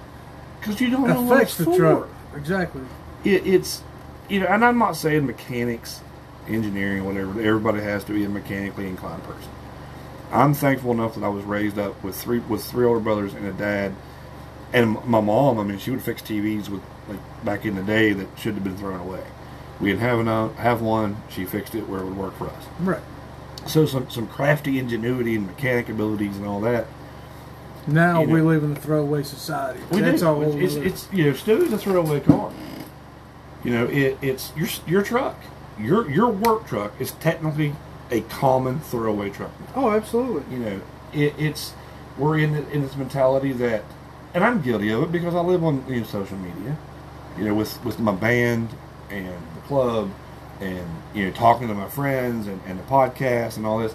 Because 0.59 0.79
you 0.81 0.89
don't 0.89 1.07
know 1.07 1.31
affects 1.33 1.57
the 1.57 1.65
for. 1.65 1.77
truck. 1.77 2.09
Exactly. 2.35 2.81
It, 3.23 3.45
it's, 3.45 3.83
you 4.29 4.39
know, 4.39 4.47
and 4.47 4.63
I'm 4.63 4.77
not 4.77 4.93
saying 4.95 5.25
mechanics, 5.25 6.01
engineering, 6.47 7.05
whatever. 7.05 7.31
Everybody 7.41 7.81
has 7.81 8.03
to 8.05 8.13
be 8.13 8.23
a 8.23 8.29
mechanically 8.29 8.87
inclined 8.87 9.23
person. 9.23 9.49
I'm 10.31 10.53
thankful 10.53 10.91
enough 10.91 11.15
that 11.15 11.23
I 11.23 11.27
was 11.27 11.43
raised 11.43 11.77
up 11.77 12.01
with 12.03 12.15
three 12.15 12.39
with 12.39 12.63
three 12.63 12.85
older 12.85 13.01
brothers 13.01 13.33
and 13.33 13.45
a 13.45 13.51
dad, 13.51 13.93
and 14.71 15.03
my 15.05 15.19
mom. 15.19 15.59
I 15.59 15.63
mean, 15.63 15.77
she 15.77 15.91
would 15.91 16.01
fix 16.01 16.21
TVs 16.21 16.69
with 16.69 16.81
like 17.09 17.19
back 17.43 17.65
in 17.65 17.75
the 17.75 17.83
day 17.83 18.13
that 18.13 18.27
should 18.39 18.53
have 18.55 18.63
been 18.63 18.77
thrown 18.77 19.01
away. 19.01 19.23
We 19.81 19.89
didn't 19.89 20.01
have 20.01 20.19
enough, 20.19 20.55
have 20.55 20.81
one. 20.81 21.17
She 21.29 21.43
fixed 21.43 21.75
it 21.75 21.89
where 21.89 21.99
it 21.99 22.05
would 22.05 22.15
work 22.15 22.37
for 22.37 22.47
us. 22.47 22.63
Right. 22.79 23.01
So 23.67 23.85
some 23.85 24.09
some 24.09 24.27
crafty 24.27 24.79
ingenuity 24.79 25.35
and 25.35 25.45
mechanic 25.47 25.89
abilities 25.89 26.35
and 26.37 26.45
all 26.45 26.61
that. 26.61 26.87
Now 27.87 28.21
You 28.21 28.27
we 28.29 28.39
know. 28.39 28.45
live 28.47 28.63
in 28.63 28.71
a 28.73 28.75
throwaway 28.75 29.23
society. 29.23 29.79
We 29.91 30.01
That's 30.01 30.21
do. 30.21 30.27
all. 30.27 30.41
It's, 30.43 30.75
it's, 30.75 31.05
it's 31.05 31.13
you 31.13 31.25
know, 31.25 31.33
Stew's 31.33 31.71
a 31.73 31.77
throwaway 31.77 32.19
car. 32.19 32.51
You 33.63 33.71
know, 33.71 33.85
it, 33.87 34.17
it's 34.21 34.51
your 34.55 34.67
your 34.87 35.01
truck. 35.03 35.37
Your 35.79 36.09
your 36.09 36.29
work 36.29 36.67
truck 36.67 36.93
is 36.99 37.11
technically 37.11 37.75
a 38.11 38.21
common 38.21 38.79
throwaway 38.81 39.29
truck. 39.29 39.51
now. 39.59 39.67
oh, 39.75 39.91
absolutely. 39.91 40.43
You 40.55 40.63
know, 40.63 40.81
it, 41.13 41.33
it's 41.37 41.73
we're 42.17 42.37
in 42.39 42.55
in 42.71 42.81
this 42.81 42.95
mentality 42.95 43.51
that, 43.53 43.83
and 44.33 44.43
I'm 44.43 44.61
guilty 44.61 44.91
of 44.91 45.03
it 45.03 45.11
because 45.11 45.33
I 45.35 45.39
live 45.41 45.63
on 45.63 45.83
you 45.87 46.01
know, 46.01 46.05
social 46.05 46.37
media. 46.37 46.77
You 47.37 47.45
know, 47.45 47.53
with 47.55 47.83
with 47.85 47.99
my 47.99 48.11
band 48.11 48.69
and 49.09 49.27
the 49.55 49.61
club, 49.67 50.11
and 50.61 50.87
you 51.13 51.25
know, 51.25 51.31
talking 51.31 51.67
to 51.67 51.73
my 51.73 51.89
friends 51.89 52.47
and, 52.47 52.61
and 52.65 52.79
the 52.79 52.83
podcast 52.83 53.57
and 53.57 53.65
all 53.65 53.79
this. 53.79 53.93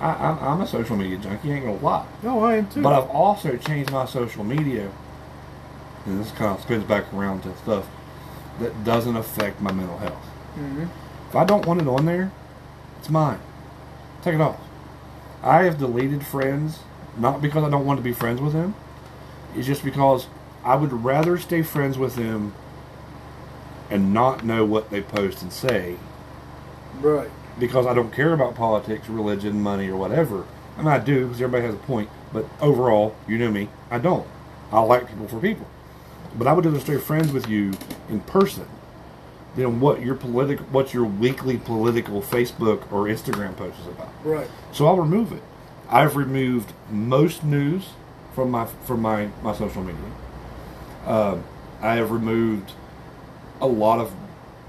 I, 0.00 0.10
I'm, 0.12 0.38
I'm 0.38 0.60
a 0.60 0.66
social 0.66 0.96
media 0.96 1.16
junkie. 1.18 1.50
Ain't 1.50 1.64
gonna 1.64 1.78
lie. 1.78 2.06
No, 2.22 2.44
I 2.44 2.56
am 2.56 2.68
too. 2.68 2.82
But 2.82 2.92
I've 2.92 3.08
also 3.10 3.56
changed 3.56 3.90
my 3.90 4.04
social 4.04 4.44
media, 4.44 4.90
and 6.04 6.20
this 6.20 6.30
kind 6.32 6.54
of 6.56 6.60
spins 6.62 6.84
back 6.84 7.12
around 7.14 7.42
to 7.44 7.56
stuff 7.58 7.86
that 8.60 8.84
doesn't 8.84 9.16
affect 9.16 9.60
my 9.60 9.72
mental 9.72 9.98
health. 9.98 10.24
hmm 10.54 10.84
If 11.28 11.36
I 11.36 11.44
don't 11.44 11.66
want 11.66 11.80
it 11.80 11.88
on 11.88 12.04
there, 12.06 12.30
it's 12.98 13.08
mine. 13.08 13.40
Take 14.22 14.34
it 14.34 14.40
off. 14.40 14.60
I 15.42 15.62
have 15.62 15.78
deleted 15.78 16.26
friends, 16.26 16.80
not 17.16 17.40
because 17.40 17.62
I 17.64 17.70
don't 17.70 17.86
want 17.86 17.98
to 17.98 18.02
be 18.04 18.12
friends 18.12 18.40
with 18.40 18.52
them. 18.52 18.74
It's 19.54 19.66
just 19.66 19.84
because 19.84 20.26
I 20.64 20.74
would 20.74 20.92
rather 20.92 21.38
stay 21.38 21.62
friends 21.62 21.96
with 21.96 22.16
them 22.16 22.54
and 23.90 24.12
not 24.12 24.44
know 24.44 24.64
what 24.64 24.90
they 24.90 25.00
post 25.00 25.42
and 25.42 25.52
say 25.52 25.96
Right. 27.00 27.30
because 27.58 27.86
I 27.86 27.94
don't 27.94 28.12
care 28.12 28.32
about 28.32 28.54
politics, 28.54 29.08
religion, 29.08 29.62
money, 29.62 29.88
or 29.88 29.96
whatever. 29.96 30.44
I 30.76 30.82
mean, 30.82 30.88
I 30.88 30.98
do 30.98 31.26
because 31.26 31.40
everybody 31.42 31.66
has 31.66 31.74
a 31.74 31.78
point, 31.78 32.08
but 32.32 32.44
overall, 32.60 33.16
you 33.26 33.36
know 33.38 33.50
me, 33.50 33.68
I 33.90 33.98
don't. 33.98 34.26
I 34.70 34.80
like 34.80 35.08
people 35.08 35.26
for 35.28 35.40
people, 35.40 35.66
but 36.36 36.46
I 36.46 36.52
would 36.52 36.64
rather 36.64 36.78
stay 36.80 36.98
friends 36.98 37.32
with 37.32 37.48
you 37.48 37.72
in 38.08 38.20
person 38.20 38.66
than 39.56 39.80
what 39.80 40.02
your 40.02 40.14
political, 40.14 40.64
what 40.66 40.94
your 40.94 41.04
weekly 41.04 41.56
political 41.56 42.22
Facebook 42.22 42.92
or 42.92 43.04
Instagram 43.06 43.56
post 43.56 43.80
is 43.80 43.86
about. 43.88 44.10
Right. 44.24 44.48
So 44.72 44.86
I'll 44.86 44.96
remove 44.98 45.32
it. 45.32 45.42
I've 45.90 46.16
removed 46.16 46.72
most 46.90 47.42
news 47.42 47.86
from 48.34 48.50
my 48.50 48.66
from 48.66 49.00
my 49.02 49.30
my 49.42 49.54
social 49.54 49.82
media. 49.82 50.12
Um, 51.06 51.42
I 51.80 51.94
have 51.94 52.10
removed 52.10 52.72
a 53.60 53.66
lot 53.66 53.98
of, 54.00 54.12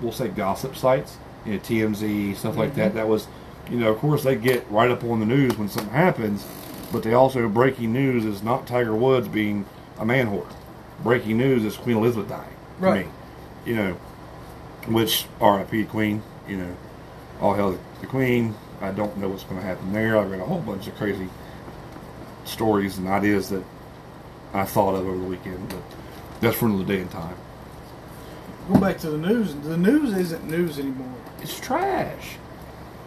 we'll 0.02 0.12
say, 0.14 0.30
gossip 0.30 0.76
sites, 0.76 1.18
you 1.46 1.54
know, 1.54 1.60
TMZ 1.60 2.36
stuff 2.36 2.58
like 2.58 2.76
that. 2.76 2.90
Mm-hmm. 2.90 2.98
That 2.98 3.08
was, 3.08 3.28
you 3.70 3.78
know, 3.78 3.92
of 3.92 4.00
course 4.00 4.24
they 4.24 4.36
get 4.36 4.70
right 4.70 4.90
up 4.90 5.04
on 5.04 5.20
the 5.20 5.26
news 5.26 5.58
when 5.58 5.70
something 5.70 5.94
happens, 5.94 6.46
but 6.92 7.04
they 7.04 7.14
also 7.14 7.48
breaking 7.48 7.94
news 7.94 8.26
is 8.26 8.44
not 8.44 8.68
Tiger 8.68 8.96
Woods 8.96 9.28
being 9.28 9.66
a 9.98 10.06
man 10.06 10.28
whore. 10.28 10.52
Breaking 11.04 11.38
news 11.38 11.64
is 11.64 11.78
Queen 11.78 11.98
Elizabeth 11.98 12.30
dying. 12.30 12.56
Right. 12.80 13.06
me, 13.06 13.12
you 13.66 13.76
know, 13.76 13.94
which 14.88 15.26
R.I.P. 15.42 15.86
Queen. 15.86 16.22
You 16.48 16.58
know, 16.58 16.78
all 17.42 17.54
hell 17.54 17.78
the 18.02 18.08
Queen. 18.08 18.56
I 18.82 18.92
don't 18.92 19.18
know 19.18 19.28
what's 19.30 19.44
going 19.44 19.58
to 19.58 19.66
happen 19.66 19.92
there. 19.94 20.18
I've 20.18 20.32
read 20.32 20.40
a 20.40 20.46
whole 20.46 20.62
bunch 20.62 20.88
of 20.88 20.96
crazy 20.96 21.30
stories 22.46 22.98
and 22.98 23.08
ideas 23.08 23.50
that 23.50 23.64
I 24.54 24.64
thought 24.64 24.96
of 24.96 25.06
over 25.06 25.18
the 25.18 25.24
weekend, 25.26 25.70
but 25.70 25.82
that's 26.42 26.58
for 26.58 26.66
another 26.66 26.86
day 26.86 27.02
and 27.02 27.12
time. 27.12 27.36
go 28.72 28.80
back 28.80 28.98
to 29.00 29.10
the 29.10 29.18
news. 29.18 29.54
The 29.56 29.78
news 29.78 30.14
isn't 30.14 30.50
news 30.50 30.80
anymore. 30.80 31.14
It's 31.42 31.60
trash. 31.60 32.36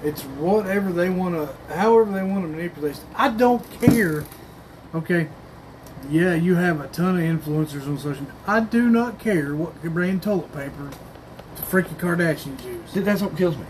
It's 0.02 0.22
whatever 0.22 0.92
they 0.92 1.10
want 1.10 1.34
to, 1.34 1.74
however 1.74 2.10
they 2.12 2.22
want 2.22 2.44
to 2.44 2.48
manipulate. 2.48 2.98
I 3.14 3.28
don't 3.28 3.62
care. 3.80 4.24
Okay. 4.94 5.28
Yeah, 6.10 6.34
you 6.34 6.56
have 6.56 6.80
a 6.80 6.88
ton 6.88 7.16
of 7.16 7.22
influencers 7.22 7.86
on 7.86 7.96
social 7.98 8.22
media. 8.22 8.34
I 8.46 8.60
do 8.60 8.90
not 8.90 9.18
care 9.20 9.54
what 9.54 9.80
brand 9.82 10.22
toilet 10.22 10.52
paper 10.52 10.90
the 11.56 11.62
freaking 11.62 11.96
Kardashians 11.98 12.64
use. 12.64 12.92
That's 13.04 13.22
what 13.22 13.36
kills 13.36 13.56
me. 13.56 13.64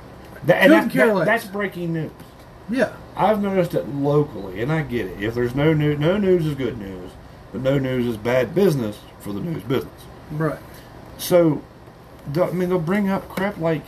That, 0.44 0.62
and 0.62 0.72
that- 0.72 0.90
care 0.90 1.08
that- 1.08 1.14
less. 1.14 1.26
that's 1.26 1.44
breaking 1.46 1.92
news. 1.92 2.10
Yeah. 2.70 2.92
I've 3.16 3.42
noticed 3.42 3.74
it 3.74 3.86
locally, 3.88 4.62
and 4.62 4.72
I 4.72 4.82
get 4.82 5.06
it. 5.06 5.22
If 5.22 5.34
there's 5.34 5.54
no 5.54 5.74
news, 5.74 5.98
no 5.98 6.16
news 6.16 6.46
is 6.46 6.54
good 6.54 6.78
news, 6.78 7.10
but 7.52 7.60
no 7.60 7.78
news 7.78 8.06
is 8.06 8.16
bad 8.16 8.54
business 8.54 8.98
for 9.20 9.32
the 9.34 9.40
news 9.40 9.62
business. 9.64 9.92
Right. 10.30 10.58
So, 11.18 11.60
I 12.40 12.50
mean, 12.52 12.70
they'll 12.70 12.78
bring 12.78 13.10
up 13.10 13.28
crap 13.28 13.58
like, 13.58 13.82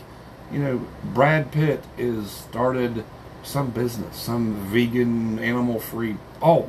you 0.53 0.59
know, 0.59 0.87
Brad 1.03 1.51
Pitt 1.51 1.85
is 1.99 2.31
started 2.31 3.05
some 3.43 3.71
business, 3.71 4.17
some 4.17 4.55
vegan, 4.67 5.39
animal 5.39 5.79
free. 5.79 6.17
Oh, 6.41 6.69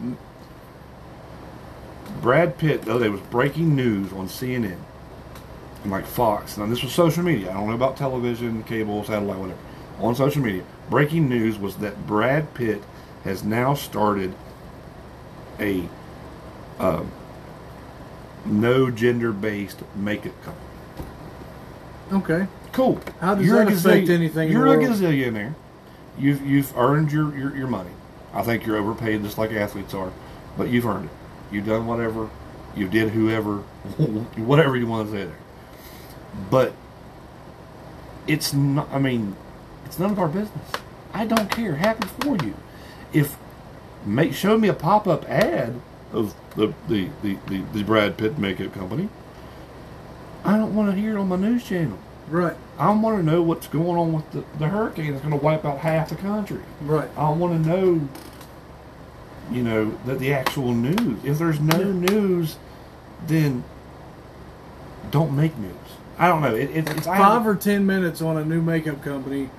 Brad 2.21 2.57
Pitt 2.57 2.83
the 2.83 2.95
other 2.95 3.05
day 3.05 3.09
was 3.09 3.21
breaking 3.21 3.75
news 3.75 4.11
on 4.13 4.27
CNN 4.27 4.79
and 5.83 5.91
like 5.91 6.05
Fox. 6.05 6.57
Now 6.57 6.65
this 6.65 6.83
was 6.83 6.91
social 6.91 7.23
media. 7.23 7.51
I 7.51 7.53
don't 7.53 7.67
know 7.67 7.75
about 7.75 7.97
television, 7.97 8.63
cable, 8.63 9.03
satellite, 9.03 9.37
whatever. 9.37 9.59
On 9.99 10.15
social 10.15 10.41
media, 10.41 10.63
breaking 10.89 11.29
news 11.29 11.57
was 11.57 11.77
that 11.77 12.05
Brad 12.05 12.53
Pitt 12.53 12.83
has 13.23 13.43
now 13.43 13.73
started 13.73 14.33
a 15.59 15.87
uh, 16.79 17.03
no 18.45 18.91
gender 18.91 19.31
based 19.31 19.81
makeup 19.95 20.33
company. 20.43 20.65
Okay. 22.11 22.47
Cool. 22.75 22.99
How 23.21 23.35
does 23.35 23.45
You're 23.45 23.63
that 23.63 23.71
affect 23.73 24.09
anything 24.09 24.51
You're 24.51 24.67
a 24.67 24.77
gazillionaire. 24.77 25.55
You've 26.19 26.45
you've 26.45 26.77
earned 26.77 27.09
your, 27.09 27.33
your, 27.33 27.55
your 27.55 27.67
money. 27.67 27.91
I 28.33 28.43
think 28.43 28.65
you're 28.65 28.75
overpaid 28.75 29.23
just 29.23 29.37
like 29.37 29.53
athletes 29.53 29.93
are, 29.93 30.11
but 30.57 30.67
you've 30.67 30.85
earned 30.85 31.05
it. 31.05 31.53
You've 31.53 31.67
done 31.67 31.87
whatever. 31.87 32.29
You 32.75 32.89
did 32.89 33.11
whoever, 33.11 33.59
whatever 34.35 34.75
you 34.75 34.87
want 34.87 35.07
to 35.07 35.13
say 35.13 35.23
there. 35.23 35.37
But 36.49 36.73
it's 38.27 38.53
not. 38.53 38.89
I 38.91 38.99
mean, 38.99 39.37
it's 39.85 39.97
none 39.97 40.11
of 40.11 40.19
our 40.19 40.27
business. 40.27 40.69
I 41.13 41.25
don't 41.25 41.49
care. 41.49 41.75
Happy 41.75 42.09
for 42.19 42.35
you. 42.45 42.55
If 43.13 43.37
make 44.05 44.33
show 44.33 44.57
me 44.57 44.67
a 44.67 44.73
pop 44.73 45.07
up 45.07 45.23
ad 45.29 45.79
of 46.11 46.35
the 46.57 46.73
the, 46.89 47.07
the, 47.23 47.37
the 47.47 47.63
the 47.71 47.83
Brad 47.83 48.17
Pitt 48.17 48.37
makeup 48.37 48.73
company. 48.73 49.07
I 50.43 50.57
don't 50.57 50.75
want 50.75 50.91
to 50.93 50.99
hear 50.99 51.15
it 51.15 51.19
on 51.21 51.29
my 51.29 51.37
news 51.37 51.63
channel. 51.63 51.97
Right. 52.27 52.57
I 52.77 52.91
want 52.91 53.17
to 53.17 53.23
know 53.23 53.41
what's 53.41 53.67
going 53.67 53.97
on 53.97 54.11
with 54.13 54.29
the, 54.31 54.43
the 54.59 54.67
hurricane 54.67 55.11
that's 55.13 55.23
going 55.25 55.37
to 55.37 55.43
wipe 55.43 55.63
out 55.63 55.79
half 55.79 56.09
the 56.09 56.15
country. 56.15 56.61
Right. 56.81 57.09
I 57.15 57.29
want 57.29 57.63
to 57.63 57.69
know, 57.69 58.07
you 59.51 59.63
know, 59.63 59.97
that 60.05 60.19
the 60.19 60.33
actual 60.33 60.73
news. 60.73 61.23
If 61.23 61.37
there's 61.37 61.59
no 61.59 61.83
news, 61.91 62.57
then 63.27 63.63
don't 65.11 65.35
make 65.35 65.57
news. 65.57 65.71
I 66.17 66.27
don't 66.27 66.41
know. 66.41 66.53
It, 66.55 66.69
it, 66.71 66.89
it's 66.89 67.05
Five 67.05 67.45
or 67.47 67.55
ten 67.55 67.85
minutes 67.85 68.21
on 68.21 68.37
a 68.37 68.43
new 68.45 68.61
makeup 68.61 69.01
company. 69.03 69.49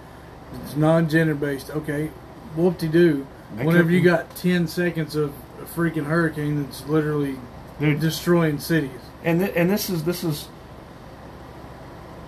It's 0.63 0.77
non-gender 0.77 1.35
based. 1.35 1.71
Okay. 1.71 2.11
Whoop-de-doo. 2.55 3.27
Makeup- 3.53 3.67
Whenever 3.67 3.91
you 3.91 4.03
got 4.03 4.35
ten 4.37 4.67
seconds 4.67 5.17
of 5.17 5.33
a 5.61 5.65
freaking 5.65 6.05
hurricane 6.07 6.63
that's 6.63 6.87
literally 6.87 7.37
Dude, 7.81 8.01
destroying 8.01 8.59
cities. 8.59 8.91
and 9.25 9.41
th- 9.41 9.53
and 9.57 9.71
this 9.71 9.89
is 9.89 10.05
this 10.05 10.23
is. 10.25 10.49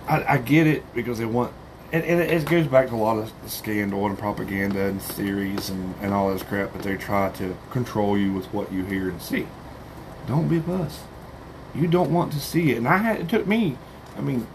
I, 0.09 0.33
I 0.33 0.37
get 0.39 0.65
it 0.65 0.83
because 0.95 1.19
they 1.19 1.25
want, 1.25 1.53
and, 1.93 2.03
and 2.03 2.19
it 2.19 2.45
goes 2.49 2.65
back 2.67 2.87
to 2.89 2.95
a 2.95 2.97
lot 2.97 3.19
of 3.19 3.31
scandal 3.45 4.07
and 4.07 4.17
propaganda 4.17 4.87
and 4.87 4.99
theories 4.99 5.69
and, 5.69 5.93
and 6.01 6.13
all 6.13 6.33
this 6.33 6.41
crap. 6.41 6.73
But 6.73 6.81
they 6.81 6.97
try 6.97 7.29
to 7.33 7.55
control 7.69 8.17
you 8.17 8.33
with 8.33 8.51
what 8.51 8.73
you 8.73 8.83
hear 8.83 9.09
and 9.09 9.21
see. 9.21 9.47
Don't 10.27 10.47
be 10.47 10.57
a 10.57 10.61
puss. 10.61 11.03
You 11.75 11.87
don't 11.87 12.11
want 12.11 12.33
to 12.33 12.39
see 12.39 12.71
it, 12.71 12.77
and 12.77 12.87
I 12.87 12.97
had 12.97 13.19
it 13.19 13.29
took 13.29 13.45
me. 13.45 13.77
I 14.17 14.21
mean, 14.21 14.47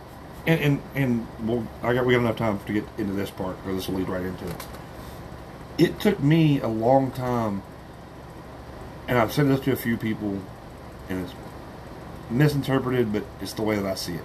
and 0.44 0.60
and 0.60 0.82
and 0.96 1.48
well, 1.48 1.66
I 1.82 1.94
got 1.94 2.04
we 2.04 2.14
got 2.14 2.20
enough 2.20 2.36
time 2.36 2.58
to 2.58 2.72
get 2.72 2.84
into 2.98 3.12
this 3.12 3.30
part 3.30 3.56
because 3.62 3.76
this 3.76 3.88
will 3.88 3.98
lead 3.98 4.08
right 4.08 4.24
into 4.24 4.48
it. 4.48 4.66
It 5.78 6.00
took 6.00 6.20
me 6.20 6.60
a 6.60 6.68
long 6.68 7.12
time, 7.12 7.62
and 9.06 9.18
I've 9.18 9.32
said 9.32 9.46
this 9.46 9.60
to 9.60 9.72
a 9.72 9.76
few 9.76 9.96
people, 9.96 10.40
and 11.08 11.24
it's 11.24 11.34
misinterpreted, 12.28 13.12
but 13.12 13.24
it's 13.40 13.52
the 13.52 13.62
way 13.62 13.76
that 13.76 13.86
I 13.86 13.94
see 13.94 14.14
it. 14.14 14.24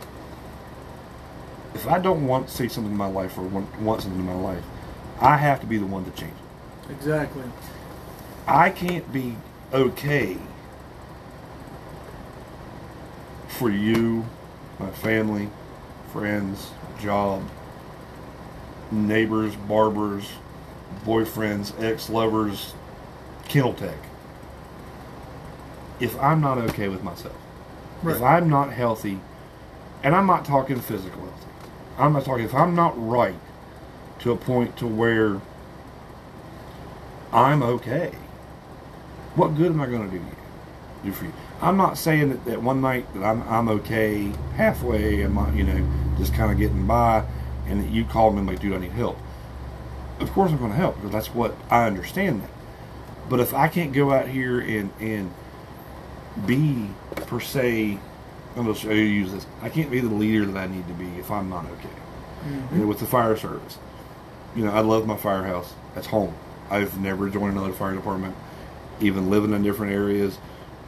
If 1.80 1.88
I 1.88 1.98
don't 1.98 2.28
want 2.28 2.50
to 2.50 2.54
see 2.54 2.68
something 2.68 2.92
in 2.92 2.98
my 2.98 3.08
life 3.08 3.38
or 3.38 3.44
want, 3.44 3.80
want 3.80 4.02
something 4.02 4.20
in 4.20 4.26
my 4.26 4.36
life, 4.36 4.66
I 5.22 5.38
have 5.38 5.62
to 5.62 5.66
be 5.66 5.78
the 5.78 5.86
one 5.86 6.04
to 6.04 6.12
change 6.12 6.34
it. 6.34 6.92
Exactly. 6.92 7.44
I 8.46 8.70
can't 8.70 9.10
be 9.14 9.38
okay 9.72 10.36
for 13.48 13.70
you, 13.70 14.26
my 14.78 14.92
family, 14.92 15.50
friends, 16.12 16.72
job, 17.00 17.44
neighbors, 18.92 19.56
barbers, 19.56 20.30
boyfriends, 21.06 21.82
ex 21.82 22.10
lovers, 22.10 22.74
kennel 23.48 23.74
tech. 23.74 23.96
If 26.02 26.20
I'm 26.20 26.42
not 26.42 26.58
okay 26.58 26.90
with 26.90 27.04
myself, 27.04 27.38
if 28.04 28.22
I'm 28.22 28.50
not 28.50 28.74
healthy, 28.74 29.22
and 30.04 30.14
I'm 30.14 30.28
not 30.28 30.44
talking 30.44 30.82
physical 30.82 31.22
healthy, 31.22 31.49
I'm 32.00 32.14
not 32.14 32.26
talking 32.26 32.46
if 32.46 32.56
I'm 32.56 32.76
not 32.76 32.94
right 32.98 33.36
to 34.20 34.32
a 34.32 34.38
point 34.38 34.78
to 34.78 34.88
where 34.88 35.42
I'm 37.32 37.62
okay. 37.62 38.14
What 39.36 39.56
good 39.56 39.72
am 39.72 39.82
I 39.82 39.86
going 39.86 40.10
to 40.10 40.18
do 40.18 40.24
you? 40.24 40.36
Do 41.04 41.12
for 41.12 41.26
you? 41.26 41.34
I'm 41.62 41.78
not 41.78 41.98
saying 41.98 42.30
that, 42.30 42.46
that 42.46 42.64
one 42.64 42.82
night 42.82 43.14
that 43.14 43.24
I'm 43.24 43.44
I'm 43.44 43.70
okay 43.70 44.32
halfway, 44.56 45.26
my 45.28 45.52
you 45.54 45.64
know 45.64 45.88
just 46.18 46.34
kind 46.34 46.52
of 46.52 46.58
getting 46.58 46.88
by, 46.88 47.26
and 47.68 47.84
that 47.84 47.90
you 47.90 48.06
call 48.06 48.32
me 48.32 48.40
and 48.40 48.48
like, 48.48 48.60
dude, 48.60 48.74
I 48.74 48.80
need 48.80 48.92
help. 48.92 49.18
Of 50.20 50.32
course, 50.32 50.52
I'm 50.52 50.58
going 50.58 50.72
to 50.72 50.78
help 50.78 50.96
because 50.96 51.12
that's 51.12 51.34
what 51.34 51.56
I 51.70 51.86
understand 51.86 52.44
that. 52.44 52.50
But 53.30 53.40
if 53.40 53.54
I 53.54 53.68
can't 53.68 53.94
go 53.94 54.12
out 54.12 54.28
here 54.28 54.60
and 54.60 54.92
and 55.00 55.34
be 56.46 56.90
per 57.16 57.40
se, 57.40 58.00
I'm 58.56 58.64
going 58.64 58.76
to 58.76 58.80
show 58.82 58.92
you 58.92 59.04
use 59.04 59.32
this. 59.32 59.46
I 59.62 59.70
can't 59.70 59.92
be 59.92 60.00
the 60.00 60.14
leader 60.14 60.46
that 60.46 60.58
I 60.58 60.68
need 60.68 60.88
to 60.88 60.94
be 60.94 61.08
if 61.20 61.32
I'm 61.32 61.50
not 61.50 61.66
okay. 61.66 61.90
You 62.72 62.80
know, 62.80 62.88
with 62.88 63.00
the 63.00 63.06
fire 63.06 63.36
service, 63.36 63.78
you 64.56 64.66
know, 64.66 64.72
I 64.72 64.80
love 64.80 65.06
my 65.06 65.18
firehouse. 65.18 65.74
That's 65.94 66.08
home. 66.08 66.34
I've 66.70 67.00
never 67.00 67.30
joined 67.30 67.58
another 67.58 67.74
fire 67.74 67.94
department, 67.96 68.36
even 69.00 69.30
living 69.30 69.54
in 69.54 69.62
different 69.64 69.94
areas, 69.94 70.38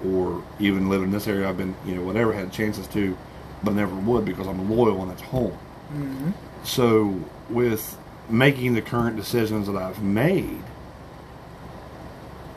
or 0.05 0.43
even 0.59 0.89
living 0.89 1.07
in 1.07 1.11
this 1.11 1.27
area. 1.27 1.47
I've 1.49 1.57
been, 1.57 1.75
you 1.85 1.95
know, 1.95 2.03
whatever 2.03 2.33
had 2.33 2.51
chances 2.51 2.87
to, 2.87 3.17
but 3.63 3.73
never 3.73 3.95
would 3.95 4.25
because 4.25 4.47
I'm 4.47 4.69
loyal 4.69 5.01
and 5.01 5.11
that's 5.11 5.21
home. 5.21 5.51
hmm 5.91 6.31
So 6.63 7.19
with 7.49 7.97
making 8.29 8.73
the 8.73 8.81
current 8.81 9.15
decisions 9.17 9.67
that 9.67 9.75
I've 9.75 10.01
made, 10.01 10.63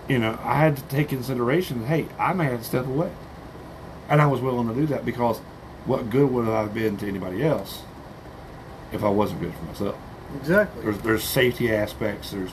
you 0.09 0.19
know, 0.19 0.39
I 0.43 0.57
had 0.57 0.77
to 0.77 0.83
take 0.85 1.09
consideration. 1.09 1.87
Hey, 1.87 2.07
I 2.19 2.33
may 2.33 2.45
have 2.47 2.61
to 2.61 2.65
step 2.65 2.87
away, 2.87 3.11
and 4.09 4.21
I 4.21 4.27
was 4.27 4.41
willing 4.41 4.69
to 4.69 4.75
do 4.75 4.87
that 4.87 5.05
because 5.05 5.39
what 5.87 6.11
good 6.11 6.31
would 6.31 6.49
I 6.49 6.63
have 6.63 6.75
been 6.75 6.97
to 6.99 7.07
anybody 7.09 7.43
else 7.43 7.83
if 8.93 9.05
I 9.05 9.09
wasn't 9.09 9.41
good 9.41 9.55
for 9.55 9.65
myself? 9.65 9.97
Exactly. 10.37 10.83
There's 10.83 10.99
there's 10.99 11.25
safety 11.25 11.73
aspects, 11.73 12.31
there's 12.31 12.51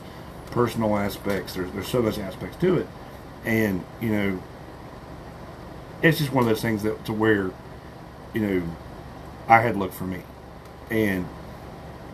personal 0.51 0.97
aspects, 0.97 1.53
there's 1.53 1.71
there's 1.71 1.87
so 1.87 2.01
much 2.01 2.19
aspects 2.19 2.57
to 2.57 2.77
it, 2.77 2.87
and 3.45 3.83
you 4.01 4.09
know, 4.09 4.43
it's 6.01 6.17
just 6.17 6.31
one 6.31 6.43
of 6.43 6.49
those 6.49 6.61
things 6.61 6.83
that 6.83 7.05
to 7.05 7.13
where, 7.13 7.51
you 8.33 8.41
know, 8.41 8.63
I 9.47 9.61
had 9.61 9.77
looked 9.77 9.93
for 9.93 10.03
me, 10.05 10.21
and 10.89 11.25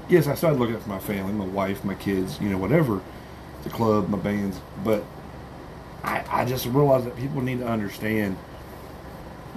yes, 0.08 0.28
I 0.28 0.36
started 0.36 0.60
looking 0.60 0.80
for 0.80 0.90
my 0.90 1.00
family, 1.00 1.34
my 1.34 1.46
wife, 1.46 1.84
my 1.84 1.96
kids, 1.96 2.40
you 2.40 2.50
know, 2.50 2.58
whatever, 2.58 3.02
the 3.64 3.70
club, 3.70 4.08
my 4.10 4.18
bands, 4.18 4.60
but 4.84 5.04
I 6.04 6.24
I 6.30 6.46
just 6.46 6.66
realized 6.68 7.06
that 7.06 7.18
people 7.18 7.42
need 7.42 7.60
to 7.60 7.68
understand 7.68 8.38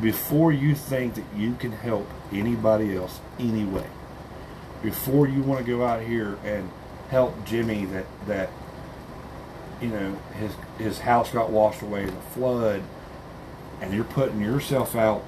before 0.00 0.52
you 0.52 0.74
think 0.74 1.14
that 1.14 1.24
you 1.36 1.54
can 1.54 1.72
help 1.72 2.08
anybody 2.32 2.96
else 2.96 3.20
anyway 3.38 3.86
before 4.82 5.28
you 5.28 5.42
want 5.42 5.64
to 5.64 5.70
go 5.70 5.84
out 5.84 6.02
here 6.02 6.38
and 6.44 6.70
help 7.10 7.44
Jimmy 7.44 7.84
that 7.86 8.06
that 8.26 8.50
you 9.80 9.88
know 9.88 10.18
his 10.38 10.52
his 10.78 11.00
house 11.00 11.30
got 11.30 11.50
washed 11.50 11.82
away 11.82 12.04
in 12.04 12.10
a 12.10 12.20
flood 12.32 12.82
and 13.80 13.92
you're 13.92 14.04
putting 14.04 14.40
yourself 14.40 14.94
out 14.94 15.24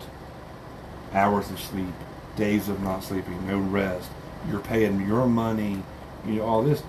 hours 1.13 1.51
of 1.51 1.61
sleep 1.61 1.95
days 2.37 2.69
of 2.69 2.81
not 2.83 3.03
sleeping 3.05 3.47
no 3.47 3.59
rest 3.59 4.11
you're 4.49 4.61
paying 4.61 5.07
your 5.07 5.27
money 5.27 5.83
you 6.27 6.35
know 6.35 6.43
all 6.45 6.63
this 6.63 6.83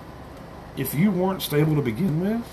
if 0.76 0.94
you 0.94 1.10
weren't 1.10 1.42
stable 1.42 1.74
to 1.74 1.82
begin 1.82 2.20
with 2.20 2.46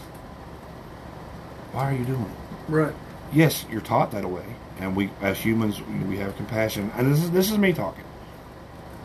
why 1.71 1.89
are 1.89 1.95
you 1.95 2.03
doing 2.05 2.21
it 2.21 2.41
Right. 2.71 2.93
Yes, 3.33 3.65
you're 3.71 3.81
taught 3.81 4.11
that 4.11 4.25
way, 4.29 4.45
and 4.79 4.95
we 4.95 5.09
as 5.21 5.37
humans 5.39 5.81
we 6.07 6.17
have 6.17 6.35
compassion. 6.37 6.91
And 6.95 7.11
this 7.13 7.23
is 7.23 7.31
this 7.31 7.51
is 7.51 7.57
me 7.57 7.73
talking. 7.73 8.03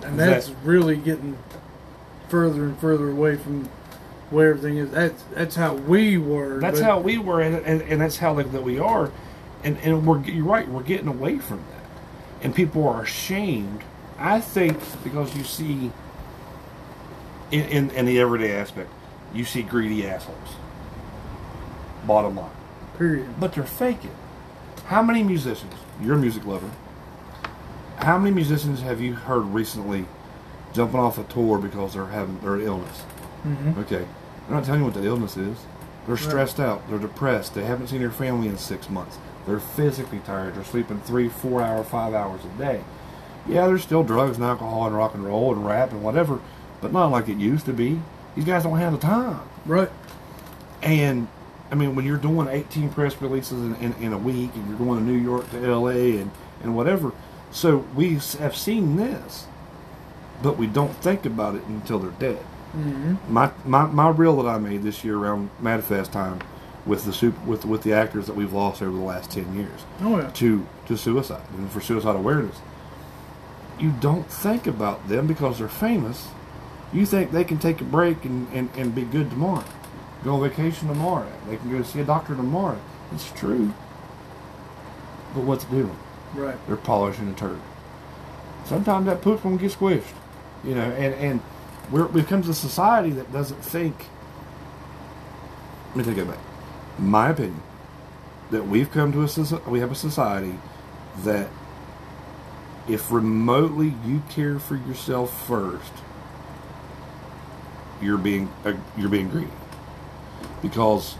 and 0.02 0.18
That- 0.18 0.30
that's 0.30 0.50
really 0.64 0.96
getting 0.96 1.38
further 2.28 2.64
and 2.64 2.78
further 2.78 3.08
away 3.10 3.36
from 3.36 3.68
where 4.30 4.50
everything 4.50 4.76
is. 4.78 4.90
That's 4.90 5.22
that's 5.34 5.54
how 5.56 5.74
we 5.74 6.18
were. 6.18 6.60
That's 6.60 6.80
how 6.80 6.98
we 7.00 7.18
were, 7.18 7.40
and, 7.40 7.56
and, 7.64 7.82
and 7.82 8.00
that's 8.00 8.18
how 8.18 8.34
like, 8.34 8.50
that 8.52 8.62
we 8.62 8.78
are, 8.78 9.10
and 9.62 9.78
and 9.78 10.06
we're 10.06 10.20
you're 10.22 10.44
right. 10.44 10.68
We're 10.68 10.82
getting 10.82 11.08
away 11.08 11.38
from 11.38 11.58
that, 11.58 12.44
and 12.44 12.54
people 12.54 12.88
are 12.88 13.02
ashamed. 13.02 13.82
I 14.18 14.40
think 14.40 14.78
because 15.04 15.36
you 15.36 15.44
see, 15.44 15.92
in, 17.50 17.60
in 17.64 17.90
in 17.90 18.06
the 18.06 18.18
everyday 18.18 18.52
aspect, 18.56 18.90
you 19.34 19.44
see 19.44 19.62
greedy 19.62 20.06
assholes. 20.06 20.56
Bottom 22.06 22.36
line, 22.36 22.50
Period. 22.98 23.28
but 23.40 23.52
they're 23.54 23.64
faking. 23.64 24.14
How 24.86 25.02
many 25.02 25.22
musicians? 25.22 25.72
You're 26.00 26.14
a 26.14 26.18
music 26.18 26.44
lover. 26.46 26.70
How 27.98 28.18
many 28.18 28.34
musicians 28.34 28.82
have 28.82 29.00
you 29.00 29.14
heard 29.14 29.40
recently 29.40 30.04
jumping 30.72 31.00
off 31.00 31.18
a 31.18 31.24
tour 31.24 31.58
because 31.58 31.94
they're 31.94 32.06
having 32.06 32.38
their 32.40 32.60
illness? 32.60 33.00
hmm 33.42 33.78
Okay. 33.80 34.06
I'm 34.48 34.54
not 34.54 34.64
telling 34.64 34.80
you 34.80 34.86
what 34.86 34.94
the 34.94 35.04
illness 35.04 35.36
is. 35.36 35.58
They're 36.06 36.16
stressed 36.16 36.60
out. 36.60 36.88
They're 36.88 36.98
depressed. 37.00 37.54
They 37.54 37.64
haven't 37.64 37.88
seen 37.88 38.00
their 38.00 38.12
family 38.12 38.46
in 38.46 38.56
six 38.58 38.88
months. 38.88 39.18
They're 39.46 39.58
physically 39.58 40.20
tired. 40.20 40.54
They're 40.54 40.64
sleeping 40.64 41.00
three, 41.00 41.28
four 41.28 41.62
hour, 41.62 41.82
five 41.82 42.14
hours 42.14 42.40
a 42.44 42.58
day. 42.58 42.84
Yeah, 43.48 43.66
there's 43.66 43.82
still 43.82 44.04
drugs 44.04 44.36
and 44.36 44.44
alcohol 44.46 44.86
and 44.86 44.94
rock 44.96 45.14
and 45.14 45.24
roll 45.24 45.52
and 45.52 45.66
rap 45.66 45.90
and 45.92 46.02
whatever, 46.02 46.40
but 46.80 46.92
not 46.92 47.10
like 47.10 47.28
it 47.28 47.38
used 47.38 47.64
to 47.66 47.72
be. 47.72 48.00
These 48.36 48.44
guys 48.44 48.62
don't 48.64 48.78
have 48.78 48.92
the 48.92 48.98
time. 48.98 49.40
Right. 49.64 49.90
And 50.82 51.26
I 51.70 51.74
mean, 51.74 51.94
when 51.96 52.04
you're 52.04 52.16
doing 52.16 52.48
18 52.48 52.90
press 52.90 53.20
releases 53.20 53.60
in, 53.60 53.74
in, 53.76 53.92
in 53.94 54.12
a 54.12 54.18
week 54.18 54.54
and 54.54 54.68
you're 54.68 54.78
going 54.78 54.98
to 54.98 55.04
New 55.04 55.18
York 55.18 55.50
to 55.50 55.58
LA 55.60 56.20
and, 56.20 56.30
and 56.62 56.76
whatever, 56.76 57.12
so 57.50 57.78
we 57.94 58.14
have 58.38 58.56
seen 58.56 58.96
this, 58.96 59.46
but 60.42 60.56
we 60.56 60.66
don't 60.66 60.94
think 60.96 61.24
about 61.26 61.54
it 61.56 61.64
until 61.64 61.98
they're 61.98 62.10
dead 62.12 62.44
hmm 62.72 63.14
my, 63.28 63.50
my 63.64 63.86
my 63.86 64.08
reel 64.10 64.36
that 64.42 64.48
I 64.48 64.58
made 64.58 64.82
this 64.82 65.02
year 65.04 65.16
around 65.16 65.48
Madfest 65.62 66.10
time 66.10 66.40
with 66.84 67.04
the 67.06 67.12
super, 67.12 67.40
with 67.46 67.64
with 67.64 67.82
the 67.84 67.92
actors 67.94 68.26
that 68.26 68.34
we've 68.36 68.52
lost 68.52 68.82
over 68.82 68.94
the 68.96 69.02
last 69.04 69.30
ten 69.30 69.54
years 69.56 69.80
Oh 70.02 70.18
yeah. 70.18 70.30
to 70.32 70.66
to 70.86 70.96
suicide 70.96 71.42
and 71.56 71.70
for 71.70 71.80
suicide 71.80 72.16
awareness. 72.16 72.58
You 73.78 73.92
don't 74.00 74.28
think 74.30 74.66
about 74.66 75.08
them 75.08 75.26
because 75.26 75.58
they're 75.58 75.68
famous. 75.68 76.28
You 76.92 77.06
think 77.06 77.30
they 77.30 77.44
can 77.44 77.58
take 77.58 77.80
a 77.80 77.84
break 77.84 78.24
and, 78.24 78.46
and, 78.52 78.68
and 78.76 78.94
be 78.94 79.02
good 79.02 79.30
tomorrow. 79.30 79.64
Go 80.26 80.34
on 80.34 80.50
vacation 80.50 80.88
tomorrow. 80.88 81.30
They 81.48 81.56
can 81.56 81.70
go 81.70 81.84
see 81.84 82.00
a 82.00 82.04
doctor 82.04 82.34
tomorrow. 82.34 82.80
It's 83.12 83.30
true. 83.30 83.72
But 85.32 85.44
what's 85.44 85.62
it 85.62 85.70
doing? 85.70 85.96
Right. 86.34 86.56
they're 86.66 86.76
polishing 86.76 87.28
a 87.28 87.34
turd. 87.34 87.60
Sometimes 88.64 89.06
that 89.06 89.22
poop's 89.22 89.44
gonna 89.44 89.56
get 89.56 89.70
squished, 89.70 90.02
you 90.64 90.74
know, 90.74 90.90
and 90.90 91.14
and 91.14 91.40
we're, 91.92 92.06
we've 92.06 92.26
come 92.26 92.42
to 92.42 92.50
a 92.50 92.54
society 92.54 93.10
that 93.10 93.32
doesn't 93.32 93.64
think. 93.64 93.94
Let 95.94 96.04
me 96.04 96.12
take 96.12 96.20
it 96.20 96.28
back. 96.28 96.40
My 96.98 97.28
opinion 97.30 97.62
that 98.50 98.66
we've 98.66 98.90
come 98.90 99.12
to 99.12 99.22
a 99.22 99.70
we 99.70 99.78
have 99.78 99.92
a 99.92 99.94
society 99.94 100.58
that 101.18 101.48
if 102.88 103.12
remotely 103.12 103.94
you 104.04 104.24
care 104.28 104.58
for 104.58 104.74
yourself 104.74 105.46
first, 105.46 105.92
you're 108.02 108.18
being 108.18 108.50
uh, 108.64 108.72
you're 108.96 109.08
being 109.08 109.28
greedy 109.28 109.52
because 110.62 111.16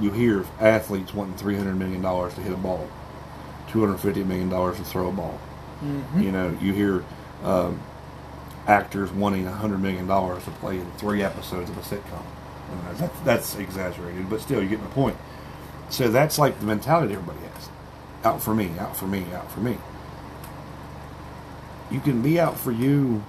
you 0.00 0.10
hear 0.10 0.44
athletes 0.60 1.14
wanting 1.14 1.36
three 1.36 1.56
hundred 1.56 1.76
million 1.76 2.02
dollars 2.02 2.34
to 2.34 2.40
hit 2.42 2.52
a 2.52 2.56
ball, 2.56 2.88
two 3.68 3.80
hundred 3.80 3.98
fifty 3.98 4.24
million 4.24 4.48
dollars 4.48 4.76
to 4.78 4.84
throw 4.84 5.08
a 5.08 5.12
ball. 5.12 5.38
hmm 5.80 6.20
You 6.20 6.32
know, 6.32 6.56
you 6.60 6.72
hear 6.72 7.04
um, 7.44 7.80
actors 8.66 9.10
wanting 9.12 9.46
hundred 9.46 9.78
million 9.78 10.06
dollars 10.06 10.44
to 10.44 10.50
play 10.52 10.78
in 10.78 10.90
three 10.92 11.22
episodes 11.22 11.70
of 11.70 11.78
a 11.78 11.82
sitcom. 11.82 12.24
And 12.70 12.98
that's, 12.98 13.20
that's 13.20 13.56
exaggerated, 13.56 14.30
but 14.30 14.40
still, 14.40 14.60
you're 14.60 14.70
getting 14.70 14.84
the 14.86 14.90
point. 14.94 15.16
So 15.90 16.08
that's 16.08 16.38
like 16.38 16.58
the 16.60 16.66
mentality 16.66 17.14
everybody 17.14 17.40
has: 17.54 17.68
out 18.24 18.42
for 18.42 18.54
me, 18.54 18.72
out 18.78 18.96
for 18.96 19.06
me, 19.06 19.26
out 19.34 19.50
for 19.52 19.60
me. 19.60 19.78
You 21.90 22.00
can 22.00 22.22
be 22.22 22.40
out 22.40 22.58
for 22.58 22.72
you 22.72 23.24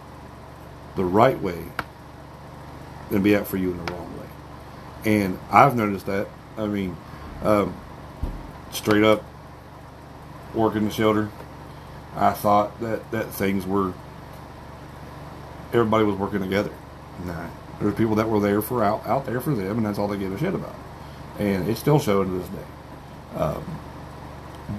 the 0.95 1.05
right 1.05 1.39
way, 1.41 1.65
than 3.11 3.23
be 3.23 3.35
out 3.35 3.47
for 3.47 3.57
you 3.57 3.71
in 3.71 3.85
the 3.85 3.93
wrong 3.93 4.19
way. 4.19 4.24
And 5.05 5.39
I've 5.51 5.75
noticed 5.75 6.07
that. 6.07 6.27
I 6.57 6.65
mean, 6.65 6.97
um, 7.43 7.75
straight 8.71 9.03
up 9.03 9.23
working 10.53 10.85
the 10.85 10.91
shelter, 10.91 11.29
I 12.15 12.33
thought 12.33 12.79
that, 12.81 13.11
that 13.11 13.31
things 13.31 13.65
were 13.65 13.93
everybody 15.73 16.03
was 16.05 16.15
working 16.15 16.39
together. 16.39 16.71
Nah, 17.25 17.47
there 17.79 17.91
people 17.91 18.15
that 18.15 18.29
were 18.29 18.39
there 18.39 18.61
for 18.61 18.83
out 18.83 19.05
out 19.05 19.25
there 19.25 19.41
for 19.41 19.53
them, 19.53 19.77
and 19.77 19.85
that's 19.85 19.99
all 19.99 20.07
they 20.07 20.17
gave 20.17 20.31
a 20.31 20.39
shit 20.39 20.53
about. 20.53 20.75
And 21.37 21.67
it's 21.67 21.79
still 21.79 21.99
showing 21.99 22.29
to 22.29 22.37
this 22.39 22.47
day. 22.47 23.37
Um, 23.37 23.79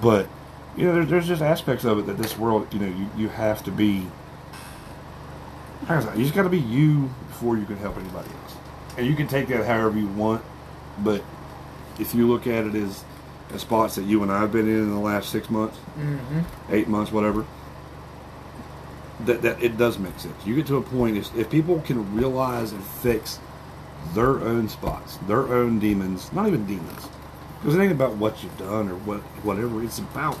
but 0.01 0.27
you 0.75 0.85
know, 0.85 0.93
there's, 0.93 1.09
there's 1.09 1.27
just 1.27 1.41
aspects 1.41 1.85
of 1.85 1.99
it 1.99 2.05
that 2.07 2.17
this 2.17 2.37
world, 2.37 2.67
you 2.73 2.79
know, 2.79 2.87
you, 2.87 3.09
you 3.17 3.29
have 3.29 3.63
to 3.63 3.71
be. 3.71 4.07
You 5.89 6.23
just 6.23 6.33
got 6.33 6.43
to 6.43 6.49
be 6.49 6.59
you 6.59 7.09
before 7.27 7.57
you 7.57 7.63
can 7.63 7.77
help 7.77 7.97
anybody 7.97 8.29
else, 8.29 8.55
and 8.97 9.05
you 9.05 9.15
can 9.15 9.27
take 9.27 9.47
that 9.47 9.65
however 9.65 9.97
you 9.97 10.07
want. 10.07 10.43
But 10.99 11.23
if 11.99 12.13
you 12.13 12.27
look 12.27 12.47
at 12.47 12.65
it 12.65 12.75
as 12.75 13.03
as 13.53 13.61
spots 13.61 13.95
that 13.95 14.03
you 14.03 14.23
and 14.23 14.31
I 14.31 14.41
have 14.41 14.51
been 14.51 14.67
in 14.67 14.75
in 14.75 14.89
the 14.89 14.99
last 14.99 15.29
six 15.29 15.49
months, 15.49 15.77
hmm 15.77 16.41
eight 16.69 16.87
months, 16.87 17.11
whatever, 17.11 17.45
that, 19.21 19.41
that 19.41 19.61
it 19.63 19.77
does 19.77 19.97
make 19.97 20.19
sense. 20.19 20.35
You 20.45 20.55
get 20.55 20.67
to 20.67 20.77
a 20.77 20.81
point 20.81 21.17
is 21.17 21.31
if 21.35 21.49
people 21.49 21.79
can 21.81 22.13
realize 22.15 22.71
and 22.73 22.83
fix 22.83 23.39
their 24.13 24.39
own 24.39 24.69
spots, 24.69 25.17
their 25.27 25.47
own 25.53 25.79
demons, 25.79 26.31
not 26.33 26.47
even 26.47 26.65
demons, 26.65 27.07
because 27.59 27.75
it 27.75 27.81
ain't 27.81 27.91
about 27.91 28.15
what 28.15 28.43
you've 28.43 28.57
done 28.57 28.89
or 28.89 28.95
what 28.95 29.21
whatever. 29.43 29.83
It's 29.83 29.99
about 29.99 30.35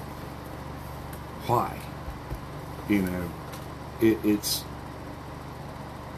why. 1.47 1.79
You 2.89 3.03
know, 3.03 3.31
it, 4.01 4.17
it's. 4.23 4.63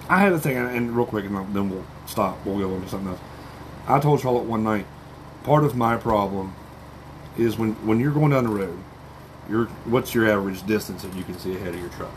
I 0.10 0.20
had 0.20 0.34
a 0.34 0.40
thing, 0.40 0.58
and 0.58 0.96
real 0.96 1.06
quick, 1.06 1.26
and 1.26 1.56
then 1.56 1.70
we'll 1.70 1.86
stop. 2.10 2.38
We'll 2.46 2.60
go 2.60 2.76
into 2.76 2.90
something 2.90 3.10
else. 3.10 3.20
I 3.88 4.00
told 4.00 4.22
Charlotte 4.22 4.44
one 4.46 4.64
night, 4.64 4.86
part 5.44 5.64
of 5.64 5.76
my 5.76 5.96
problem 5.98 6.54
is 7.38 7.58
when 7.58 7.74
when 7.86 8.00
you're 8.00 8.12
going 8.14 8.32
down 8.32 8.44
the 8.44 8.50
road, 8.50 8.78
your 9.50 9.66
what's 9.86 10.14
your 10.14 10.30
average 10.30 10.66
distance 10.66 11.04
that 11.04 11.14
you 11.16 11.24
can 11.24 11.38
see 11.40 11.56
ahead 11.56 11.74
of 11.74 11.80
your 11.80 11.90
truck? 11.90 12.12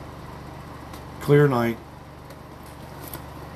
Clear 1.20 1.46
night, 1.48 1.78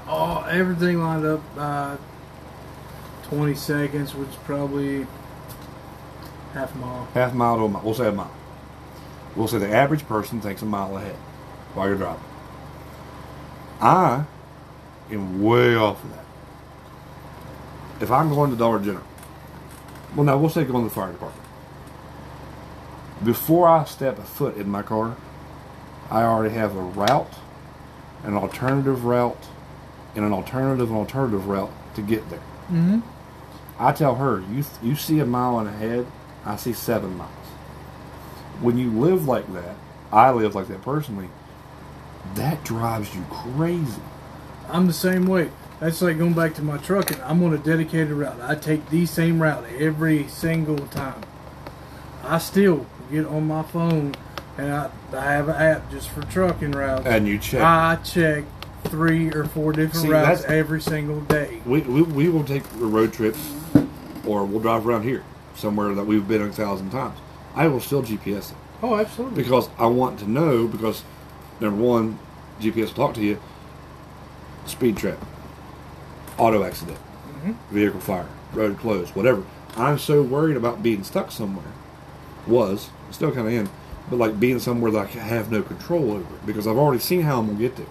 Oh, 0.09 0.43
everything 0.49 1.01
lined 1.03 1.25
up. 1.27 1.41
Uh, 1.57 1.97
Twenty 3.25 3.57
seconds, 3.57 4.15
which 4.15 4.29
is 4.29 4.37
probably 4.45 5.05
half 6.53 6.73
a 6.77 6.79
mile. 6.79 7.09
half 7.13 7.35
mile 7.35 7.57
to 7.57 7.65
a 7.65 7.69
mile. 7.69 7.83
We'll 7.85 7.95
say 7.95 8.07
a 8.07 8.13
mile. 8.13 8.31
We'll 9.35 9.49
say 9.49 9.59
the 9.59 9.69
average 9.75 10.07
person 10.07 10.41
takes 10.41 10.63
a 10.63 10.65
mile 10.65 10.97
ahead 10.97 11.17
while 11.75 11.89
you're 11.89 11.97
driving. 11.97 12.23
I 13.81 14.25
am 15.11 15.43
way 15.43 15.75
off 15.75 16.05
of 16.05 16.11
that. 16.13 16.25
If 18.01 18.11
I'm 18.11 18.29
going 18.29 18.51
to 18.51 18.57
Dollar 18.57 18.79
General, 18.79 19.05
well, 20.15 20.25
now 20.25 20.37
we'll 20.37 20.51
say 20.51 20.65
going 20.65 20.85
to 20.85 20.89
the 20.89 20.95
fire 20.95 21.13
department. 21.13 21.47
Before 23.25 23.69
I 23.69 23.85
step 23.85 24.19
a 24.19 24.23
foot 24.23 24.57
in 24.57 24.69
my 24.69 24.83
car, 24.83 25.17
I 26.11 26.23
already 26.23 26.55
have 26.55 26.77
a 26.77 26.81
route, 26.81 27.33
an 28.23 28.35
alternative 28.35 29.05
route, 29.05 29.47
and 30.15 30.25
an 30.25 30.33
alternative 30.33 30.89
and 30.89 30.99
alternative 30.99 31.47
route 31.47 31.73
to 31.95 32.03
get 32.03 32.29
there. 32.31 32.43
Mm-hmm. 32.71 33.01
I 33.79 33.93
tell 33.93 34.15
her, 34.17 34.41
you 34.41 34.65
you 34.83 34.97
see 34.97 35.19
a 35.21 35.27
mile 35.27 35.59
and 35.59 35.69
ahead, 35.69 36.07
I 36.45 36.57
see 36.57 36.73
seven 36.73 37.17
miles. 37.17 37.31
When 38.61 38.79
you 38.79 38.91
live 38.91 39.27
like 39.27 39.53
that, 39.53 39.77
I 40.13 40.31
live 40.31 40.55
like 40.55 40.69
that 40.69 40.83
personally. 40.83 41.29
That 42.35 42.65
drives 42.65 43.15
you 43.15 43.25
crazy. 43.31 44.03
I'm 44.69 44.87
the 44.87 44.93
same 44.93 45.27
way. 45.27 45.51
That's 45.81 46.01
like 46.01 46.19
going 46.19 46.33
back 46.33 46.55
to 46.55 46.63
my 46.63 46.79
trucking. 46.79 47.21
I'm 47.23 47.43
on 47.45 47.53
a 47.53 47.59
dedicated 47.59 48.11
route. 48.11 48.41
I 48.41 48.55
take 48.55 48.89
the 48.91 49.05
same 49.07 49.43
route 49.43 49.65
every 49.79 50.27
single 50.29 50.79
time. 50.89 51.21
I 52.25 52.39
still 52.39 52.87
get 53.11 53.27
on 53.27 53.47
my 53.47 53.63
phone 53.63 54.15
and 54.59 54.73
I, 54.73 54.91
I 55.13 55.21
have 55.33 55.49
an 55.49 55.57
app 55.57 55.91
just 55.91 56.09
for 56.09 56.23
trucking 56.23 56.73
routes. 56.73 57.07
And 57.07 57.29
you 57.29 57.39
check. 57.39 57.61
I 57.63 57.97
check 57.97 58.45
three 58.85 59.29
or 59.33 59.45
four 59.45 59.73
different 59.73 60.07
See, 60.07 60.09
routes 60.11 60.45
every 60.45 60.81
single 60.81 61.21
day. 61.23 61.61
we, 61.67 61.81
we 61.83 62.03
we 62.03 62.29
will 62.31 62.45
take 62.45 62.63
a 62.73 62.77
road 62.79 63.13
trip, 63.13 63.37
or 64.25 64.45
we'll 64.47 64.61
drive 64.61 64.87
around 64.87 65.03
here 65.03 65.25
somewhere 65.57 65.95
that 65.95 66.05
we've 66.05 66.27
been 66.27 66.41
a 66.43 66.53
thousand 66.53 66.91
times. 66.91 67.19
I 67.55 67.69
will 67.69 67.81
still 67.81 68.03
GPS 68.03 68.53
it 68.53 68.57
Oh, 68.83 68.97
absolutely. 68.97 69.43
because 69.43 69.69
I 69.79 69.87
want 69.87 70.19
to 70.21 70.31
know. 70.31 70.67
Because 70.69 71.05
number 71.61 71.83
one, 71.83 72.19
GPS 72.61 72.87
will 72.89 73.07
talk 73.09 73.15
to 73.17 73.23
you. 73.23 73.39
Speed 74.67 74.97
trap, 74.97 75.19
auto 76.39 76.63
accident, 76.63 76.99
mm-hmm. 76.99 77.75
vehicle 77.75 78.01
fire, 78.01 78.29
road 78.53 78.79
closed, 78.79 79.15
whatever. 79.15 79.45
I'm 79.77 79.99
so 79.99 80.23
worried 80.23 80.57
about 80.57 80.83
being 80.83 81.05
stuck 81.05 81.31
somewhere. 81.31 81.73
Was 82.47 82.91
still 83.11 83.33
kind 83.33 83.47
of 83.47 83.53
in, 83.53 83.69
but 84.09 84.17
like 84.17 84.39
being 84.39 84.59
somewhere 84.59 84.91
that 84.93 85.01
I 85.01 85.07
have 85.07 85.51
no 85.51 85.63
control 85.63 86.13
over 86.13 86.37
because 86.47 86.67
I've 86.67 86.77
already 86.77 87.01
seen 87.01 87.23
how 87.23 87.41
I'm 87.41 87.47
gonna 87.47 87.59
get 87.59 87.77
there. 87.77 87.87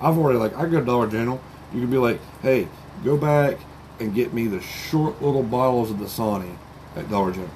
I've 0.00 0.18
already 0.18 0.38
like 0.38 0.56
I 0.56 0.66
go 0.66 0.80
to 0.80 0.84
Dollar 0.84 1.08
General. 1.08 1.40
You 1.72 1.80
can 1.80 1.90
be 1.90 1.98
like, 1.98 2.20
hey, 2.42 2.68
go 3.04 3.16
back 3.16 3.58
and 4.00 4.14
get 4.14 4.32
me 4.32 4.46
the 4.46 4.60
short 4.60 5.22
little 5.22 5.42
bottles 5.42 5.90
of 5.90 5.98
the 5.98 6.06
Dasani 6.06 6.56
at 6.96 7.08
Dollar 7.08 7.32
General. 7.32 7.50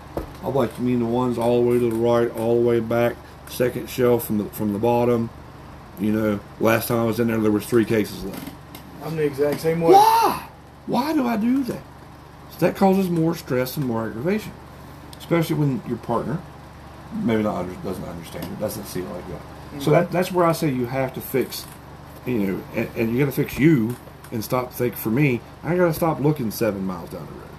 I'm 0.45 0.55
like, 0.55 0.79
you 0.79 0.85
mean 0.85 1.01
the 1.01 1.07
ones 1.07 1.39
all 1.39 1.63
the 1.63 1.69
way 1.69 1.79
to 1.79 1.91
the 1.91 1.97
right, 1.97 2.31
all 2.37 2.61
the 2.61 2.69
way 2.69 2.81
back, 2.81 3.17
second 3.49 3.89
shelf 3.89 4.27
from 4.27 4.39
the 4.39 4.45
from 4.47 4.73
the 4.73 4.79
bottom. 4.79 5.31
You 5.99 6.13
know, 6.13 6.41
last 6.61 6.89
time 6.89 6.99
I 6.99 7.05
was 7.05 7.21
in 7.21 7.29
there, 7.29 7.39
there 7.39 7.51
was 7.51 7.67
three 7.67 7.85
cases 7.85 8.25
left. 8.25 8.51
I'm 9.05 9.17
the 9.17 9.25
exact 9.25 9.61
same 9.61 9.81
way. 9.81 9.93
Why? 9.93 10.49
Why 10.87 11.13
do 11.13 11.27
I 11.27 11.37
do 11.37 11.63
that? 11.65 11.83
So 12.53 12.59
that 12.61 12.77
causes 12.77 13.11
more 13.11 13.35
stress 13.35 13.77
and 13.77 13.87
more 13.87 14.07
aggravation, 14.07 14.53
especially 15.19 15.57
when 15.57 15.83
your 15.87 15.99
partner 15.99 16.39
maybe 17.13 17.43
not 17.43 17.67
doesn't 17.83 18.05
understand 18.05 18.45
it, 18.45 18.61
doesn't 18.61 18.85
see 18.87 19.01
it 19.01 19.09
like 19.09 19.25
that. 19.29 19.83
So 19.83 19.91
that 19.91 20.13
that's 20.13 20.31
where 20.31 20.47
I 20.47 20.53
say 20.53 20.71
you 20.71 20.87
have 20.87 21.13
to 21.15 21.21
fix, 21.21 21.67
you 22.27 22.39
know, 22.39 22.63
and, 22.75 22.89
and 22.97 23.13
you 23.13 23.19
got 23.19 23.27
to 23.27 23.33
fix 23.33 23.59
you 23.59 23.97
and 24.31 24.45
stop 24.45 24.73
think. 24.73 24.95
For 24.95 25.11
me, 25.11 25.41
I 25.63 25.77
got 25.77 25.87
to 25.87 25.95
stop 25.95 26.21
looking 26.21 26.51
seven 26.51 26.87
miles 26.87 27.11
down 27.11 27.27
the 27.27 27.33
road. 27.33 27.51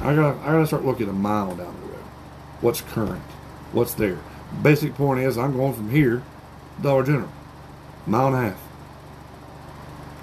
I 0.00 0.14
got 0.14 0.38
I 0.42 0.52
got 0.52 0.58
to 0.60 0.66
start 0.66 0.84
looking 0.84 1.08
a 1.08 1.12
mile 1.12 1.56
down 1.56 1.74
the 1.80 1.86
road. 1.86 2.04
What's 2.60 2.80
current? 2.82 3.22
What's 3.72 3.94
there? 3.94 4.18
Basic 4.62 4.94
point 4.94 5.20
is 5.20 5.38
I'm 5.38 5.56
going 5.56 5.74
from 5.74 5.90
here, 5.90 6.22
Dollar 6.82 7.04
General, 7.04 7.32
mile 8.06 8.28
and 8.28 8.36
a 8.36 8.50
half. 8.50 8.63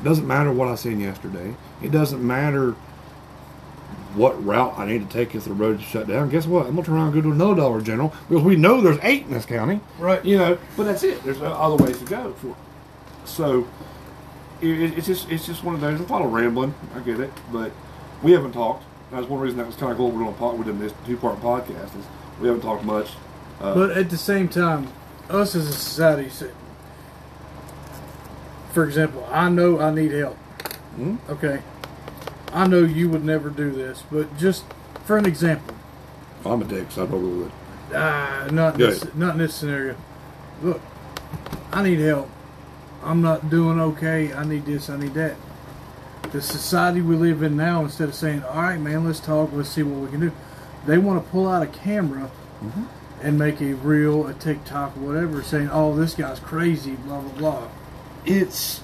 It 0.02 0.04
doesn't 0.04 0.26
matter 0.28 0.52
what 0.52 0.68
I 0.68 0.76
seen 0.76 1.00
yesterday. 1.00 1.56
It 1.82 1.92
doesn't 1.92 2.26
matter 2.26 2.72
what 4.16 4.44
route 4.44 4.74
I 4.78 4.86
need 4.88 5.08
to 5.08 5.14
take 5.14 5.36
if 5.36 5.46
the 5.46 5.54
road's 5.54 5.84
shut 5.84 6.08
down. 6.08 6.30
Guess 6.30 6.48
what? 6.48 6.66
I'm 6.66 6.72
gonna 6.76 6.86
turn 6.86 6.96
around 6.96 7.14
and 7.14 7.14
go 7.14 7.22
to 7.22 7.32
another 7.32 7.56
Dollar 7.56 7.82
General 7.82 8.14
because 8.28 8.44
we 8.44 8.56
know 8.56 8.82
there's 8.82 9.00
eight 9.04 9.24
in 9.26 9.32
this 9.32 9.46
county. 9.46 9.80
Right. 10.00 10.24
You 10.26 10.38
know, 10.38 10.58
but 10.76 10.84
that's 10.84 11.04
it. 11.04 11.24
There's 11.24 11.42
other 11.42 11.76
ways 11.82 12.00
to 12.00 12.06
go 12.06 12.34
for. 12.34 12.50
It. 12.50 12.56
So 13.26 13.68
it, 14.62 14.98
it's 14.98 15.08
just 15.08 15.30
it's 15.30 15.46
just 15.46 15.64
one 15.64 15.76
of 15.76 15.82
those. 15.82 16.02
It's 16.02 16.10
a 16.10 16.14
lot 16.14 16.24
of 16.24 16.32
rambling. 16.34 16.74
I 16.96 17.00
get 17.00 17.20
it, 17.20 17.32
but 17.52 17.72
we 18.24 18.32
haven't 18.32 18.54
talked. 18.54 18.84
That's 19.12 19.28
one 19.28 19.40
reason 19.40 19.58
that 19.60 19.68
was 19.68 19.76
kind 19.76 19.92
of 19.92 19.98
cool. 19.98 20.12
We're 20.12 20.24
on 20.24 20.30
a 20.30 20.38
pod, 20.38 20.64
did 20.66 20.80
this 20.80 20.94
two 21.06 21.18
part 21.18 21.40
podcast. 21.42 21.98
Is 21.98 22.06
we 22.40 22.48
haven't 22.48 22.64
talked 22.64 22.84
much. 22.84 23.10
Uh, 23.60 23.76
But 23.76 23.92
at 23.92 24.10
the 24.10 24.18
same 24.18 24.48
time, 24.48 24.88
us 25.30 25.56
as 25.56 25.68
a 25.68 25.74
society, 25.74 26.30
for 28.74 28.84
example, 28.84 29.28
I 29.32 29.50
know 29.50 29.80
I 29.80 29.92
need 29.94 30.12
help. 30.12 30.38
Mhm. 31.00 31.18
Okay. 31.30 31.60
I 32.54 32.68
know 32.68 32.80
you 32.80 33.10
would 33.10 33.24
never 33.24 33.50
do 33.50 33.72
this, 33.72 34.04
but 34.12 34.38
just 34.38 34.64
for 35.06 35.18
an 35.18 35.26
example, 35.26 35.74
I'm 36.46 36.62
a 36.62 36.66
dick, 36.66 36.88
so 36.92 37.04
I 37.04 37.06
probably 37.08 37.32
would. 37.44 37.52
ah, 37.96 38.48
not 38.52 38.74
in 38.76 38.80
this, 38.82 39.06
not 39.16 39.34
in 39.34 39.38
this 39.40 39.54
scenario. 39.54 39.96
Look, 40.64 40.80
I 41.72 41.84
need 41.84 42.00
help. 42.00 42.30
I'm 43.04 43.22
not 43.22 43.50
doing 43.50 43.80
okay. 43.80 44.34
I 44.34 44.44
need 44.44 44.66
this. 44.66 44.90
I 44.90 44.98
need 44.98 45.14
that. 45.16 45.36
The 46.32 46.42
society 46.42 47.02
we 47.02 47.16
live 47.16 47.42
in 47.44 47.58
now, 47.58 47.82
instead 47.84 48.10
of 48.10 48.16
saying, 48.16 48.44
"All 48.44 48.62
right, 48.62 48.80
man, 48.80 49.06
let's 49.06 49.20
talk. 49.20 49.50
Let's 49.54 49.70
see 49.70 49.84
what 49.84 50.00
we 50.02 50.08
can 50.10 50.20
do," 50.20 50.32
they 50.86 50.98
want 50.98 51.24
to 51.24 51.30
pull 51.32 51.48
out 51.48 51.64
a 51.64 51.68
camera 51.68 52.30
Mm-hmm. 52.64 52.84
and 53.24 53.40
make 53.40 53.60
a 53.60 53.74
reel, 53.74 54.28
a 54.28 54.34
TikTok, 54.34 54.92
whatever, 54.98 55.42
saying, 55.42 55.70
"Oh, 55.74 55.96
this 55.96 56.14
guy's 56.14 56.40
crazy," 56.40 56.92
blah 57.06 57.20
blah 57.22 57.32
blah. 57.40 57.62
It's 58.26 58.82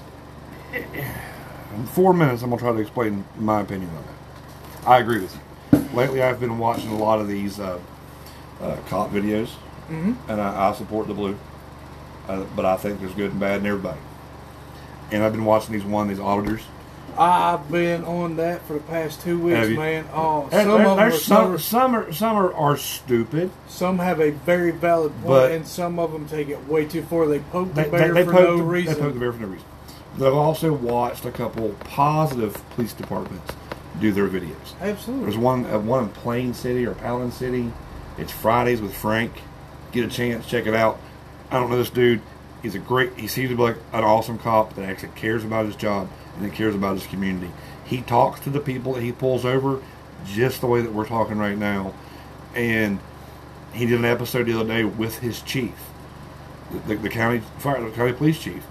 in 0.72 1.86
four 1.86 2.12
minutes. 2.12 2.42
I'm 2.42 2.50
gonna 2.50 2.60
try 2.60 2.72
to 2.72 2.78
explain 2.78 3.24
my 3.38 3.60
opinion 3.60 3.90
on 3.90 4.02
that. 4.04 4.88
I 4.88 4.98
agree 4.98 5.20
with 5.20 5.34
you. 5.72 5.78
Lately, 5.94 6.22
I've 6.22 6.40
been 6.40 6.58
watching 6.58 6.90
a 6.90 6.96
lot 6.98 7.20
of 7.20 7.28
these 7.28 7.58
uh, 7.60 7.78
uh, 8.60 8.76
cop 8.88 9.10
videos, 9.10 9.50
Mhm. 9.90 10.16
and 10.28 10.40
I, 10.40 10.68
I 10.70 10.72
support 10.74 11.06
the 11.06 11.14
blue. 11.14 11.36
Uh, 12.28 12.44
but 12.54 12.64
I 12.66 12.76
think 12.76 13.00
there's 13.00 13.14
good 13.14 13.30
and 13.30 13.40
bad 13.40 13.60
in 13.60 13.66
everybody. 13.66 13.98
And 15.10 15.22
I've 15.22 15.32
been 15.32 15.44
watching 15.46 15.72
these 15.72 15.84
one 15.84 16.08
these 16.08 16.20
auditors. 16.20 16.62
I've 17.18 17.70
been 17.70 18.04
on 18.04 18.36
that 18.36 18.62
for 18.66 18.74
the 18.74 18.80
past 18.80 19.20
two 19.22 19.38
weeks, 19.38 19.68
man. 19.68 20.06
Oh, 20.12 20.48
some 20.50 20.50
there- 20.50 20.70
of 20.70 20.78
them 20.82 20.98
are 20.98 21.10
some, 21.10 21.58
some 21.58 21.94
are 21.96 22.12
some 22.12 22.36
are, 22.36 22.54
are 22.54 22.76
stupid. 22.76 23.50
some 23.66 23.98
have 23.98 24.20
a 24.20 24.30
very 24.30 24.70
valid 24.70 25.12
point, 25.14 25.26
But- 25.26 25.52
and 25.52 25.66
some 25.66 25.98
of 25.98 26.12
them 26.12 26.28
take 26.28 26.48
it 26.48 26.68
way 26.68 26.84
too 26.84 27.02
far. 27.02 27.26
They 27.26 27.40
poke 27.40 27.74
the 27.74 27.82
bear 27.84 28.12
they, 28.14 28.20
they 28.20 28.24
for 28.24 28.32
no 28.32 28.56
the, 28.58 28.62
reason. 28.62 28.94
They 28.94 29.00
poke 29.00 29.14
the 29.14 29.20
bear 29.20 29.32
for 29.32 29.40
no 29.42 29.48
reason. 29.48 29.66
But 30.16 30.28
I've 30.28 30.34
also 30.34 30.72
watched 30.72 31.24
a 31.24 31.30
couple 31.30 31.70
positive 31.80 32.60
police 32.70 32.92
departments 32.92 33.52
do 34.00 34.12
their 34.12 34.28
videos. 34.28 34.74
Absolutely. 34.80 35.24
There's 35.26 35.38
one 35.38 35.66
uh, 35.66 35.78
one 35.80 36.04
in 36.04 36.10
Plain 36.10 36.54
City 36.54 36.86
or 36.86 36.94
Palin 36.94 37.32
City. 37.32 37.72
It's 38.16 38.32
Fridays 38.32 38.80
with 38.80 38.94
Frank. 38.94 39.32
Get 39.92 40.04
a 40.04 40.08
chance, 40.08 40.46
check 40.46 40.66
it 40.66 40.74
out. 40.74 41.00
I 41.50 41.58
don't 41.58 41.70
know 41.70 41.78
this 41.78 41.90
dude. 41.90 42.20
He's 42.62 42.74
a 42.74 42.78
great. 42.78 43.16
He 43.16 43.26
seems 43.26 43.50
to 43.50 43.56
be 43.56 43.62
like 43.62 43.76
an 43.92 44.04
awesome 44.04 44.38
cop 44.38 44.74
that 44.74 44.88
actually 44.88 45.10
cares 45.16 45.44
about 45.44 45.66
his 45.66 45.76
job 45.76 46.08
that 46.40 46.52
cares 46.52 46.74
about 46.74 46.94
his 46.94 47.06
community. 47.06 47.50
He 47.84 48.02
talks 48.02 48.40
to 48.40 48.50
the 48.50 48.60
people 48.60 48.94
that 48.94 49.02
he 49.02 49.12
pulls 49.12 49.44
over 49.44 49.82
just 50.26 50.60
the 50.60 50.66
way 50.66 50.80
that 50.82 50.92
we're 50.92 51.06
talking 51.06 51.38
right 51.38 51.56
now. 51.56 51.94
And 52.54 52.98
he 53.72 53.86
did 53.86 53.98
an 53.98 54.04
episode 54.04 54.46
the 54.46 54.58
other 54.58 54.68
day 54.68 54.84
with 54.84 55.18
his 55.18 55.42
chief, 55.42 55.74
the, 56.86 56.96
the 56.96 57.08
county 57.08 57.42
fire, 57.58 57.82
the 57.82 57.90
county 57.90 58.12
police 58.12 58.42
chief, 58.42 58.64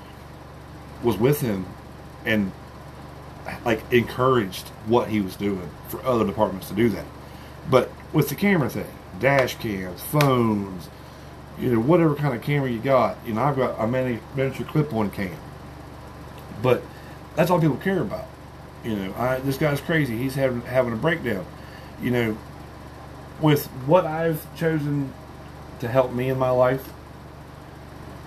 was 1.03 1.17
with 1.17 1.41
him, 1.41 1.65
and 2.25 2.51
like 3.63 3.81
encouraged 3.93 4.67
what 4.87 5.07
he 5.07 5.21
was 5.21 5.35
doing 5.35 5.69
for 5.87 6.03
other 6.03 6.25
departments 6.25 6.67
to 6.69 6.75
do 6.75 6.89
that. 6.89 7.05
But 7.69 7.91
with 8.13 8.29
the 8.29 8.35
camera 8.35 8.69
thing, 8.69 8.87
dash 9.19 9.55
cams, 9.55 10.01
phones, 10.01 10.89
you 11.59 11.71
know, 11.71 11.79
whatever 11.79 12.15
kind 12.15 12.35
of 12.35 12.41
camera 12.41 12.69
you 12.69 12.79
got, 12.79 13.17
you 13.25 13.33
know, 13.33 13.41
I've 13.41 13.55
got 13.55 13.79
a 13.79 13.87
mini, 13.87 14.19
miniature 14.35 14.65
clip-on 14.65 15.09
cam. 15.11 15.37
But 16.61 16.83
that's 17.37 17.51
all 17.51 17.61
people 17.61 17.77
care 17.77 18.01
about. 18.01 18.25
You 18.83 18.95
know, 18.95 19.13
I, 19.15 19.39
this 19.39 19.57
guy's 19.57 19.79
crazy. 19.79 20.17
He's 20.17 20.35
having 20.35 20.61
having 20.61 20.91
a 20.91 20.97
breakdown. 20.97 21.45
You 22.01 22.11
know, 22.11 22.37
with 23.39 23.67
what 23.85 24.05
I've 24.05 24.43
chosen 24.57 25.13
to 25.79 25.87
help 25.87 26.11
me 26.11 26.29
in 26.29 26.39
my 26.39 26.49
life, 26.49 26.89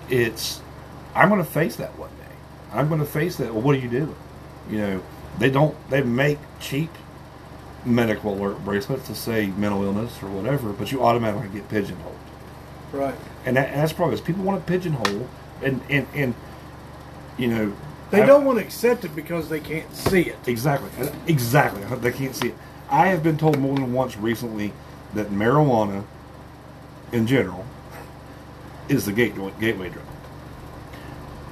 it's 0.09 0.61
I'm 1.15 1.29
going 1.29 1.43
to 1.45 1.51
face 1.51 1.77
that 1.77 1.99
one 1.99 2.11
day. 2.11 2.35
I'm 2.73 2.89
going 2.89 3.01
to 3.01 3.07
face 3.07 3.37
that. 3.37 3.53
Well, 3.53 3.63
what 3.63 3.75
do 3.75 3.81
you 3.81 3.91
do? 3.91 4.15
You 4.71 4.79
know, 4.79 5.03
they 5.39 5.51
don't. 5.51 5.77
They 5.91 6.03
make 6.03 6.39
cheap 6.61 6.91
medical 7.85 8.35
alert 8.35 8.65
bracelets 8.65 9.09
to 9.09 9.15
say 9.15 9.49
mental 9.49 9.83
illness 9.83 10.23
or 10.23 10.29
whatever, 10.29 10.73
but 10.73 10.93
you 10.93 11.03
automatically 11.03 11.49
get 11.49 11.69
pigeonholed. 11.69 12.19
right. 12.93 13.15
And, 13.45 13.57
that, 13.57 13.71
and 13.71 13.81
that's 13.81 13.93
probably 13.93 14.17
because 14.17 14.27
people 14.27 14.45
want 14.45 14.65
to 14.65 14.73
pigeonhole, 14.73 15.29
and 15.65 15.81
and 15.89 16.07
and 16.15 16.35
you 17.39 17.49
know 17.49 17.73
They 18.11 18.23
I- 18.23 18.27
don't 18.27 18.45
want 18.45 18.59
to 18.59 18.65
accept 18.65 19.05
it 19.05 19.15
because 19.15 19.49
they 19.49 19.61
can't 19.61 19.95
see 19.95 20.23
it. 20.23 20.37
Exactly. 20.47 20.91
Exactly. 21.27 21.83
They 21.99 22.13
can't 22.13 22.35
see 22.35 22.49
it. 22.49 22.55
I 22.91 23.09
have 23.09 23.23
been 23.23 23.39
told 23.39 23.59
more 23.59 23.77
than 23.77 23.93
once 23.93 24.17
recently 24.17 24.73
that 25.15 25.31
marijuana, 25.31 26.05
in 27.13 27.27
general, 27.27 27.65
is 28.89 29.07
the 29.07 29.13
gateway, 29.13 29.53
gateway 29.61 29.91
drug. 29.91 30.05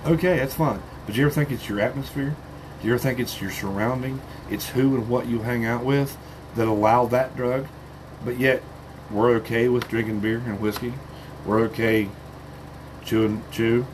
Okay, 0.07 0.39
that's 0.39 0.55
fine. 0.55 0.83
But 1.07 1.15
do 1.15 1.21
you 1.21 1.27
ever 1.27 1.35
think 1.35 1.51
it's 1.51 1.69
your 1.69 1.81
atmosphere? 1.81 2.35
Do 2.81 2.87
you 2.89 2.95
ever 2.95 3.03
think 3.03 3.19
it's 3.21 3.41
your 3.41 3.51
surrounding? 3.51 4.21
It's 4.51 4.71
who 4.71 4.95
and 4.97 5.09
what 5.09 5.27
you 5.27 5.41
hang 5.41 5.65
out 5.65 5.85
with 5.85 6.17
that 6.57 6.67
allow 6.67 7.07
that 7.07 7.37
drug? 7.37 7.67
But 8.25 8.39
yet, 8.39 8.63
we're 9.11 9.31
okay 9.37 9.69
with 9.69 9.89
drinking 9.89 10.21
beer 10.21 10.39
and 10.45 10.61
whiskey. 10.61 10.95
We're 11.47 11.61
okay 11.67 12.09
chewing 13.05 13.43
chew 13.53 13.87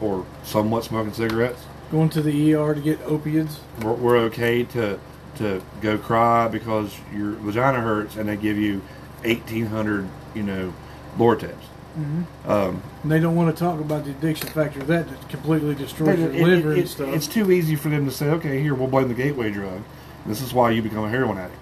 or 0.00 0.26
somewhat 0.44 0.84
smoking 0.84 1.12
cigarettes 1.14 1.62
Going 1.90 2.08
to 2.10 2.22
the 2.22 2.54
ER 2.54 2.74
to 2.74 2.80
get 2.80 3.00
opiates. 3.02 3.60
we're, 3.82 3.92
we're 3.92 4.16
okay 4.18 4.64
to 4.64 4.98
to 5.36 5.60
go 5.80 5.98
cry 5.98 6.46
because 6.48 6.96
your 7.12 7.32
vagina 7.32 7.80
hurts 7.80 8.14
and 8.16 8.28
they 8.28 8.36
give 8.36 8.56
you 8.56 8.80
1800 9.24 10.08
you 10.34 10.42
know 10.44 10.72
Lortabs. 11.18 11.54
Mm-hmm. 11.98 12.50
Um, 12.50 12.82
And 13.02 13.10
they 13.12 13.20
don't 13.20 13.34
want 13.36 13.54
to 13.56 13.60
talk 13.64 13.80
about 13.80 14.04
the 14.04 14.10
addiction 14.12 14.48
factor 14.48 14.80
that 14.84 15.06
completely 15.28 15.74
destroys 15.74 16.18
your 16.18 16.30
it- 16.30 16.34
it- 16.36 16.44
liver 16.44 16.72
it- 16.72 16.78
and 16.80 16.88
stuff. 16.88 17.08
It's 17.08 17.26
too 17.28 17.50
easy 17.52 17.76
for 17.76 17.88
them 17.88 18.04
to 18.04 18.10
say, 18.12 18.26
okay, 18.30 18.60
here 18.60 18.74
we'll 18.74 18.88
blame 18.88 19.08
the 19.08 19.14
gateway 19.14 19.50
drug. 19.52 19.82
This 20.26 20.40
is 20.40 20.52
why 20.54 20.70
you 20.70 20.82
become 20.82 21.04
a 21.04 21.08
heroin 21.10 21.38
addict. 21.38 21.58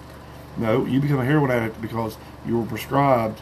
No, 0.57 0.85
you 0.85 0.99
become 0.99 1.19
a 1.19 1.25
heroin 1.25 1.51
addict 1.51 1.81
because 1.81 2.17
you 2.47 2.57
were 2.59 2.65
prescribed 2.65 3.41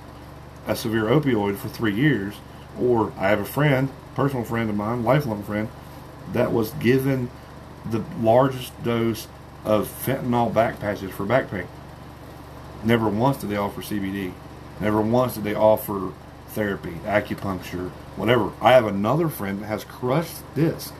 a 0.67 0.75
severe 0.75 1.05
opioid 1.05 1.57
for 1.57 1.67
three 1.69 1.93
years. 1.93 2.36
Or 2.79 3.11
I 3.17 3.27
have 3.29 3.39
a 3.39 3.45
friend, 3.45 3.89
personal 4.15 4.43
friend 4.45 4.69
of 4.69 4.75
mine, 4.77 5.03
lifelong 5.03 5.43
friend, 5.43 5.67
that 6.34 6.51
was 6.51 6.71
given 6.71 7.29
the 7.89 8.03
largest 8.19 8.71
dose 8.84 9.27
of 9.65 9.88
fentanyl 9.88 10.53
back 10.53 10.79
patches 10.79 11.11
for 11.11 11.25
back 11.25 11.49
pain. 11.51 11.67
Never 12.84 13.09
once 13.09 13.38
did 13.38 13.49
they 13.49 13.57
offer 13.57 13.82
CBD. 13.82 14.34
Never 14.79 15.01
once 15.01 15.36
did 15.36 15.43
they 15.43 15.53
offer 15.53 16.11
therapy, 16.49 16.93
acupuncture, 17.05 17.89
whatever. 18.15 18.51
I 18.61 18.71
have 18.71 18.86
another 18.86 19.29
friend 19.29 19.61
that 19.61 19.67
has 19.67 19.84
crushed 19.84 20.38
disc, 20.55 20.93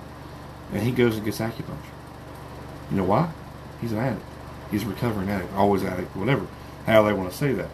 and 0.72 0.84
he 0.84 0.92
goes 0.92 1.16
and 1.16 1.26
gets 1.26 1.40
acupuncture. 1.40 1.92
You 2.92 2.98
know 2.98 3.04
why? 3.04 3.32
He's 3.82 3.92
an 3.92 3.98
addict. 4.00 4.26
He's 4.70 4.84
a 4.84 4.88
recovering 4.88 5.30
addict, 5.30 5.54
always 5.54 5.84
addict, 5.84 6.16
whatever. 6.16 6.46
How 6.86 7.04
they 7.04 7.14
want 7.14 7.32
to 7.32 7.38
say 7.38 7.54
that. 7.54 7.70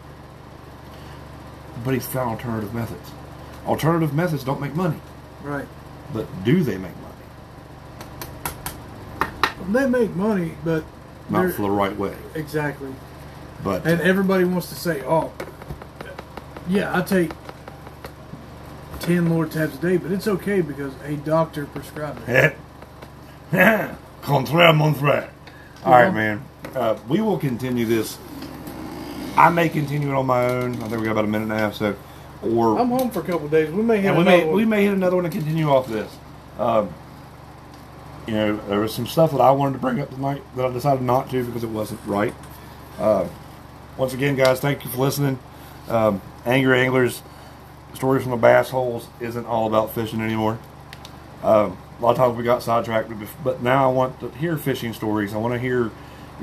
But 1.84 1.94
he's 1.94 2.08
found 2.08 2.30
alternative 2.32 2.74
methods. 2.74 3.12
Alternative 3.66 4.14
methods 4.14 4.44
don't 4.44 4.62
make 4.62 4.76
money, 4.76 5.00
Right. 5.44 5.68
but 6.14 6.26
do 6.44 6.64
they 6.64 6.78
make 6.78 6.96
money? 7.02 7.07
They 9.68 9.88
make 9.88 10.16
money, 10.16 10.54
but 10.64 10.84
Not 11.30 11.52
for 11.54 11.64
the 11.64 11.70
right 11.70 11.96
way. 11.98 12.16
exactly. 12.36 12.94
But 13.64 13.86
And 13.86 14.00
everybody 14.02 14.44
wants 14.46 14.70
to 14.70 14.76
say, 14.76 15.02
"Oh, 15.06 15.32
yeah, 16.70 16.96
I 16.98 17.02
take 17.02 17.32
ten 19.00 19.24
more 19.26 19.46
tabs 19.46 19.76
a 19.78 19.82
day, 19.82 19.98
but 19.98 20.12
it's 20.12 20.28
okay 20.28 20.62
because 20.62 20.94
a 21.04 21.16
doctor 21.16 21.66
prescribed 21.66 22.28
it." 22.30 22.56
Contraire, 24.22 24.74
mon 24.74 24.94
frère. 24.94 25.30
All 25.86 25.92
right, 25.94 26.14
man. 26.14 26.44
Uh, 26.76 26.98
we 27.08 27.22
will 27.22 27.38
continue 27.38 27.86
this. 27.86 28.18
I 29.38 29.50
may 29.50 29.70
continue 29.70 30.10
it 30.10 30.16
on 30.16 30.26
my 30.26 30.46
own. 30.46 30.76
I 30.76 30.88
think 30.88 30.98
we 31.00 31.06
got 31.06 31.12
about 31.12 31.26
a 31.26 31.28
minute 31.28 31.46
and 31.46 31.54
a 31.54 31.58
half, 31.58 31.76
so 31.76 31.96
or 32.44 32.80
I'm 32.80 32.90
home 32.90 33.10
for 33.12 33.20
a 33.22 33.24
couple 33.24 33.46
of 33.46 33.52
days. 33.52 33.72
We 33.72 33.82
may 33.84 34.02
hit 34.02 34.14
we 34.16 34.22
another 34.22 34.38
may 34.38 34.46
one. 34.46 34.56
we 34.56 34.66
may 34.66 34.84
hit 34.84 34.94
another 34.94 35.16
one 35.16 35.26
and 35.26 35.34
continue 35.34 35.70
off 35.70 35.88
this. 35.88 36.12
Um, 36.60 36.90
you 38.28 38.34
know, 38.34 38.58
there 38.68 38.80
was 38.80 38.94
some 38.94 39.08
stuff 39.08 39.32
that 39.32 39.40
I 39.42 39.52
wanted 39.52 39.74
to 39.74 39.80
bring 39.80 40.00
up 40.00 40.10
tonight 40.10 40.44
that 40.56 40.66
I 40.66 40.72
decided 40.72 41.02
not 41.02 41.30
to 41.32 41.44
because 41.46 41.64
it 41.64 41.70
wasn't 41.70 42.02
right. 42.06 42.34
Uh, 43.00 43.28
once 43.98 44.14
again, 44.14 44.36
guys, 44.36 44.60
thank 44.60 44.84
you 44.84 44.92
for 44.92 44.98
listening. 44.98 45.40
Um, 45.88 46.22
Angry 46.46 46.80
Anglers, 46.82 47.24
stories 47.94 48.24
from 48.24 48.32
the 48.32 48.38
bass 48.38 48.70
holes 48.70 49.08
isn't 49.20 49.46
all 49.46 49.66
about 49.68 49.92
fishing 49.96 50.22
anymore. 50.22 50.60
Um, 51.42 51.78
a 52.00 52.04
lot 52.04 52.12
of 52.12 52.18
times 52.18 52.38
we 52.38 52.44
got 52.44 52.62
sidetracked, 52.62 53.10
but- 53.10 53.28
but 53.44 53.64
now 53.64 53.90
I 53.90 53.94
want 53.94 54.20
to 54.20 54.30
hear 54.30 54.58
fishing 54.58 54.94
stories. 54.94 55.34
I 55.34 55.38
want 55.38 55.54
to 55.54 55.60
hear. 55.60 55.92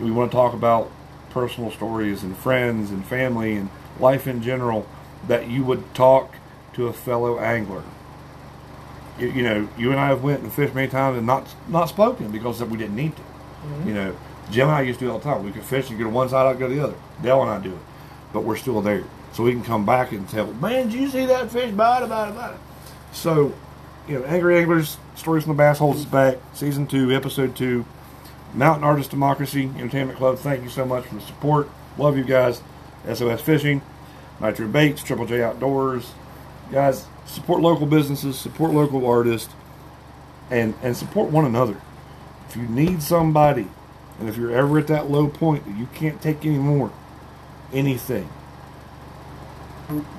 We 0.01 0.11
want 0.11 0.31
to 0.33 0.37
talk 0.37 0.55
about 0.55 0.91
personal 1.31 1.71
stories 1.71 2.23
and 2.25 2.37
friends 2.37 2.91
and 2.91 3.05
family 3.05 3.57
and 3.57 3.69
life 4.01 4.27
in 4.27 4.43
general 4.43 4.87
that 5.29 5.49
you 5.49 5.63
would 5.65 5.95
talk 5.95 6.35
to 6.75 6.89
a 6.89 6.93
fellow 6.93 7.39
angler. 7.39 7.83
You, 9.19 9.29
you 9.29 9.43
know, 9.43 9.69
you 9.79 9.91
and 9.91 10.01
I 10.01 10.09
have 10.09 10.23
went 10.23 10.43
and 10.43 10.53
fished 10.53 10.75
many 10.75 10.89
times 10.89 11.17
and 11.17 11.27
not 11.27 11.47
not 11.69 11.89
spoken 11.89 12.31
because 12.31 12.63
we 12.63 12.77
didn't 12.77 12.97
need 12.97 13.15
to. 13.17 13.23
Mm-hmm. 13.23 13.89
You 13.89 13.95
know, 13.95 14.17
Jim 14.51 14.69
and 14.69 14.77
I 14.77 14.83
used 14.83 14.99
to 14.99 15.07
do 15.07 15.11
it 15.11 15.13
all 15.13 15.19
the 15.19 15.25
time. 15.25 15.45
We 15.45 15.53
could 15.53 15.65
fish 15.65 15.89
and 15.91 15.99
go 15.99 16.05
to 16.05 16.11
one 16.11 16.29
side, 16.29 16.47
I'd 16.47 16.59
go 16.59 16.69
to 16.69 16.75
the 16.75 16.83
other. 16.83 16.97
Dale 17.23 17.43
and 17.43 17.51
I 17.51 17.59
do 17.61 17.73
it, 17.73 17.81
but 18.33 18.45
we're 18.45 18.57
still 18.57 18.81
there, 18.81 19.05
so 19.33 19.45
we 19.45 19.53
can 19.53 19.65
come 19.65 19.87
back 19.87 20.13
and 20.13 20.29
tell, 20.29 20.53
man, 20.55 20.89
did 20.89 21.01
you 21.01 21.09
see 21.09 21.27
that 21.27 21.51
fish 21.51 21.73
bite 21.73 22.03
about 22.03 22.29
it, 22.29 22.33
about 22.33 22.55
it? 22.55 22.61
So, 23.13 23.55
you 24.09 24.19
know, 24.19 24.25
Angry 24.25 24.59
Anglers, 24.59 24.99
Stories 25.15 25.45
from 25.45 25.57
the 25.57 25.59
Bass 25.59 25.79
Holes 25.79 25.99
is 25.99 26.05
back, 26.05 26.39
season 26.53 26.87
two, 26.87 27.13
episode 27.13 27.55
two. 27.57 27.85
Mountain 28.53 28.85
Artist 28.85 29.11
Democracy 29.11 29.71
Entertainment 29.77 30.19
Club, 30.19 30.39
thank 30.39 30.63
you 30.63 30.69
so 30.69 30.85
much 30.85 31.05
for 31.07 31.17
the 31.17 31.21
support. 31.21 31.69
Love 31.99 32.17
you 32.17 32.25
guys. 32.25 32.63
SOS 33.13 33.41
Fishing, 33.41 33.83
Nitro 34.41 34.69
Baits, 34.69 35.03
Triple 35.03 35.27
J 35.27 35.43
Outdoors. 35.43 36.13
Guys, 36.71 37.07
support 37.27 37.61
local 37.61 37.87
businesses, 37.87 38.39
support 38.39 38.73
local 38.73 39.07
artists, 39.07 39.53
and, 40.51 40.75
and 40.83 40.97
support 40.97 41.31
one 41.31 41.45
another. 41.45 41.81
If 42.49 42.57
you 42.57 42.63
need 42.63 43.03
somebody, 43.03 43.69
and 44.19 44.29
if 44.29 44.37
you're 44.37 44.53
ever 44.53 44.79
at 44.79 44.87
that 44.89 45.11
low 45.11 45.29
point 45.29 45.65
that 45.67 45.77
you 45.77 45.89
can't 45.95 46.21
take 46.21 46.45
any 46.45 46.59
more, 46.59 46.93
anything, 47.73 48.29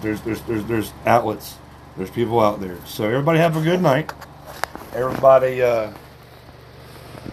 there's, 0.02 0.22
there's, 0.22 0.42
there's, 0.44 0.66
there's 0.66 0.94
outlets. 1.06 1.58
There's 1.98 2.10
people 2.10 2.40
out 2.40 2.60
there. 2.60 2.78
So 2.86 3.06
everybody 3.06 3.40
have 3.40 3.56
a 3.56 3.62
good 3.62 3.82
night. 3.82 4.12
Everybody, 4.94 5.62
uh, 5.62 5.92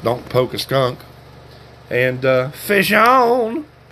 don't 0.02 0.28
poke 0.28 0.54
a 0.54 0.58
skunk. 0.58 0.98
And 1.90 2.24
uh, 2.24 2.50
fish 2.50 2.92
on. 2.92 3.66